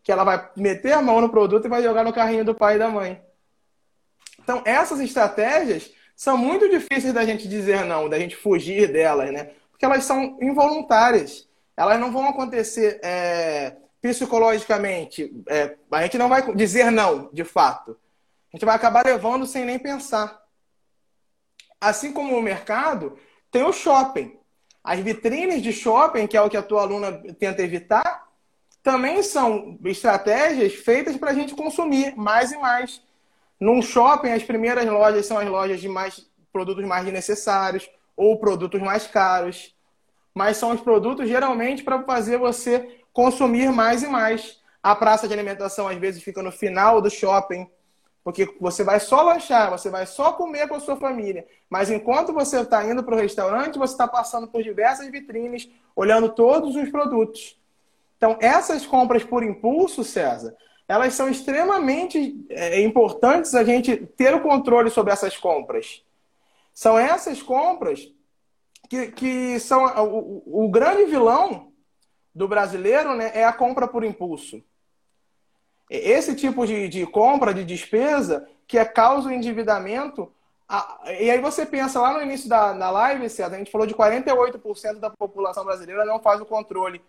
Que 0.02 0.10
ela 0.10 0.24
vai 0.24 0.50
meter 0.56 0.92
a 0.92 1.00
mão 1.00 1.20
no 1.20 1.28
produto 1.28 1.64
e 1.64 1.68
vai 1.68 1.82
jogar 1.82 2.04
no 2.04 2.12
carrinho 2.12 2.44
do 2.44 2.54
pai 2.54 2.74
e 2.74 2.78
da 2.78 2.88
mãe. 2.88 3.22
Então, 4.42 4.60
essas 4.64 5.00
estratégias 5.00 5.90
são 6.16 6.36
muito 6.36 6.68
difíceis 6.68 7.14
da 7.14 7.24
gente 7.24 7.48
dizer 7.48 7.84
não, 7.84 8.08
da 8.08 8.18
gente 8.18 8.36
fugir 8.36 8.92
delas, 8.92 9.32
né? 9.32 9.52
Porque 9.70 9.84
elas 9.84 10.04
são 10.04 10.36
involuntárias. 10.42 11.48
Elas 11.76 11.98
não 11.98 12.12
vão 12.12 12.28
acontecer 12.28 13.00
é, 13.02 13.76
psicologicamente. 14.04 15.34
É, 15.48 15.78
a 15.90 16.02
gente 16.02 16.18
não 16.18 16.28
vai 16.28 16.54
dizer 16.54 16.90
não, 16.90 17.30
de 17.32 17.42
fato. 17.42 17.96
A 18.52 18.56
gente 18.56 18.66
vai 18.66 18.76
acabar 18.76 19.02
levando 19.02 19.46
sem 19.46 19.64
nem 19.64 19.78
pensar. 19.78 20.42
Assim 21.80 22.12
como 22.12 22.36
o 22.36 22.42
mercado, 22.42 23.18
tem 23.50 23.62
o 23.62 23.72
shopping. 23.72 24.38
As 24.82 25.00
vitrines 25.00 25.62
de 25.62 25.72
shopping, 25.72 26.26
que 26.26 26.36
é 26.36 26.42
o 26.42 26.50
que 26.50 26.56
a 26.56 26.62
tua 26.62 26.82
aluna 26.82 27.12
tenta 27.38 27.62
evitar, 27.62 28.28
também 28.82 29.22
são 29.22 29.78
estratégias 29.82 30.74
feitas 30.74 31.16
para 31.16 31.30
a 31.30 31.34
gente 31.34 31.54
consumir 31.54 32.14
mais 32.14 32.52
e 32.52 32.58
mais. 32.58 33.00
Num 33.58 33.80
shopping, 33.80 34.32
as 34.32 34.42
primeiras 34.42 34.84
lojas 34.84 35.24
são 35.24 35.38
as 35.38 35.48
lojas 35.48 35.80
de 35.80 35.88
mais 35.88 36.30
produtos 36.52 36.84
mais 36.84 37.06
necessários 37.06 37.88
ou 38.14 38.38
produtos 38.38 38.82
mais 38.82 39.06
caros. 39.06 39.74
Mas 40.34 40.58
são 40.58 40.72
os 40.72 40.80
produtos 40.82 41.26
geralmente 41.26 41.82
para 41.82 42.02
fazer 42.02 42.36
você 42.36 43.00
consumir 43.14 43.72
mais 43.72 44.02
e 44.02 44.08
mais. 44.08 44.60
A 44.82 44.94
praça 44.94 45.26
de 45.26 45.32
alimentação 45.32 45.88
às 45.88 45.96
vezes 45.96 46.22
fica 46.22 46.42
no 46.42 46.52
final 46.52 47.00
do 47.00 47.08
shopping, 47.08 47.66
porque 48.22 48.54
você 48.60 48.84
vai 48.84 49.00
só 49.00 49.22
lanchar, 49.22 49.70
você 49.70 49.88
vai 49.88 50.04
só 50.04 50.32
comer 50.32 50.68
com 50.68 50.74
a 50.74 50.80
sua 50.80 50.96
família. 50.96 51.46
Mas 51.70 51.90
enquanto 51.90 52.34
você 52.34 52.60
está 52.60 52.84
indo 52.84 53.02
para 53.02 53.14
o 53.14 53.18
restaurante, 53.18 53.78
você 53.78 53.94
está 53.94 54.06
passando 54.06 54.46
por 54.46 54.62
diversas 54.62 55.10
vitrines, 55.10 55.70
olhando 55.96 56.28
todos 56.28 56.76
os 56.76 56.90
produtos. 56.90 57.58
Então, 58.18 58.36
essas 58.40 58.84
compras 58.84 59.24
por 59.24 59.42
impulso, 59.42 60.04
César, 60.04 60.54
elas 60.86 61.14
são 61.14 61.30
extremamente 61.30 62.44
é, 62.50 62.82
importantes 62.82 63.54
a 63.54 63.64
gente 63.64 63.96
ter 63.96 64.34
o 64.34 64.42
controle 64.42 64.90
sobre 64.90 65.12
essas 65.12 65.36
compras. 65.36 66.02
São 66.74 66.98
essas 66.98 67.40
compras 67.40 68.10
que, 68.88 69.08
que 69.12 69.60
são 69.60 69.84
o, 70.04 70.64
o 70.64 70.68
grande 70.68 71.04
vilão 71.04 71.72
do 72.34 72.48
brasileiro 72.48 73.14
né, 73.14 73.30
é 73.34 73.44
a 73.44 73.52
compra 73.52 73.86
por 73.86 74.04
impulso. 74.04 74.62
Esse 75.88 76.34
tipo 76.34 76.66
de, 76.66 76.88
de 76.88 77.06
compra, 77.06 77.54
de 77.54 77.64
despesa, 77.64 78.48
que 78.66 78.78
é 78.78 78.84
causa 78.84 79.28
o 79.28 79.32
endividamento. 79.32 80.32
A, 80.68 81.00
e 81.20 81.30
aí 81.30 81.40
você 81.40 81.64
pensa 81.64 82.00
lá 82.00 82.12
no 82.14 82.22
início 82.22 82.48
da, 82.48 82.72
da 82.72 82.90
live, 82.90 83.28
César, 83.28 83.54
a 83.54 83.58
gente 83.58 83.70
falou 83.70 83.86
de 83.86 83.94
48% 83.94 84.98
da 84.98 85.10
população 85.10 85.64
brasileira 85.64 86.04
não 86.04 86.18
faz 86.18 86.40
o 86.40 86.46
controle 86.46 87.00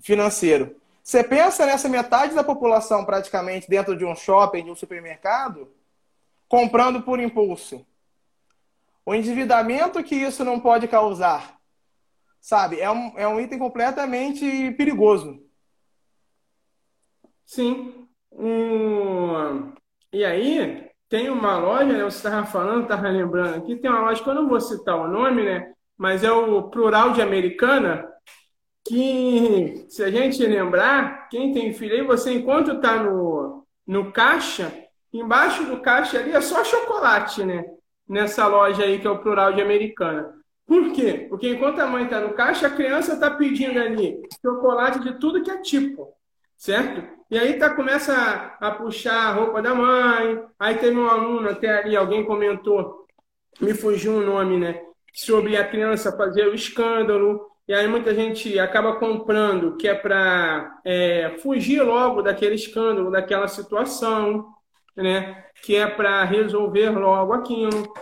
financeiro. 0.00 0.76
Você 1.02 1.22
pensa 1.22 1.66
nessa 1.66 1.88
metade 1.88 2.34
da 2.34 2.44
população 2.44 3.04
praticamente 3.04 3.68
dentro 3.68 3.96
de 3.96 4.04
um 4.04 4.14
shopping, 4.14 4.64
de 4.64 4.70
um 4.70 4.74
supermercado, 4.74 5.68
comprando 6.48 7.02
por 7.02 7.20
impulso. 7.20 7.84
O 9.04 9.14
endividamento 9.14 10.02
que 10.02 10.14
isso 10.14 10.44
não 10.44 10.60
pode 10.60 10.86
causar, 10.88 11.59
sabe? 12.40 12.80
É 12.80 12.90
um, 12.90 13.12
é 13.16 13.28
um 13.28 13.38
item 13.38 13.58
completamente 13.58 14.72
perigoso. 14.72 15.40
Sim. 17.44 18.06
Um... 18.32 19.72
E 20.12 20.24
aí, 20.24 20.88
tem 21.08 21.28
uma 21.28 21.58
loja, 21.58 21.92
né? 21.92 22.04
Você 22.04 22.18
estava 22.18 22.46
falando, 22.46 22.84
estava 22.84 23.08
lembrando 23.08 23.56
aqui, 23.56 23.76
tem 23.76 23.90
uma 23.90 24.02
loja 24.02 24.22
que 24.22 24.30
eu 24.30 24.34
não 24.34 24.48
vou 24.48 24.60
citar 24.60 24.96
o 24.96 25.08
nome, 25.08 25.44
né? 25.44 25.72
Mas 25.98 26.24
é 26.24 26.30
o 26.32 26.70
Plural 26.70 27.12
de 27.12 27.20
Americana, 27.20 28.08
que, 28.86 29.84
se 29.88 30.02
a 30.02 30.10
gente 30.10 30.44
lembrar, 30.46 31.28
quem 31.28 31.52
tem 31.52 31.74
filho 31.74 31.94
aí, 31.94 32.02
você 32.02 32.32
enquanto 32.32 32.72
está 32.72 33.02
no, 33.02 33.66
no 33.86 34.12
caixa, 34.12 34.72
embaixo 35.12 35.64
do 35.64 35.80
caixa 35.80 36.18
ali 36.18 36.32
é 36.32 36.40
só 36.40 36.64
chocolate, 36.64 37.44
né? 37.44 37.64
Nessa 38.08 38.46
loja 38.46 38.84
aí 38.84 38.98
que 38.98 39.06
é 39.06 39.10
o 39.10 39.18
plural 39.18 39.52
de 39.52 39.60
americana. 39.60 40.32
Por 40.70 40.92
quê? 40.92 41.26
Porque 41.28 41.48
enquanto 41.48 41.80
a 41.80 41.86
mãe 41.88 42.04
está 42.04 42.20
no 42.20 42.32
caixa, 42.32 42.68
a 42.68 42.70
criança 42.70 43.14
está 43.14 43.28
pedindo 43.28 43.76
ali 43.76 44.22
chocolate 44.40 45.00
de 45.00 45.18
tudo 45.18 45.42
que 45.42 45.50
é 45.50 45.60
tipo, 45.60 46.14
certo? 46.56 47.02
E 47.28 47.36
aí 47.36 47.54
tá, 47.58 47.74
começa 47.74 48.14
a, 48.14 48.68
a 48.68 48.70
puxar 48.70 49.16
a 49.16 49.32
roupa 49.32 49.60
da 49.60 49.74
mãe. 49.74 50.40
Aí 50.56 50.76
teve 50.76 50.96
um 50.96 51.08
aluno 51.08 51.48
até 51.50 51.80
ali, 51.80 51.96
alguém 51.96 52.24
comentou, 52.24 53.04
me 53.60 53.74
fugiu 53.74 54.18
o 54.18 54.24
nome, 54.24 54.60
né? 54.60 54.80
Sobre 55.12 55.56
a 55.56 55.66
criança 55.66 56.16
fazer 56.16 56.46
o 56.46 56.54
escândalo. 56.54 57.50
E 57.66 57.74
aí 57.74 57.88
muita 57.88 58.14
gente 58.14 58.56
acaba 58.60 58.94
comprando 58.94 59.76
que 59.76 59.88
é 59.88 59.94
para 59.96 60.80
é, 60.84 61.36
fugir 61.42 61.82
logo 61.82 62.22
daquele 62.22 62.54
escândalo, 62.54 63.10
daquela 63.10 63.48
situação, 63.48 64.46
né? 64.96 65.46
Que 65.64 65.74
é 65.74 65.88
para 65.88 66.22
resolver 66.22 66.90
logo 66.90 67.32
aquilo. 67.32 67.92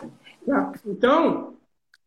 Tá? 0.46 0.72
Então, 0.84 1.57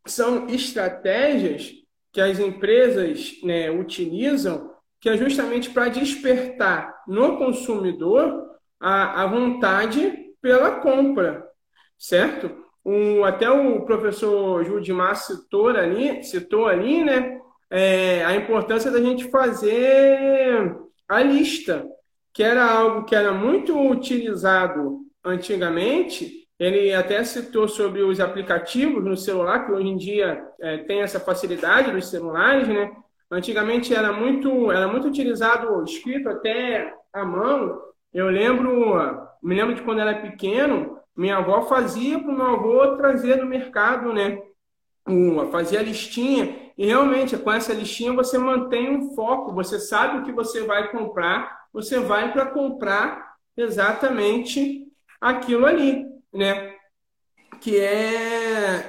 são 0.06 0.48
estratégias 0.48 1.72
que 2.12 2.20
as 2.20 2.40
empresas 2.40 3.40
né, 3.44 3.70
utilizam 3.70 4.72
que 5.00 5.10
é 5.10 5.18
justamente 5.18 5.70
para 5.70 5.90
despertar 5.90 6.94
no 7.08 7.38
consumidor 7.38 8.52
a, 8.80 9.24
a 9.24 9.26
vontade 9.26 10.14
pela 10.42 10.80
compra, 10.80 11.44
certo? 11.98 12.56
Um, 12.86 13.24
até 13.24 13.50
o 13.50 13.82
professor 13.86 14.64
Judimar 14.64 15.16
citou 15.16 15.70
ali, 15.70 16.24
citou 16.24 16.68
ali, 16.68 17.04
né? 17.04 17.42
é, 17.72 18.24
a 18.26 18.36
importância 18.36 18.92
da 18.92 19.02
gente 19.02 19.30
fazer 19.30 20.78
a 21.08 21.24
lista, 21.24 21.88
que 22.34 22.44
era 22.44 22.70
algo 22.70 23.06
que 23.06 23.16
era 23.16 23.32
muito 23.32 23.80
utilizado 23.90 25.00
antigamente. 25.24 26.41
Ele 26.62 26.94
até 26.94 27.24
citou 27.24 27.68
sobre 27.68 28.04
os 28.04 28.20
aplicativos 28.20 29.04
no 29.04 29.18
celular, 29.18 29.66
que 29.66 29.72
hoje 29.72 29.88
em 29.88 29.98
dia 29.98 30.46
é, 30.62 30.78
tem 30.78 31.02
essa 31.02 31.20
facilidade 31.20 31.92
nos 31.92 32.08
celulares, 32.08 32.68
né? 32.68 32.92
Antigamente 33.32 33.96
era 33.96 34.14
muito, 34.14 34.72
era 34.72 34.88
muito 34.88 35.08
utilizado 35.08 35.84
escrito 35.84 36.30
até 36.30 36.94
à 37.12 37.26
mão. 37.26 37.82
Eu 38.14 38.30
lembro, 38.30 38.96
me 39.42 39.56
lembro 39.56 39.74
de 39.74 39.82
quando 39.82 40.02
era 40.02 40.22
pequeno, 40.22 41.00
minha 41.18 41.38
avó 41.38 41.64
fazia 41.64 42.20
para 42.20 42.32
o 42.32 42.36
meu 42.36 42.46
avô 42.46 42.96
trazer 42.96 43.38
do 43.38 43.46
mercado, 43.48 44.14
né? 44.14 44.40
Uma, 45.08 45.48
fazia 45.48 45.80
a 45.80 45.84
listinha 45.84 46.72
e 46.78 46.86
realmente, 46.86 47.36
com 47.38 47.52
essa 47.52 47.74
listinha, 47.74 48.14
você 48.14 48.38
mantém 48.38 48.96
um 48.96 49.16
foco, 49.16 49.52
você 49.52 49.80
sabe 49.80 50.20
o 50.20 50.24
que 50.24 50.32
você 50.32 50.62
vai 50.62 50.92
comprar, 50.92 51.66
você 51.74 52.00
vai 52.00 52.32
para 52.32 52.46
comprar 52.46 53.34
exatamente 53.58 54.86
aquilo 55.20 55.66
ali, 55.66 56.01
né? 56.34 56.76
Que 57.60 57.80
é, 57.80 58.88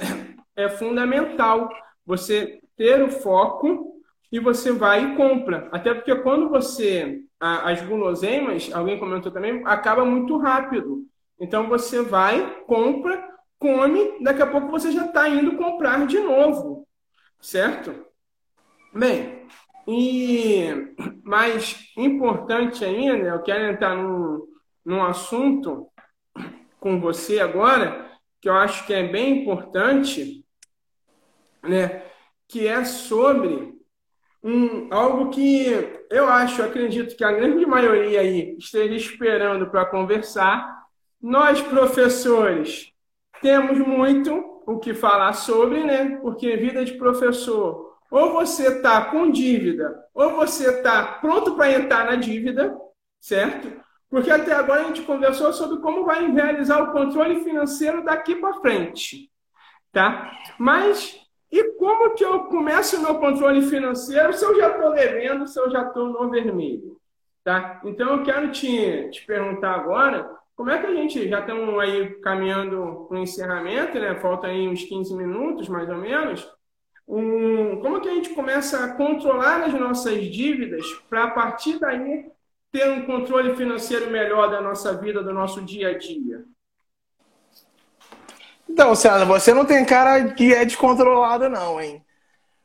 é 0.57 0.69
fundamental 0.69 1.69
você 2.05 2.61
ter 2.77 3.03
o 3.03 3.11
foco 3.11 3.93
e 4.31 4.39
você 4.39 4.73
vai 4.73 5.05
e 5.05 5.17
compra. 5.17 5.69
Até 5.71 5.93
porque 5.95 6.15
quando 6.17 6.49
você. 6.49 7.21
As 7.39 7.83
guloseimas, 7.83 8.71
alguém 8.73 9.01
comentou 9.01 9.33
também, 9.33 9.63
acaba 9.67 10.05
muito 10.05 10.39
rápido. 10.39 11.05
Então 11.41 11.69
você 11.69 12.01
vai, 12.01 12.63
compra, 12.69 13.21
come, 13.59 14.23
daqui 14.23 14.43
a 14.43 14.47
pouco 14.47 14.69
você 14.69 14.93
já 14.93 15.07
está 15.07 15.29
indo 15.29 15.57
comprar 15.57 16.07
de 16.07 16.21
novo. 16.21 16.87
Certo? 17.41 18.07
Bem, 18.95 19.45
e 19.89 20.95
mais 21.25 21.93
importante 21.97 22.85
ainda, 22.85 23.27
eu 23.27 23.43
quero 23.43 23.73
entrar 23.73 23.97
num, 23.97 24.47
num 24.85 25.03
assunto 25.03 25.92
com 26.83 27.01
você 27.01 27.39
agora, 27.39 28.11
que 28.41 28.49
eu 28.49 28.55
acho 28.55 28.85
que 28.85 28.93
é 28.93 29.07
bem 29.07 29.41
importante, 29.41 30.45
né? 31.63 32.03
que 32.49 32.67
é 32.67 32.85
sobre 32.85 33.73
um, 34.43 34.93
algo 34.93 35.31
que 35.31 35.69
eu 36.11 36.29
acho, 36.29 36.61
acredito 36.61 37.17
que 37.17 37.23
a 37.23 37.31
grande 37.31 37.65
maioria 37.65 38.21
aí 38.21 38.57
esteja 38.59 38.97
esperando 38.97 39.71
para 39.71 39.87
conversar. 39.87 40.83
Nós, 41.21 41.63
professores, 41.63 42.93
temos 43.41 43.79
muito 43.79 44.35
o 44.67 44.81
que 44.81 44.93
falar 44.93 45.35
sobre, 45.35 45.85
né? 45.85 46.19
Porque 46.21 46.57
vida 46.57 46.85
de 46.85 46.95
professor, 46.95 47.97
ou 48.11 48.33
você 48.33 48.79
está 48.79 49.05
com 49.05 49.31
dívida, 49.31 50.05
ou 50.13 50.31
você 50.31 50.69
está 50.69 51.05
pronto 51.21 51.55
para 51.55 51.71
entrar 51.71 52.07
na 52.07 52.17
dívida, 52.17 52.77
certo? 53.21 53.81
Porque 54.13 54.31
até 54.31 54.53
agora 54.53 54.83
a 54.83 54.85
gente 54.89 55.01
conversou 55.01 55.55
sobre 55.55 55.81
como 55.81 56.05
vai 56.05 56.31
realizar 56.31 56.83
o 56.83 56.93
controle 56.93 57.43
financeiro 57.43 58.05
daqui 58.05 58.37
para 58.37 58.61
frente, 58.61 59.31
tá? 59.91 60.31
Mas 60.59 61.19
e 61.51 61.73
como 61.79 62.15
que 62.15 62.23
eu 62.23 62.41
começo 62.41 62.99
o 62.99 63.01
meu 63.01 63.15
controle 63.15 63.63
financeiro 63.63 64.35
se 64.35 64.45
eu 64.45 64.55
já 64.55 64.69
estou 64.69 64.93
devendo, 64.93 65.47
se 65.47 65.59
eu 65.59 65.71
já 65.71 65.87
estou 65.87 66.09
no 66.11 66.29
vermelho? 66.29 66.99
Tá? 67.43 67.81
Então 67.87 68.19
eu 68.19 68.23
quero 68.23 68.53
te, 68.53 69.09
te 69.09 69.25
perguntar 69.25 69.73
agora, 69.77 70.31
como 70.55 70.69
é 70.69 70.79
que 70.79 70.87
a 70.89 70.95
gente, 70.95 71.27
já 71.27 71.41
estamos 71.41 71.79
aí 71.79 72.11
caminhando 72.21 73.07
para 73.09 73.17
o 73.17 73.19
encerramento, 73.19 73.99
né? 73.99 74.15
Falta 74.17 74.47
aí 74.47 74.69
uns 74.69 74.85
15 74.85 75.17
minutos, 75.17 75.71
mais 75.71 75.89
ou 75.89 75.97
menos. 75.97 76.47
Um, 77.09 77.81
como 77.81 77.99
que 78.03 78.11
a 78.11 78.15
gente 78.15 78.35
começa 78.35 78.85
a 78.85 78.95
controlar 78.95 79.63
as 79.63 79.73
nossas 79.73 80.23
dívidas 80.27 80.87
para 81.09 81.25
a 81.25 81.31
partir 81.31 81.79
daí 81.79 82.31
ter 82.73 82.91
um 82.91 83.05
controle 83.05 83.55
financeiro 83.55 84.11
melhor 84.11 84.51
da 84.51 84.61
nossa 84.63 84.97
vida, 84.97 85.23
do 85.23 85.33
nosso 85.33 85.61
dia 85.61 85.91
a 85.91 85.99
dia? 85.99 86.45
Então, 88.69 88.95
César, 88.95 89.27
você 89.27 89.53
não 89.53 89.67
tem 89.67 89.85
cara 89.85 90.33
que 90.33 90.55
é 90.55 90.65
descontrolado, 90.65 91.51
não, 91.51 91.79
hein? 91.79 92.03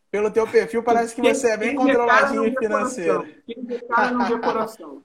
Pelo 0.09 0.31
teu 0.31 0.47
perfil, 0.47 0.81
parece 0.81 1.13
que 1.13 1.21
você 1.21 1.51
é 1.51 1.57
bem 1.57 1.75
controladinho 1.75 2.57
financeiro. 2.57 3.27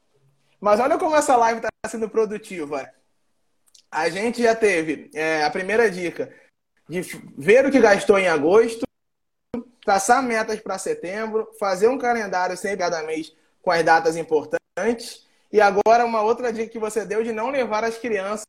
Mas 0.60 0.78
olha 0.78 0.96
como 0.96 1.16
essa 1.16 1.34
live 1.36 1.58
está 1.58 1.68
sendo 1.88 2.08
produtiva. 2.08 2.88
A 3.90 4.08
gente 4.08 4.40
já 4.40 4.54
teve 4.54 5.10
é, 5.12 5.42
a 5.42 5.50
primeira 5.50 5.90
dica 5.90 6.32
de 6.88 7.00
ver 7.36 7.66
o 7.66 7.70
que 7.72 7.80
gastou 7.80 8.16
em 8.16 8.28
agosto, 8.28 8.86
traçar 9.84 10.22
metas 10.22 10.60
para 10.60 10.78
setembro, 10.78 11.50
fazer 11.58 11.88
um 11.88 11.98
calendário 11.98 12.56
sempre 12.56 12.78
cada 12.78 13.02
mês 13.02 13.34
com 13.60 13.72
as 13.72 13.82
datas 13.82 14.16
importantes. 14.16 14.61
E 15.52 15.60
agora 15.60 16.04
uma 16.04 16.22
outra 16.22 16.50
dica 16.50 16.72
que 16.72 16.78
você 16.78 17.04
deu 17.04 17.22
de 17.22 17.30
não 17.30 17.50
levar 17.50 17.84
as 17.84 17.98
crianças 17.98 18.46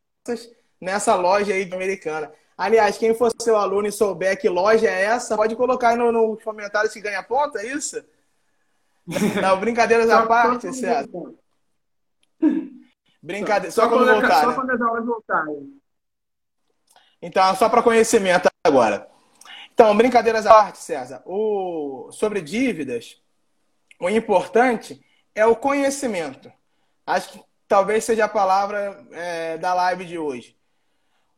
nessa 0.80 1.16
loja 1.16 1.54
aí 1.54 1.70
americana. 1.74 2.32
Aliás, 2.58 2.98
quem 2.98 3.14
for 3.14 3.30
seu 3.42 3.58
aluno 3.58 3.88
e 3.88 3.92
souber 3.92 4.40
que 4.40 4.48
loja 4.48 4.88
é 4.88 5.04
essa, 5.04 5.36
pode 5.36 5.56
colocar 5.56 5.90
aí 5.90 5.98
nos 5.98 6.14
no 6.14 6.38
comentários 6.38 6.94
que 6.94 7.02
ganha 7.02 7.22
ponto, 7.24 7.58
é 7.58 7.68
isso? 7.68 8.02
Não, 9.42 9.60
brincadeiras 9.60 10.10
à 10.10 10.26
parte, 10.26 10.72
César. 10.74 11.10
Brincadeira, 13.22 13.72
só, 13.72 13.84
só, 13.84 13.90
quando 13.90 14.06
voltar. 14.06 14.42
Só 14.42 14.50
né? 14.50 14.56
quando 14.56 14.72
as 14.72 14.82
aulas 14.82 15.06
voltarem. 15.06 15.82
Então, 17.22 17.56
só 17.56 17.68
para 17.68 17.84
conhecimento 17.84 18.50
agora. 18.66 19.10
Então, 19.74 19.96
brincadeiras 19.98 20.46
à 20.46 20.54
parte, 20.54 20.78
César. 20.80 21.22
O... 21.26 22.10
Sobre 22.12 22.42
dívidas, 22.42 23.22
o 24.00 24.10
importante 24.10 25.04
é 25.36 25.46
o 25.46 25.56
conhecimento. 25.56 26.52
Acho 27.06 27.32
que 27.32 27.44
talvez 27.68 28.04
seja 28.04 28.26
a 28.26 28.30
palavra 28.30 29.06
é, 29.12 29.58
da 29.58 29.74
live 29.74 30.06
de 30.06 30.18
hoje 30.18 30.56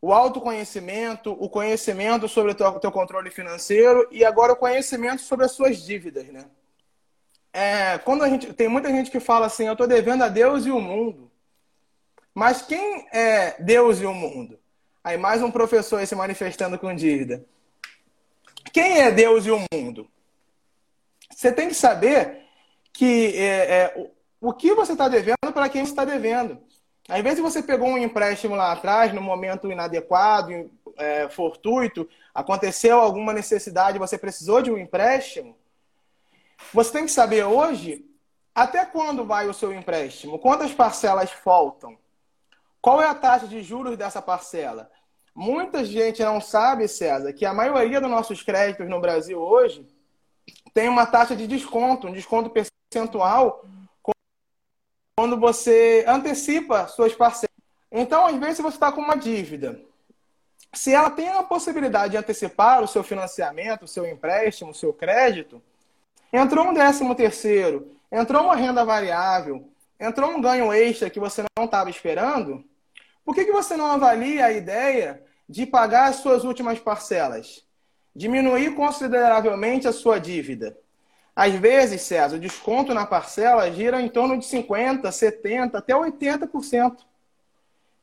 o 0.06 0.14
autoconhecimento, 0.14 1.32
o 1.32 1.50
conhecimento 1.50 2.30
sobre 2.30 2.52
o 2.52 2.56
teu, 2.56 2.91
controle 2.91 3.32
financeiro 3.32 4.08
e 4.12 4.24
agora 4.24 4.54
o 4.54 4.56
conhecimento 4.56 5.24
sobre 5.24 5.48
as 5.48 5.54
suas 5.54 5.82
dívidas, 5.84 6.28
né? 6.28 6.46
É, 7.52 7.98
quando 7.98 8.24
a 8.24 8.30
gente 8.30 8.54
tem 8.54 8.68
muita 8.68 8.89
gente 8.89 9.10
que 9.10 9.20
fala 9.20 9.48
assim, 9.48 9.66
eu 9.66 9.72
estou 9.72 9.88
devendo 9.88 10.24
a 10.24 10.28
Deus 10.28 10.68
e 10.68 10.70
o 10.70 10.80
mundo. 10.80 11.32
Mas 12.36 12.62
quem 12.62 13.08
é 13.12 13.56
Deus 13.60 14.00
e 14.00 14.06
o 14.06 14.14
mundo? 14.14 14.60
Aí 15.04 15.18
mais 15.18 15.41
um 15.41 15.50
professor 15.50 15.98
aí 15.98 16.06
se 16.06 16.14
manifestando 16.14 16.78
com 16.78 16.93
dívida. 16.93 17.43
Quem 18.72 19.00
é 19.00 19.10
Deus 19.10 19.48
e 19.48 19.50
o 19.50 19.66
mundo? 19.74 20.08
Você 21.32 21.52
tem 21.52 21.68
que 21.68 21.74
saber 21.74 22.45
que 22.96 23.36
é, 23.38 23.82
é, 23.82 24.10
o 24.39 24.54
que 24.54 24.74
você 24.74 24.93
está 24.93 25.08
devendo 25.10 25.52
para 25.54 25.68
quem 25.70 25.84
está 25.84 26.06
devendo. 26.06 26.58
Às 27.08 27.22
vezes 27.22 27.39
você 27.39 27.62
pegou 27.62 27.89
um 27.89 27.98
empréstimo 27.98 28.56
lá 28.56 28.72
atrás, 28.72 29.14
no 29.14 29.22
momento 29.22 29.70
inadequado, 29.70 30.72
é, 30.98 31.30
fortuito, 31.30 32.08
aconteceu 32.34 33.00
alguma 33.00 33.34
necessidade, 33.34 34.00
você 34.00 34.18
precisou 34.18 34.62
de 34.62 34.72
um 34.72 34.78
empréstimo. 34.78 35.56
Você 36.74 36.91
tem 36.91 37.06
que 37.06 37.12
saber 37.12 37.43
hoje 37.43 38.06
até 38.56 38.86
quando 38.86 39.26
vai 39.26 39.48
o 39.50 39.54
seu 39.54 39.74
empréstimo, 39.74 40.39
quantas 40.39 40.74
parcelas 40.74 41.30
faltam, 41.30 41.98
qual 42.82 43.02
é 43.02 43.08
a 43.08 43.14
taxa 43.14 43.46
de 43.46 43.62
juros 43.62 43.98
dessa 43.98 44.22
parcela. 44.22 44.89
Muita 45.36 45.84
gente 45.84 46.24
não 46.24 46.39
sabe, 46.39 46.88
César, 46.88 47.34
que 47.34 47.46
a 47.46 47.54
maioria 47.54 48.00
dos 48.00 48.10
nossos 48.10 48.41
créditos 48.41 48.88
no 48.88 49.02
Brasil 49.02 49.38
hoje 49.38 49.86
tem 50.74 50.88
uma 50.88 51.06
taxa 51.06 51.36
de 51.36 51.46
desconto, 51.46 52.08
um 52.08 52.14
desconto 52.14 52.50
percentual 52.50 52.75
quando 55.16 55.39
você 55.39 56.04
antecipa 56.08 56.88
suas 56.88 57.14
parcelas. 57.14 57.56
Então, 57.91 58.26
às 58.28 58.36
vezes, 58.38 58.60
você 58.60 58.76
está 58.76 58.91
com 58.91 59.02
uma 59.02 59.16
dívida. 59.16 59.80
Se 60.74 60.93
ela 60.93 61.10
tem 61.10 61.30
a 61.30 61.41
possibilidade 61.41 62.12
de 62.12 62.18
antecipar 62.18 62.84
o 62.84 62.88
seu 62.88 63.02
financiamento, 63.02 63.84
o 63.84 63.88
seu 63.88 64.06
empréstimo, 64.06 64.72
o 64.72 64.76
seu 64.76 64.91
crédito, 64.91 65.62
entrou 66.34 66.68
um 66.68 66.74
décimo 66.74 67.16
terceiro, 67.16 67.96
entrou 68.12 68.43
uma 68.43 68.56
renda 68.56 68.84
variável, 68.84 69.70
entrou 69.98 70.32
um 70.32 70.41
ganho 70.41 70.74
extra 70.74 71.10
que 71.10 71.20
você 71.20 71.43
não 71.58 71.66
estava 71.66 71.89
esperando, 71.89 72.64
por 73.24 73.34
que, 73.34 73.46
que 73.46 73.52
você 73.52 73.76
não 73.76 73.88
avalia 73.88 74.46
a 74.46 74.52
ideia 74.52 75.24
de 75.48 75.66
pagar 75.66 76.10
as 76.10 76.18
suas 76.18 76.43
últimas 76.43 76.78
parcelas? 76.80 77.66
Diminuir 78.16 78.76
consideravelmente 78.76 79.88
a 79.88 79.91
sua 79.91 80.20
dívida. 80.20 80.78
Às 81.36 81.54
vezes, 81.54 82.02
César, 82.02 82.38
o 82.38 82.40
desconto 82.40 82.94
na 82.94 83.06
parcela 83.06 83.70
gira 83.70 84.02
em 84.02 84.08
torno 84.08 84.38
de 84.38 84.46
50%, 84.46 85.02
70%, 85.02 85.76
até 85.76 85.94
80%. 85.94 86.98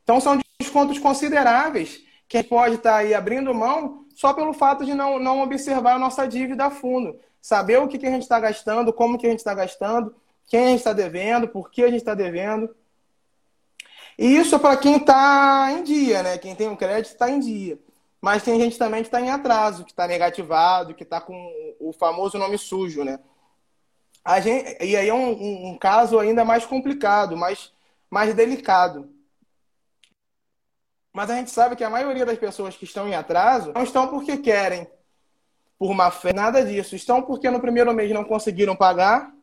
Então, 0.03 0.20
são 0.20 0.39
descontos 0.61 0.99
consideráveis 0.99 2.03
que 2.28 2.37
a 2.37 2.41
gente 2.41 2.51
pode 2.51 2.74
estar 2.74 2.97
aí 2.97 3.14
abrindo 3.14 3.55
mão 3.55 4.07
só 4.14 4.35
pelo 4.35 4.53
fato 4.53 4.85
de 4.85 4.95
não, 4.95 5.18
não 5.18 5.41
observar 5.43 5.95
a 5.95 5.99
nossa 5.99 6.26
dívida 6.26 6.66
a 6.66 6.70
fundo. 6.70 7.18
Saber 7.41 7.78
o 7.78 7.89
que, 7.89 7.99
que 7.99 8.07
a 8.07 8.11
gente 8.11 8.22
está 8.22 8.39
gastando, 8.39 8.93
como 8.93 9.18
que 9.18 9.26
a 9.26 9.30
gente 9.30 9.39
está 9.39 9.55
gastando, 9.55 10.14
quem 10.47 10.64
a 10.64 10.68
gente 10.68 10.78
está 10.78 10.93
devendo, 10.93 11.49
por 11.49 11.70
que 11.70 11.83
a 11.83 11.89
gente 11.89 11.97
está 11.97 12.14
devendo. 12.14 12.74
E 14.18 14.37
isso 14.37 14.55
é 14.55 14.59
para 14.59 14.76
quem 14.76 14.97
está 14.97 15.68
em 15.72 15.83
dia, 15.83 16.22
né? 16.22 16.39
Quem 16.39 16.55
tem 16.55 16.68
um 16.68 16.76
crédito 16.76 17.12
está 17.12 17.30
em 17.30 17.41
dia. 17.41 17.78
Mas 18.23 18.45
tem 18.45 18.59
gente 18.61 18.79
também 18.79 19.03
que 19.03 19.09
está 19.09 19.20
em 19.20 19.31
atraso, 19.31 19.85
que 19.85 19.91
está 19.91 20.07
negativado, 20.07 20.95
que 20.95 21.03
está 21.03 21.20
com 21.20 21.35
o 21.81 21.93
famoso 21.93 22.39
nome 22.39 22.57
sujo, 22.57 23.03
né? 23.03 23.18
A 24.25 24.39
gente, 24.39 24.77
e 24.81 24.97
aí 24.97 25.09
é 25.09 25.12
um, 25.12 25.70
um, 25.70 25.77
caso 25.77 26.20
ainda 26.20 26.45
mais 26.45 26.64
complicado, 26.64 27.37
mais, 27.37 27.73
mais 28.09 28.33
delicado. 28.33 29.12
Mas 31.12 31.31
a 31.31 31.35
gente 31.35 31.51
sabe 31.51 31.75
que 31.75 31.83
a 31.83 31.91
maioria 31.91 32.25
das 32.25 32.39
pessoas 32.39 32.77
que 32.77 32.85
estão 32.85 33.09
em 33.09 33.14
atraso 33.16 33.73
não 33.75 33.83
estão 33.83 34.07
porque 34.07 34.37
querem, 34.37 34.89
por 35.77 35.93
má 35.93 36.09
fé, 36.12 36.33
nada 36.33 36.64
disso. 36.64 36.95
Estão 36.95 37.20
porque 37.23 37.51
no 37.51 37.61
primeiro 37.61 37.93
mês 37.93 38.12
não 38.12 38.23
conseguiram 38.23 38.77
pagar, 38.77 39.35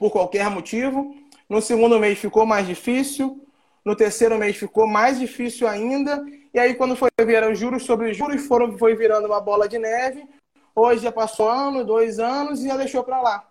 por 0.00 0.10
qualquer 0.10 0.50
motivo. 0.50 1.14
No 1.48 1.62
segundo 1.62 2.00
mês 2.00 2.18
ficou 2.18 2.44
mais 2.44 2.66
difícil. 2.66 3.46
No 3.84 3.94
terceiro 3.94 4.36
mês 4.36 4.56
ficou 4.56 4.88
mais 4.88 5.20
difícil 5.20 5.68
ainda. 5.68 6.20
E 6.52 6.58
aí, 6.58 6.74
quando 6.74 6.96
foi 6.96 7.10
virar 7.24 7.50
os 7.50 7.58
juros 7.58 7.84
sobre 7.84 8.12
juros, 8.12 8.46
foram, 8.46 8.76
foi 8.76 8.96
virando 8.96 9.26
uma 9.26 9.40
bola 9.40 9.68
de 9.68 9.78
neve. 9.78 10.28
Hoje 10.74 11.02
já 11.02 11.12
passou 11.12 11.48
ano, 11.48 11.84
dois 11.84 12.18
anos 12.18 12.62
e 12.62 12.68
já 12.68 12.76
deixou 12.76 13.04
para 13.04 13.20
lá. 13.20 13.48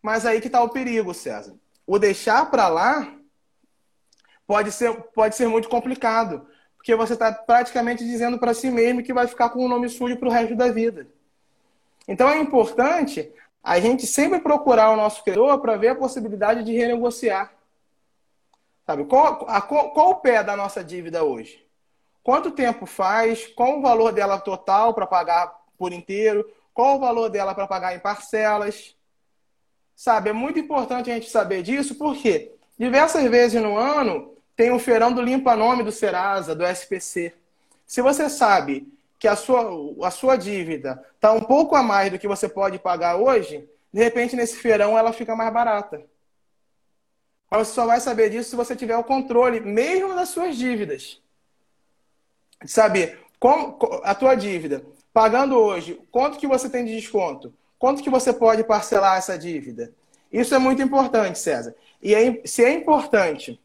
Mas 0.00 0.24
aí 0.26 0.40
que 0.40 0.46
está 0.46 0.62
o 0.62 0.68
perigo, 0.68 1.12
César. 1.14 1.54
O 1.86 1.98
deixar 1.98 2.50
para 2.50 2.68
lá 2.68 3.12
pode 4.46 4.70
ser, 4.72 4.92
pode 5.14 5.34
ser 5.34 5.48
muito 5.48 5.68
complicado. 5.68 6.46
Porque 6.76 6.94
você 6.94 7.12
está 7.12 7.32
praticamente 7.32 8.04
dizendo 8.04 8.38
para 8.38 8.54
si 8.54 8.70
mesmo 8.70 9.02
que 9.02 9.12
vai 9.12 9.26
ficar 9.26 9.50
com 9.50 9.64
o 9.64 9.68
nome 9.68 9.88
sujo 9.88 10.16
para 10.16 10.28
o 10.28 10.32
resto 10.32 10.56
da 10.56 10.70
vida. 10.70 11.06
Então 12.08 12.28
é 12.28 12.38
importante 12.38 13.32
a 13.62 13.78
gente 13.78 14.06
sempre 14.06 14.40
procurar 14.40 14.90
o 14.90 14.96
nosso 14.96 15.22
credor 15.22 15.60
para 15.60 15.76
ver 15.76 15.88
a 15.88 15.94
possibilidade 15.94 16.64
de 16.64 16.72
renegociar. 16.72 17.52
Sabe? 18.84 19.04
Qual, 19.04 19.46
a, 19.48 19.62
qual, 19.62 19.92
qual 19.92 20.10
o 20.10 20.14
pé 20.16 20.42
da 20.42 20.56
nossa 20.56 20.82
dívida 20.82 21.22
hoje? 21.22 21.64
Quanto 22.22 22.50
tempo 22.50 22.86
faz, 22.86 23.46
qual 23.48 23.78
o 23.78 23.82
valor 23.82 24.12
dela 24.12 24.38
total 24.38 24.94
para 24.94 25.06
pagar 25.06 25.52
por 25.76 25.92
inteiro, 25.92 26.48
qual 26.72 26.96
o 26.96 27.00
valor 27.00 27.28
dela 27.28 27.54
para 27.54 27.66
pagar 27.66 27.94
em 27.94 27.98
parcelas. 27.98 28.96
Sabe, 29.94 30.30
é 30.30 30.32
muito 30.32 30.58
importante 30.58 31.10
a 31.10 31.14
gente 31.14 31.30
saber 31.30 31.62
disso, 31.62 31.94
porque 31.96 32.52
diversas 32.78 33.28
vezes 33.30 33.60
no 33.60 33.76
ano 33.76 34.34
tem 34.56 34.70
o 34.70 34.78
feirão 34.78 35.12
do 35.12 35.22
limpa-nome 35.22 35.82
do 35.82 35.92
Serasa, 35.92 36.54
do 36.54 36.64
SPC. 36.64 37.34
Se 37.86 38.00
você 38.00 38.28
sabe 38.28 38.86
que 39.18 39.28
a 39.28 39.36
sua, 39.36 39.70
a 40.02 40.10
sua 40.10 40.36
dívida 40.36 41.04
está 41.14 41.32
um 41.32 41.40
pouco 41.40 41.76
a 41.76 41.82
mais 41.82 42.10
do 42.10 42.18
que 42.18 42.26
você 42.26 42.48
pode 42.48 42.78
pagar 42.78 43.16
hoje, 43.16 43.68
de 43.92 44.02
repente 44.02 44.34
nesse 44.34 44.56
feirão 44.56 44.98
ela 44.98 45.12
fica 45.12 45.36
mais 45.36 45.52
barata. 45.52 46.02
Mas 47.50 47.68
você 47.68 47.74
só 47.74 47.86
vai 47.86 48.00
saber 48.00 48.30
disso 48.30 48.50
se 48.50 48.56
você 48.56 48.74
tiver 48.74 48.96
o 48.96 49.04
controle, 49.04 49.60
mesmo 49.60 50.14
das 50.14 50.30
suas 50.30 50.56
dívidas. 50.56 51.20
Saber 52.66 53.20
como 53.38 53.76
a 54.04 54.14
tua 54.14 54.34
dívida, 54.34 54.84
pagando 55.12 55.56
hoje, 55.56 56.00
quanto 56.10 56.38
que 56.38 56.46
você 56.46 56.68
tem 56.70 56.84
de 56.84 56.94
desconto? 56.94 57.52
Quanto 57.78 58.02
que 58.02 58.10
você 58.10 58.32
pode 58.32 58.62
parcelar 58.62 59.18
essa 59.18 59.36
dívida? 59.36 59.92
Isso 60.32 60.54
é 60.54 60.58
muito 60.58 60.80
importante, 60.80 61.38
César. 61.38 61.74
E 62.00 62.14
é, 62.14 62.40
se 62.44 62.64
é 62.64 62.72
importante 62.72 63.60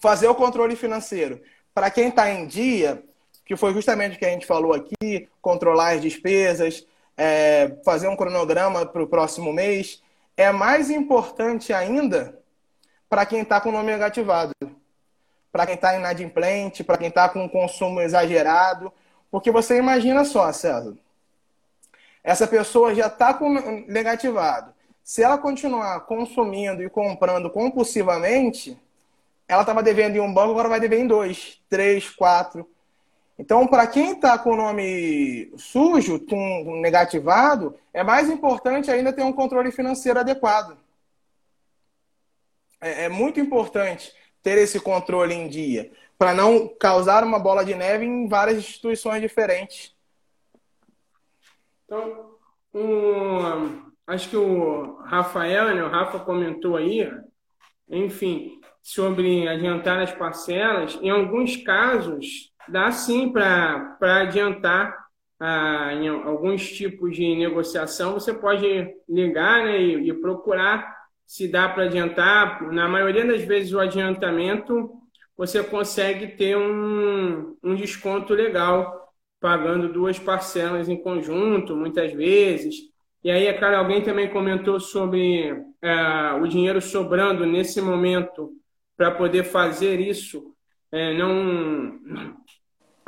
fazer 0.00 0.26
o 0.26 0.34
controle 0.34 0.74
financeiro 0.74 1.40
para 1.72 1.90
quem 1.90 2.08
está 2.08 2.30
em 2.30 2.46
dia, 2.46 3.02
que 3.46 3.56
foi 3.56 3.72
justamente 3.72 4.16
o 4.16 4.18
que 4.18 4.24
a 4.24 4.30
gente 4.30 4.46
falou 4.46 4.74
aqui, 4.74 5.28
controlar 5.40 5.94
as 5.94 6.02
despesas, 6.02 6.86
é, 7.16 7.76
fazer 7.84 8.08
um 8.08 8.16
cronograma 8.16 8.84
para 8.84 9.02
o 9.02 9.06
próximo 9.06 9.52
mês, 9.52 10.02
é 10.36 10.50
mais 10.50 10.90
importante 10.90 11.72
ainda 11.72 12.38
para 13.08 13.26
quem 13.26 13.42
está 13.42 13.60
com 13.60 13.68
o 13.68 13.72
nome 13.72 13.92
negativado, 13.92 14.52
para 15.52 15.66
quem 15.66 15.74
está 15.74 15.94
inadimplente, 15.94 16.82
para 16.82 16.96
quem 16.98 17.08
está 17.08 17.28
com 17.28 17.44
um 17.44 17.48
consumo 17.48 18.00
exagerado. 18.00 18.92
Porque 19.30 19.50
você 19.50 19.78
imagina 19.78 20.24
só, 20.24 20.50
César, 20.52 20.96
essa 22.24 22.46
pessoa 22.46 22.94
já 22.94 23.06
está 23.06 23.34
com 23.34 23.50
negativado. 23.86 24.72
Se 25.04 25.22
ela 25.22 25.36
continuar 25.36 26.00
consumindo 26.00 26.82
e 26.82 26.88
comprando 26.88 27.50
compulsivamente, 27.50 28.80
ela 29.46 29.62
estava 29.62 29.82
devendo 29.82 30.16
em 30.16 30.20
um 30.20 30.32
banco, 30.32 30.52
agora 30.52 30.68
vai 30.68 30.80
dever 30.80 31.00
em 31.00 31.06
dois, 31.06 31.60
três, 31.68 32.08
quatro. 32.08 32.68
Então, 33.38 33.66
para 33.66 33.86
quem 33.86 34.12
está 34.12 34.38
com 34.38 34.50
o 34.50 34.56
nome 34.56 35.52
sujo, 35.56 36.18
com 36.20 36.80
negativado, 36.80 37.76
é 37.92 38.02
mais 38.02 38.30
importante 38.30 38.90
ainda 38.90 39.12
ter 39.12 39.22
um 39.22 39.32
controle 39.32 39.70
financeiro 39.70 40.20
adequado 40.20 40.76
é, 42.82 43.04
é 43.04 43.08
muito 43.08 43.38
importante 43.38 44.12
ter 44.42 44.58
esse 44.58 44.80
controle 44.80 45.34
em 45.34 45.48
dia, 45.48 45.90
para 46.18 46.34
não 46.34 46.68
causar 46.68 47.24
uma 47.24 47.38
bola 47.38 47.64
de 47.64 47.74
neve 47.74 48.04
em 48.04 48.28
várias 48.28 48.58
instituições 48.58 49.20
diferentes. 49.20 49.94
Então, 51.84 52.32
um, 52.74 53.82
acho 54.06 54.30
que 54.30 54.36
o 54.36 54.96
Rafael, 55.04 55.74
né, 55.74 55.84
o 55.84 55.88
Rafa 55.88 56.18
comentou 56.20 56.76
aí, 56.76 57.10
enfim, 57.88 58.60
sobre 58.82 59.46
adiantar 59.46 60.00
as 60.00 60.12
parcelas. 60.12 60.98
Em 61.02 61.10
alguns 61.10 61.56
casos, 61.56 62.52
dá 62.68 62.90
sim 62.90 63.30
para 63.30 63.96
adiantar 64.00 65.06
ah, 65.38 65.92
em 65.94 66.08
alguns 66.08 66.68
tipos 66.70 67.14
de 67.14 67.36
negociação. 67.36 68.14
Você 68.14 68.32
pode 68.32 68.94
ligar 69.08 69.64
né, 69.64 69.80
e, 69.80 70.08
e 70.08 70.14
procurar 70.14 71.01
se 71.32 71.48
dá 71.48 71.66
para 71.66 71.84
adiantar. 71.84 72.70
Na 72.70 72.86
maioria 72.86 73.24
das 73.24 73.42
vezes, 73.42 73.72
o 73.72 73.80
adiantamento 73.80 74.90
você 75.34 75.64
consegue 75.64 76.36
ter 76.36 76.58
um, 76.58 77.56
um 77.64 77.74
desconto 77.74 78.34
legal, 78.34 79.10
pagando 79.40 79.90
duas 79.90 80.18
parcelas 80.18 80.90
em 80.90 81.02
conjunto, 81.02 81.74
muitas 81.74 82.12
vezes. 82.12 82.74
E 83.24 83.30
aí, 83.30 83.46
é 83.46 83.54
claro, 83.54 83.76
alguém 83.76 84.02
também 84.02 84.28
comentou 84.28 84.78
sobre 84.78 85.56
é, 85.80 86.32
o 86.34 86.46
dinheiro 86.46 86.82
sobrando 86.82 87.46
nesse 87.46 87.80
momento 87.80 88.50
para 88.94 89.10
poder 89.10 89.44
fazer 89.44 90.00
isso. 90.00 90.54
É, 90.92 91.14
não, 91.14 91.98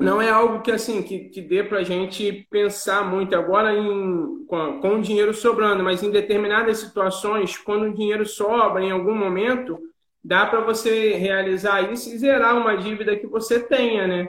não 0.00 0.20
é 0.20 0.28
algo 0.28 0.60
que 0.60 0.72
assim 0.72 1.02
que, 1.02 1.28
que 1.28 1.40
dê 1.40 1.62
para 1.62 1.78
a 1.78 1.84
gente 1.84 2.46
pensar 2.50 3.08
muito 3.08 3.34
agora 3.36 3.72
em, 3.74 4.44
com, 4.46 4.80
com 4.80 4.96
o 4.96 5.02
dinheiro 5.02 5.32
sobrando, 5.32 5.84
mas 5.84 6.02
em 6.02 6.10
determinadas 6.10 6.78
situações, 6.78 7.56
quando 7.56 7.84
o 7.84 7.94
dinheiro 7.94 8.26
sobra 8.26 8.82
em 8.82 8.90
algum 8.90 9.14
momento, 9.14 9.78
dá 10.22 10.46
para 10.46 10.60
você 10.60 11.14
realizar 11.14 11.92
isso 11.92 12.10
e 12.10 12.18
zerar 12.18 12.56
uma 12.56 12.76
dívida 12.76 13.16
que 13.16 13.26
você 13.26 13.60
tenha, 13.60 14.06
né? 14.06 14.28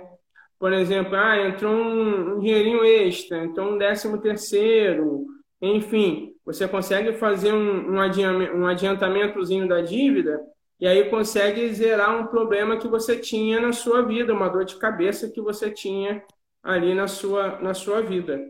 Por 0.60 0.72
exemplo, 0.72 1.16
ah, 1.16 1.48
entrou 1.48 1.74
um, 1.74 2.36
um 2.36 2.40
dinheirinho 2.40 2.84
extra, 2.86 3.44
entrou 3.44 3.72
um 3.72 3.78
décimo 3.78 4.20
terceiro, 4.20 5.26
enfim, 5.62 6.34
você 6.46 6.68
consegue 6.68 7.14
fazer 7.14 7.54
um, 7.54 7.92
um, 7.92 8.62
um 8.62 8.68
adiantamentozinho 8.68 9.68
da 9.68 9.82
dívida 9.82 10.40
e 10.80 10.88
aí 10.88 11.10
consegue 11.10 11.74
zerar 11.74 12.20
um 12.20 12.28
problema 12.28 12.78
que 12.78 12.88
você 12.88 13.18
tinha 13.18 13.60
na 13.60 13.72
sua 13.72 14.02
vida, 14.02 14.34
uma 14.34 14.50
dor 14.50 14.66
de 14.66 14.76
cabeça 14.76 15.30
que 15.30 15.42
você 15.42 15.72
tinha 15.72 16.24
ali 16.62 16.94
na 16.94 17.08
sua, 17.08 17.60
na 17.62 17.74
sua 17.74 18.02
vida, 18.02 18.42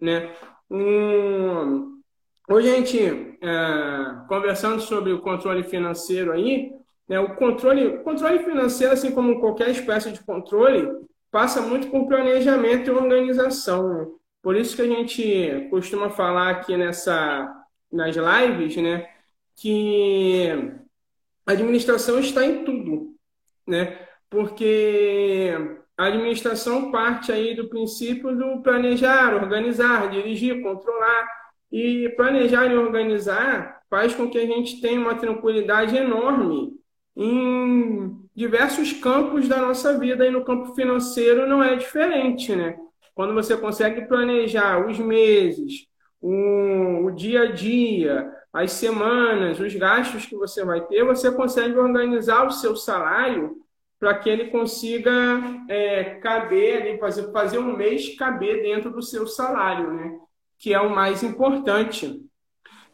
né? 0.00 0.34
Um, 0.70 2.00
hoje 2.48 2.70
a 2.70 2.76
gente, 2.76 2.98
é, 3.40 4.26
conversando 4.28 4.80
sobre 4.80 5.12
o 5.12 5.20
controle 5.20 5.62
financeiro 5.62 6.32
aí, 6.32 6.72
né, 7.08 7.20
o 7.20 7.34
controle, 7.36 7.98
controle 7.98 8.38
financeiro, 8.44 8.92
assim 8.92 9.10
como 9.12 9.40
qualquer 9.40 9.68
espécie 9.70 10.10
de 10.10 10.24
controle, 10.24 10.88
passa 11.30 11.60
muito 11.60 11.88
por 11.90 12.06
planejamento 12.06 12.88
e 12.88 12.94
organização. 12.94 13.94
Né? 13.94 14.06
Por 14.42 14.56
isso 14.56 14.74
que 14.76 14.82
a 14.82 14.88
gente 14.88 15.68
costuma 15.70 16.10
falar 16.10 16.50
aqui 16.50 16.76
nessa, 16.76 17.52
nas 17.92 18.16
lives, 18.16 18.76
né, 18.76 19.06
que 19.56 20.48
a 21.46 21.52
administração 21.52 22.18
está 22.18 22.44
em 22.44 22.64
tudo, 22.64 23.14
né? 23.66 23.98
Porque 24.30 25.52
a 25.96 26.06
administração 26.06 26.90
parte 26.90 27.30
aí 27.30 27.54
do 27.54 27.68
princípio 27.68 28.36
do 28.36 28.62
planejar, 28.62 29.34
organizar, 29.34 30.10
dirigir, 30.10 30.62
controlar. 30.62 31.44
E 31.70 32.08
planejar 32.16 32.66
e 32.66 32.76
organizar 32.76 33.82
faz 33.90 34.14
com 34.14 34.30
que 34.30 34.38
a 34.38 34.46
gente 34.46 34.80
tenha 34.80 35.00
uma 35.00 35.16
tranquilidade 35.16 35.96
enorme 35.96 36.72
em 37.16 38.16
diversos 38.34 38.92
campos 38.92 39.48
da 39.48 39.58
nossa 39.58 39.98
vida 39.98 40.26
e 40.26 40.30
no 40.30 40.44
campo 40.44 40.74
financeiro 40.74 41.48
não 41.48 41.62
é 41.62 41.76
diferente, 41.76 42.54
né? 42.54 42.76
Quando 43.14 43.34
você 43.34 43.56
consegue 43.56 44.06
planejar 44.06 44.86
os 44.86 44.98
meses, 44.98 45.86
o, 46.20 47.06
o 47.06 47.10
dia 47.12 47.42
a 47.42 47.52
dia, 47.52 48.32
as 48.54 48.70
semanas, 48.70 49.58
os 49.58 49.74
gastos 49.74 50.26
que 50.26 50.36
você 50.36 50.64
vai 50.64 50.80
ter, 50.86 51.04
você 51.04 51.28
consegue 51.32 51.76
organizar 51.76 52.46
o 52.46 52.52
seu 52.52 52.76
salário 52.76 53.60
para 53.98 54.16
que 54.16 54.30
ele 54.30 54.48
consiga 54.48 55.10
é, 55.68 56.16
caber 56.20 56.82
ali, 56.82 56.98
fazer, 56.98 57.32
fazer 57.32 57.58
um 57.58 57.76
mês 57.76 58.16
caber 58.16 58.62
dentro 58.62 58.92
do 58.92 59.02
seu 59.02 59.26
salário, 59.26 59.92
né? 59.92 60.20
Que 60.56 60.72
é 60.72 60.80
o 60.80 60.94
mais 60.94 61.24
importante, 61.24 62.24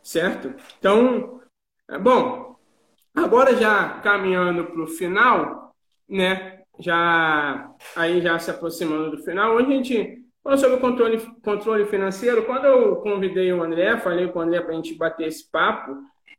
certo? 0.02 0.54
Então, 0.78 1.42
é 1.90 1.98
bom, 1.98 2.56
agora 3.14 3.54
já 3.54 4.00
caminhando 4.00 4.64
para 4.64 4.82
o 4.82 4.86
final, 4.86 5.74
né? 6.08 6.62
Já 6.78 7.70
aí 7.94 8.22
já 8.22 8.38
se 8.38 8.50
aproximando 8.50 9.10
do 9.10 9.22
final, 9.22 9.56
hoje 9.56 9.66
a 9.66 9.76
gente 9.76 10.19
Falando 10.42 10.58
sobre 10.58 10.76
o 10.76 10.80
controle, 10.80 11.18
controle 11.42 11.84
financeiro, 11.84 12.44
quando 12.44 12.64
eu 12.64 12.96
convidei 12.96 13.52
o 13.52 13.62
André, 13.62 13.98
falei 13.98 14.28
com 14.28 14.38
o 14.38 14.42
André 14.42 14.60
para 14.60 14.72
a 14.72 14.74
gente 14.74 14.94
bater 14.94 15.28
esse 15.28 15.50
papo, 15.50 15.94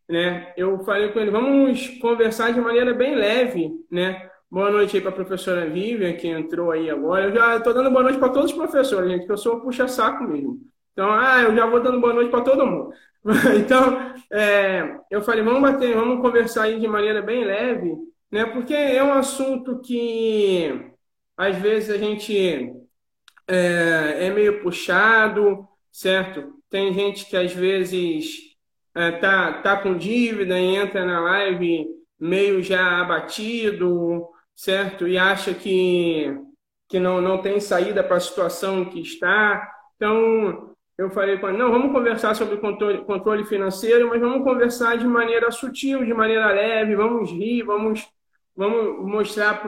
né? 0.09 0.51
Eu 0.57 0.79
falei 0.79 1.09
com 1.09 1.19
ele, 1.19 1.29
vamos 1.29 1.87
conversar 1.99 2.51
de 2.51 2.59
maneira 2.59 2.93
bem 2.93 3.15
leve, 3.15 3.71
né? 3.91 4.29
Boa 4.49 4.69
noite 4.71 4.97
aí 4.97 5.01
para 5.01 5.11
a 5.11 5.15
professora 5.15 5.69
Vivian, 5.69 6.13
que 6.13 6.27
entrou 6.27 6.71
aí 6.71 6.89
agora. 6.89 7.25
Eu 7.25 7.33
já 7.33 7.57
estou 7.57 7.73
dando 7.73 7.91
boa 7.91 8.03
noite 8.03 8.19
para 8.19 8.29
todos 8.29 8.51
os 8.51 8.57
professores, 8.57 9.09
gente, 9.09 9.25
que 9.25 9.31
eu 9.31 9.37
sou 9.37 9.61
puxa-saco 9.61 10.23
mesmo. 10.25 10.59
Então, 10.91 11.09
ah, 11.09 11.43
eu 11.43 11.55
já 11.55 11.65
vou 11.65 11.79
dando 11.81 12.01
boa 12.01 12.13
noite 12.13 12.31
para 12.31 12.41
todo 12.41 12.65
mundo. 12.65 12.91
então, 13.57 14.13
é, 14.31 14.99
eu 15.09 15.21
falei, 15.21 15.43
vamos 15.43 15.61
bater, 15.61 15.95
vamos 15.95 16.21
conversar 16.21 16.63
aí 16.63 16.79
de 16.79 16.87
maneira 16.87 17.21
bem 17.21 17.45
leve, 17.45 17.95
né? 18.31 18.45
Porque 18.45 18.73
é 18.73 19.01
um 19.03 19.13
assunto 19.13 19.79
que 19.79 20.91
às 21.37 21.55
vezes 21.57 21.89
a 21.89 21.97
gente 21.97 22.73
é, 23.51 24.27
é 24.27 24.29
meio 24.29 24.61
puxado, 24.61 25.67
certo? 25.91 26.53
Tem 26.69 26.93
gente 26.93 27.25
que 27.25 27.35
às 27.35 27.53
vezes 27.53 28.55
é, 28.95 29.11
tá, 29.11 29.61
tá 29.61 29.75
com 29.77 29.97
dívida 29.97 30.57
e 30.57 30.75
entra 30.75 31.05
na 31.05 31.19
live 31.19 31.85
meio 32.17 32.63
já 32.63 33.01
abatido, 33.01 34.25
certo? 34.55 35.05
E 35.05 35.17
acha 35.17 35.53
que, 35.53 36.33
que 36.87 36.97
não, 36.99 37.19
não 37.21 37.41
tem 37.41 37.59
saída 37.59 38.01
para 38.01 38.17
a 38.17 38.21
situação 38.21 38.85
que 38.85 39.01
está. 39.01 39.69
Então, 39.97 40.73
eu 40.97 41.09
falei 41.09 41.37
com 41.37 41.49
ele, 41.49 41.57
não, 41.57 41.71
vamos 41.71 41.91
conversar 41.91 42.33
sobre 42.35 42.57
controle, 42.57 42.99
controle 43.03 43.43
financeiro, 43.43 44.07
mas 44.07 44.21
vamos 44.21 44.43
conversar 44.43 44.97
de 44.97 45.05
maneira 45.05 45.51
sutil, 45.51 46.05
de 46.05 46.13
maneira 46.13 46.51
leve, 46.53 46.95
vamos 46.95 47.29
rir, 47.31 47.63
vamos, 47.63 48.07
vamos 48.55 49.05
mostrar 49.11 49.61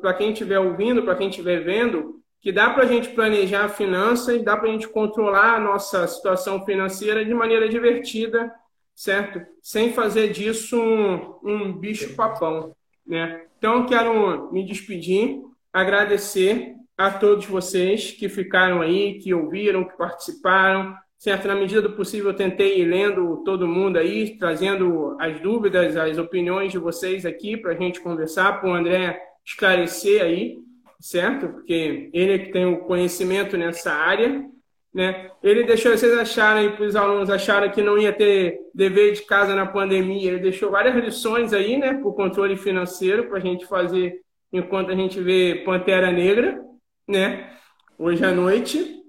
para 0.00 0.14
quem 0.14 0.32
estiver 0.32 0.58
ouvindo, 0.58 1.04
para 1.04 1.14
quem 1.14 1.28
estiver 1.28 1.62
vendo, 1.62 2.18
que 2.40 2.52
dá 2.52 2.70
para 2.70 2.84
a 2.84 2.86
gente 2.86 3.08
planejar 3.10 3.68
finanças, 3.68 4.42
dá 4.42 4.56
para 4.56 4.68
a 4.68 4.72
gente 4.72 4.88
controlar 4.88 5.56
a 5.56 5.60
nossa 5.60 6.06
situação 6.06 6.64
financeira 6.64 7.24
de 7.24 7.34
maneira 7.34 7.68
divertida, 7.68 8.52
certo? 8.94 9.40
Sem 9.62 9.92
fazer 9.92 10.28
disso 10.32 10.80
um, 10.80 11.38
um 11.42 11.72
bicho 11.72 12.14
papão, 12.14 12.74
né? 13.06 13.44
Então, 13.58 13.86
quero 13.86 14.52
me 14.52 14.64
despedir, 14.64 15.40
agradecer 15.72 16.74
a 16.96 17.10
todos 17.10 17.46
vocês 17.46 18.12
que 18.12 18.28
ficaram 18.28 18.80
aí, 18.80 19.18
que 19.18 19.34
ouviram, 19.34 19.84
que 19.84 19.96
participaram. 19.96 20.96
Certo? 21.18 21.48
Na 21.48 21.56
medida 21.56 21.82
do 21.82 21.96
possível, 21.96 22.30
eu 22.30 22.36
tentei 22.36 22.80
ir 22.80 22.84
lendo 22.84 23.42
todo 23.44 23.66
mundo 23.66 23.96
aí, 23.96 24.38
trazendo 24.38 25.16
as 25.18 25.40
dúvidas, 25.40 25.96
as 25.96 26.16
opiniões 26.16 26.70
de 26.70 26.78
vocês 26.78 27.26
aqui 27.26 27.56
para 27.56 27.72
a 27.72 27.76
gente 27.76 28.00
conversar, 28.00 28.60
para 28.60 28.70
o 28.70 28.72
André 28.72 29.20
esclarecer 29.44 30.22
aí, 30.22 30.58
certo? 31.00 31.48
Porque 31.48 32.10
ele 32.12 32.32
é 32.32 32.38
que 32.38 32.52
tem 32.52 32.66
o 32.66 32.80
conhecimento 32.80 33.56
nessa 33.56 33.92
área. 33.92 34.44
Né? 34.92 35.30
Ele 35.42 35.64
deixou, 35.64 35.92
vocês 35.92 36.16
acharam 36.18 36.60
aí, 36.60 36.72
para 36.74 36.84
os 36.84 36.96
alunos 36.96 37.30
acharam 37.30 37.70
que 37.70 37.82
não 37.82 37.98
ia 37.98 38.12
ter 38.12 38.58
dever 38.74 39.12
de 39.12 39.22
casa 39.22 39.54
na 39.54 39.66
pandemia, 39.66 40.30
ele 40.30 40.40
deixou 40.40 40.70
várias 40.70 40.96
lições 40.96 41.52
aí, 41.52 41.76
né, 41.76 41.94
para 41.94 42.08
o 42.08 42.14
controle 42.14 42.56
financeiro, 42.56 43.28
para 43.28 43.38
a 43.38 43.40
gente 43.40 43.66
fazer 43.66 44.20
enquanto 44.52 44.90
a 44.90 44.96
gente 44.96 45.20
vê 45.20 45.62
Pantera 45.64 46.10
Negra, 46.10 46.60
né, 47.06 47.52
hoje 47.98 48.24
à 48.24 48.32
noite. 48.32 49.02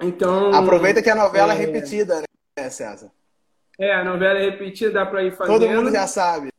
Então. 0.00 0.52
Aproveita 0.54 1.02
que 1.02 1.10
a 1.10 1.14
novela 1.14 1.52
é, 1.52 1.56
é 1.56 1.58
repetida, 1.58 2.22
né, 2.56 2.70
César? 2.70 3.10
É, 3.78 3.94
a 3.94 4.04
novela 4.04 4.38
é 4.38 4.50
repetida, 4.50 4.92
dá 4.92 5.06
para 5.06 5.24
ir 5.24 5.32
fazendo. 5.32 5.58
Todo 5.58 5.68
mundo 5.68 5.90
já 5.90 6.06
sabe. 6.06 6.50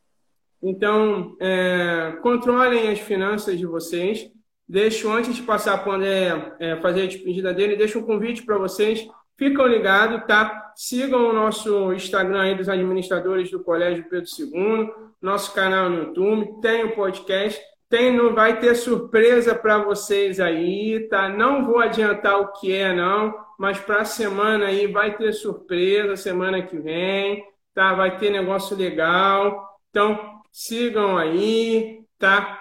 Então, 0.62 1.38
é, 1.40 2.18
controlem 2.22 2.90
as 2.90 3.00
finanças 3.00 3.58
de 3.58 3.66
vocês. 3.66 4.32
Deixo, 4.68 5.12
antes 5.12 5.36
de 5.36 5.44
passar 5.44 5.78
para 5.78 5.92
o 5.92 5.96
André 5.96 6.56
é, 6.60 6.76
fazer 6.78 7.04
a 7.04 7.08
despedida 7.08 7.54
dele, 7.54 7.76
deixo 7.76 8.00
um 8.00 8.06
convite 8.06 8.44
para 8.44 8.58
vocês. 8.58 9.08
Ficam 9.38 9.68
ligados, 9.68 10.26
tá? 10.26 10.72
Sigam 10.76 11.30
o 11.30 11.34
nosso 11.34 11.94
Instagram 11.94 12.42
aí 12.42 12.56
dos 12.56 12.70
administradores 12.70 13.52
do 13.52 13.64
Colégio 13.64 14.08
Pedro 14.10 14.26
II, 14.40 14.90
nosso 15.22 15.54
canal 15.54 15.90
no 15.90 16.04
YouTube, 16.04 16.62
tem 16.62 16.86
o 16.86 16.96
podcast, 16.96 17.62
tem, 17.90 18.16
não 18.16 18.34
vai 18.34 18.60
ter 18.60 18.74
surpresa 18.76 19.54
para 19.54 19.78
vocês 19.78 20.40
aí, 20.40 21.08
tá? 21.10 21.30
Não 21.30 21.66
vou 21.66 21.80
adiantar 21.80 22.40
o 22.40 22.52
que 22.54 22.74
é, 22.74 22.94
não, 22.94 23.34
mas 23.60 23.78
para 23.80 24.02
a 24.02 24.06
semana 24.06 24.66
aí 24.66 24.88
vai 24.88 25.16
ter 25.16 25.34
surpresa, 25.34 26.16
semana 26.16 26.62
que 26.62 26.78
vem, 26.78 27.44
tá? 27.74 27.94
Vai 27.94 28.18
ter 28.18 28.32
negócio 28.32 28.76
legal. 28.76 29.80
Então, 29.90 30.42
sigam 30.52 31.18
aí, 31.18 32.02
tá? 32.18 32.60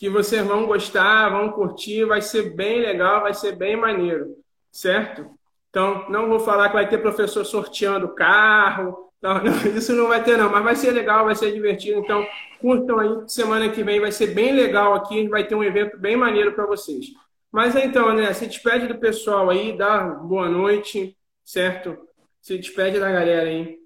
Que 0.00 0.08
vocês 0.08 0.42
vão 0.46 0.64
gostar, 0.64 1.28
vão 1.28 1.52
curtir, 1.52 2.06
vai 2.06 2.22
ser 2.22 2.56
bem 2.56 2.80
legal, 2.80 3.20
vai 3.20 3.34
ser 3.34 3.54
bem 3.54 3.76
maneiro, 3.76 4.34
certo? 4.72 5.26
Então, 5.68 6.08
não 6.08 6.26
vou 6.26 6.40
falar 6.40 6.70
que 6.70 6.74
vai 6.74 6.88
ter 6.88 6.96
professor 7.02 7.44
sorteando 7.44 8.14
carro, 8.14 9.12
não, 9.20 9.44
não, 9.44 9.52
isso 9.76 9.92
não 9.92 10.08
vai 10.08 10.24
ter 10.24 10.38
não, 10.38 10.50
mas 10.50 10.64
vai 10.64 10.74
ser 10.74 10.92
legal, 10.92 11.26
vai 11.26 11.34
ser 11.34 11.52
divertido, 11.52 12.00
então 12.00 12.26
curtam 12.62 12.98
aí, 12.98 13.10
semana 13.28 13.68
que 13.68 13.82
vem 13.82 14.00
vai 14.00 14.10
ser 14.10 14.28
bem 14.28 14.54
legal 14.54 14.94
aqui, 14.94 15.28
vai 15.28 15.46
ter 15.46 15.54
um 15.54 15.62
evento 15.62 15.98
bem 15.98 16.16
maneiro 16.16 16.54
para 16.54 16.64
vocês. 16.64 17.08
Mas 17.52 17.76
então, 17.76 18.08
André, 18.08 18.32
se 18.32 18.46
despede 18.46 18.86
do 18.86 18.98
pessoal 18.98 19.50
aí, 19.50 19.76
dá 19.76 20.02
boa 20.02 20.48
noite, 20.48 21.14
certo? 21.44 21.94
Se 22.40 22.56
despede 22.56 22.98
da 22.98 23.12
galera 23.12 23.50
aí. 23.50 23.79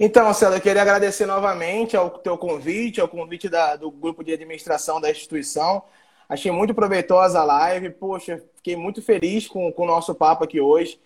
Então, 0.00 0.32
Célio, 0.32 0.58
eu 0.58 0.60
queria 0.60 0.82
agradecer 0.82 1.26
novamente 1.26 1.96
ao 1.96 2.08
teu 2.10 2.38
convite, 2.38 3.00
ao 3.00 3.08
convite 3.08 3.48
da, 3.48 3.74
do 3.74 3.90
grupo 3.90 4.22
de 4.22 4.32
administração 4.32 5.00
da 5.00 5.10
instituição. 5.10 5.82
Achei 6.28 6.52
muito 6.52 6.72
proveitosa 6.72 7.40
a 7.40 7.44
live. 7.44 7.90
Poxa, 7.90 8.40
fiquei 8.54 8.76
muito 8.76 9.02
feliz 9.02 9.48
com, 9.48 9.72
com 9.72 9.82
o 9.82 9.86
nosso 9.86 10.14
papo 10.14 10.44
aqui 10.44 10.60
hoje. 10.60 11.00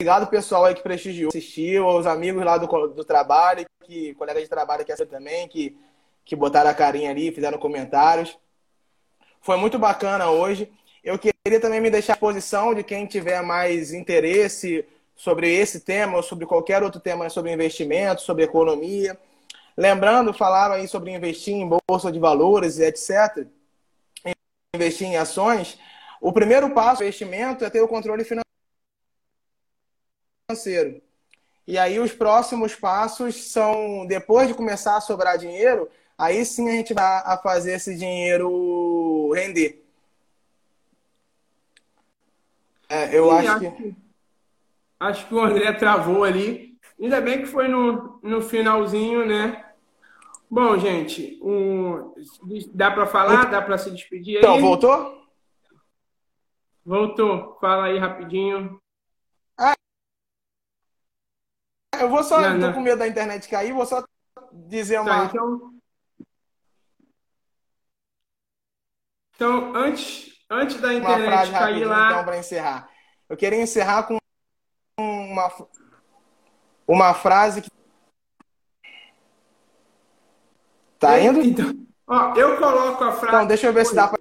Obrigado, 0.00 0.30
pessoal 0.30 0.64
aí 0.64 0.74
que 0.74 0.82
prestigiou, 0.82 1.28
assistiu, 1.28 1.84
aos 1.84 2.06
amigos 2.06 2.42
lá 2.42 2.56
do, 2.56 2.66
do 2.88 3.04
trabalho, 3.04 3.66
que 3.82 4.14
colegas 4.14 4.42
de 4.42 4.48
trabalho 4.48 4.84
que 4.84 4.90
essa 4.90 5.04
também, 5.04 5.46
que, 5.46 5.76
que 6.24 6.34
botaram 6.34 6.70
a 6.70 6.74
carinha 6.74 7.10
ali, 7.10 7.32
fizeram 7.32 7.58
comentários. 7.58 8.38
Foi 9.42 9.58
muito 9.58 9.78
bacana 9.78 10.30
hoje. 10.30 10.72
Eu 11.02 11.18
queria 11.18 11.60
também 11.60 11.80
me 11.80 11.90
deixar 11.90 12.14
à 12.14 12.16
disposição 12.16 12.74
de 12.74 12.82
quem 12.82 13.06
tiver 13.06 13.42
mais 13.42 13.92
interesse 13.92 14.86
sobre 15.16 15.52
esse 15.52 15.80
tema 15.80 16.16
ou 16.16 16.22
sobre 16.22 16.46
qualquer 16.46 16.82
outro 16.82 17.00
tema 17.00 17.28
sobre 17.30 17.52
investimento, 17.52 18.22
sobre 18.22 18.44
economia. 18.44 19.18
Lembrando, 19.76 20.32
falaram 20.32 20.74
aí 20.74 20.86
sobre 20.86 21.12
investir 21.12 21.54
em 21.54 21.68
bolsa 21.88 22.10
de 22.10 22.18
valores 22.18 22.78
e 22.78 22.84
etc. 22.84 23.46
Investir 24.74 25.06
em 25.06 25.16
ações. 25.16 25.78
O 26.20 26.32
primeiro 26.32 26.70
passo 26.70 26.98
do 26.98 27.04
investimento 27.04 27.64
é 27.64 27.70
ter 27.70 27.80
o 27.80 27.88
controle 27.88 28.24
financeiro. 30.48 31.02
E 31.66 31.78
aí 31.78 31.98
os 31.98 32.12
próximos 32.12 32.74
passos 32.74 33.50
são, 33.50 34.06
depois 34.06 34.48
de 34.48 34.54
começar 34.54 34.96
a 34.96 35.00
sobrar 35.00 35.38
dinheiro, 35.38 35.88
aí 36.16 36.44
sim 36.44 36.68
a 36.68 36.72
gente 36.72 36.92
vai 36.92 37.22
a 37.24 37.38
fazer 37.42 37.72
esse 37.72 37.96
dinheiro 37.96 39.32
render. 39.32 39.82
É, 42.88 43.16
eu 43.16 43.30
sim, 43.30 43.46
acho 43.46 43.60
que 43.60 44.03
Acho 44.98 45.26
que 45.26 45.34
o 45.34 45.40
André 45.40 45.72
travou 45.72 46.24
ali. 46.24 46.78
Ainda 47.00 47.20
bem 47.20 47.40
que 47.40 47.46
foi 47.46 47.68
no, 47.68 48.20
no 48.22 48.40
finalzinho, 48.40 49.26
né? 49.26 49.64
Bom, 50.50 50.78
gente, 50.78 51.40
um, 51.42 52.14
dá 52.72 52.90
para 52.90 53.06
falar? 53.06 53.46
Dá 53.46 53.60
para 53.60 53.76
se 53.76 53.90
despedir 53.90 54.36
aí? 54.36 54.42
Então, 54.42 54.60
voltou? 54.60 55.28
Voltou. 56.84 57.58
Fala 57.60 57.86
aí 57.86 57.98
rapidinho. 57.98 58.80
Ah, 59.58 59.74
eu 62.00 62.08
vou 62.08 62.22
só, 62.22 62.40
não, 62.40 62.60
tô 62.60 62.66
não. 62.66 62.72
com 62.72 62.80
medo 62.80 62.98
da 62.98 63.08
internet 63.08 63.48
cair, 63.48 63.72
vou 63.72 63.86
só 63.86 64.04
dizer 64.52 65.00
uma... 65.00 65.10
Tá, 65.10 65.24
então... 65.24 65.74
Então, 69.34 69.74
antes, 69.74 70.44
antes 70.48 70.80
da 70.80 70.94
internet 70.94 71.50
cair 71.50 71.84
lá... 71.84 72.12
Então, 72.12 72.24
para 72.24 72.38
encerrar. 72.38 72.88
Eu 73.28 73.36
queria 73.36 73.60
encerrar 73.60 74.04
com 74.04 74.18
uma, 75.34 75.52
uma 76.86 77.14
frase 77.14 77.62
que. 77.62 77.70
Tá 80.98 81.20
indo? 81.20 81.42
Então, 81.42 81.74
ó, 82.06 82.34
eu 82.34 82.56
coloco 82.56 83.04
a 83.04 83.12
frase. 83.12 83.36
Então, 83.36 83.46
deixa 83.46 83.66
eu 83.66 83.72
ver 83.72 83.84
se 83.84 83.94
dá 83.94 84.08
pra. 84.08 84.18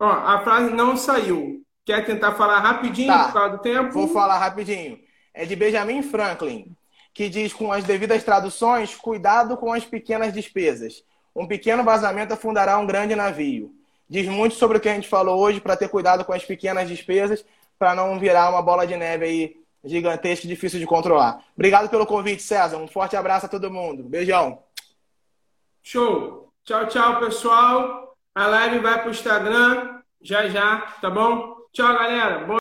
Ó, 0.00 0.06
a 0.06 0.40
frase 0.42 0.72
não 0.72 0.96
saiu. 0.96 1.62
Quer 1.84 2.04
tentar 2.06 2.34
falar 2.34 2.60
rapidinho 2.60 3.08
tá. 3.08 3.24
por 3.24 3.32
causa 3.32 3.56
do 3.56 3.62
tempo? 3.62 3.92
Vou 3.92 4.08
falar 4.08 4.38
rapidinho. 4.38 4.98
É 5.34 5.44
de 5.44 5.56
Benjamin 5.56 6.02
Franklin, 6.02 6.76
que 7.12 7.28
diz 7.28 7.52
com 7.52 7.72
as 7.72 7.84
devidas 7.84 8.22
traduções: 8.22 8.94
cuidado 8.94 9.56
com 9.56 9.72
as 9.72 9.84
pequenas 9.84 10.32
despesas. 10.32 11.02
Um 11.34 11.46
pequeno 11.46 11.84
vazamento 11.84 12.34
afundará 12.34 12.78
um 12.78 12.86
grande 12.86 13.14
navio. 13.14 13.72
Diz 14.08 14.26
muito 14.26 14.54
sobre 14.54 14.78
o 14.78 14.80
que 14.80 14.88
a 14.88 14.94
gente 14.94 15.08
falou 15.08 15.38
hoje 15.38 15.60
para 15.60 15.76
ter 15.76 15.88
cuidado 15.88 16.24
com 16.24 16.32
as 16.32 16.44
pequenas 16.44 16.88
despesas, 16.88 17.44
para 17.78 17.94
não 17.94 18.18
virar 18.18 18.48
uma 18.48 18.62
bola 18.62 18.86
de 18.86 18.96
neve 18.96 19.24
aí 19.24 19.56
gigantesca 19.84 20.46
e 20.46 20.48
difícil 20.48 20.78
de 20.78 20.86
controlar. 20.86 21.42
Obrigado 21.54 21.88
pelo 21.88 22.06
convite, 22.06 22.42
César. 22.42 22.76
Um 22.76 22.88
forte 22.88 23.16
abraço 23.16 23.46
a 23.46 23.48
todo 23.48 23.70
mundo. 23.70 24.02
Beijão. 24.04 24.62
Show. 25.82 26.52
Tchau, 26.64 26.86
tchau, 26.86 27.20
pessoal. 27.20 28.16
A 28.34 28.46
live 28.46 28.78
vai 28.80 28.98
para 28.98 29.08
o 29.08 29.10
Instagram 29.10 29.98
já 30.20 30.48
já, 30.48 30.80
tá 31.00 31.10
bom? 31.10 31.56
Tchau, 31.72 31.92
galera. 31.94 32.44
Bom 32.44 32.56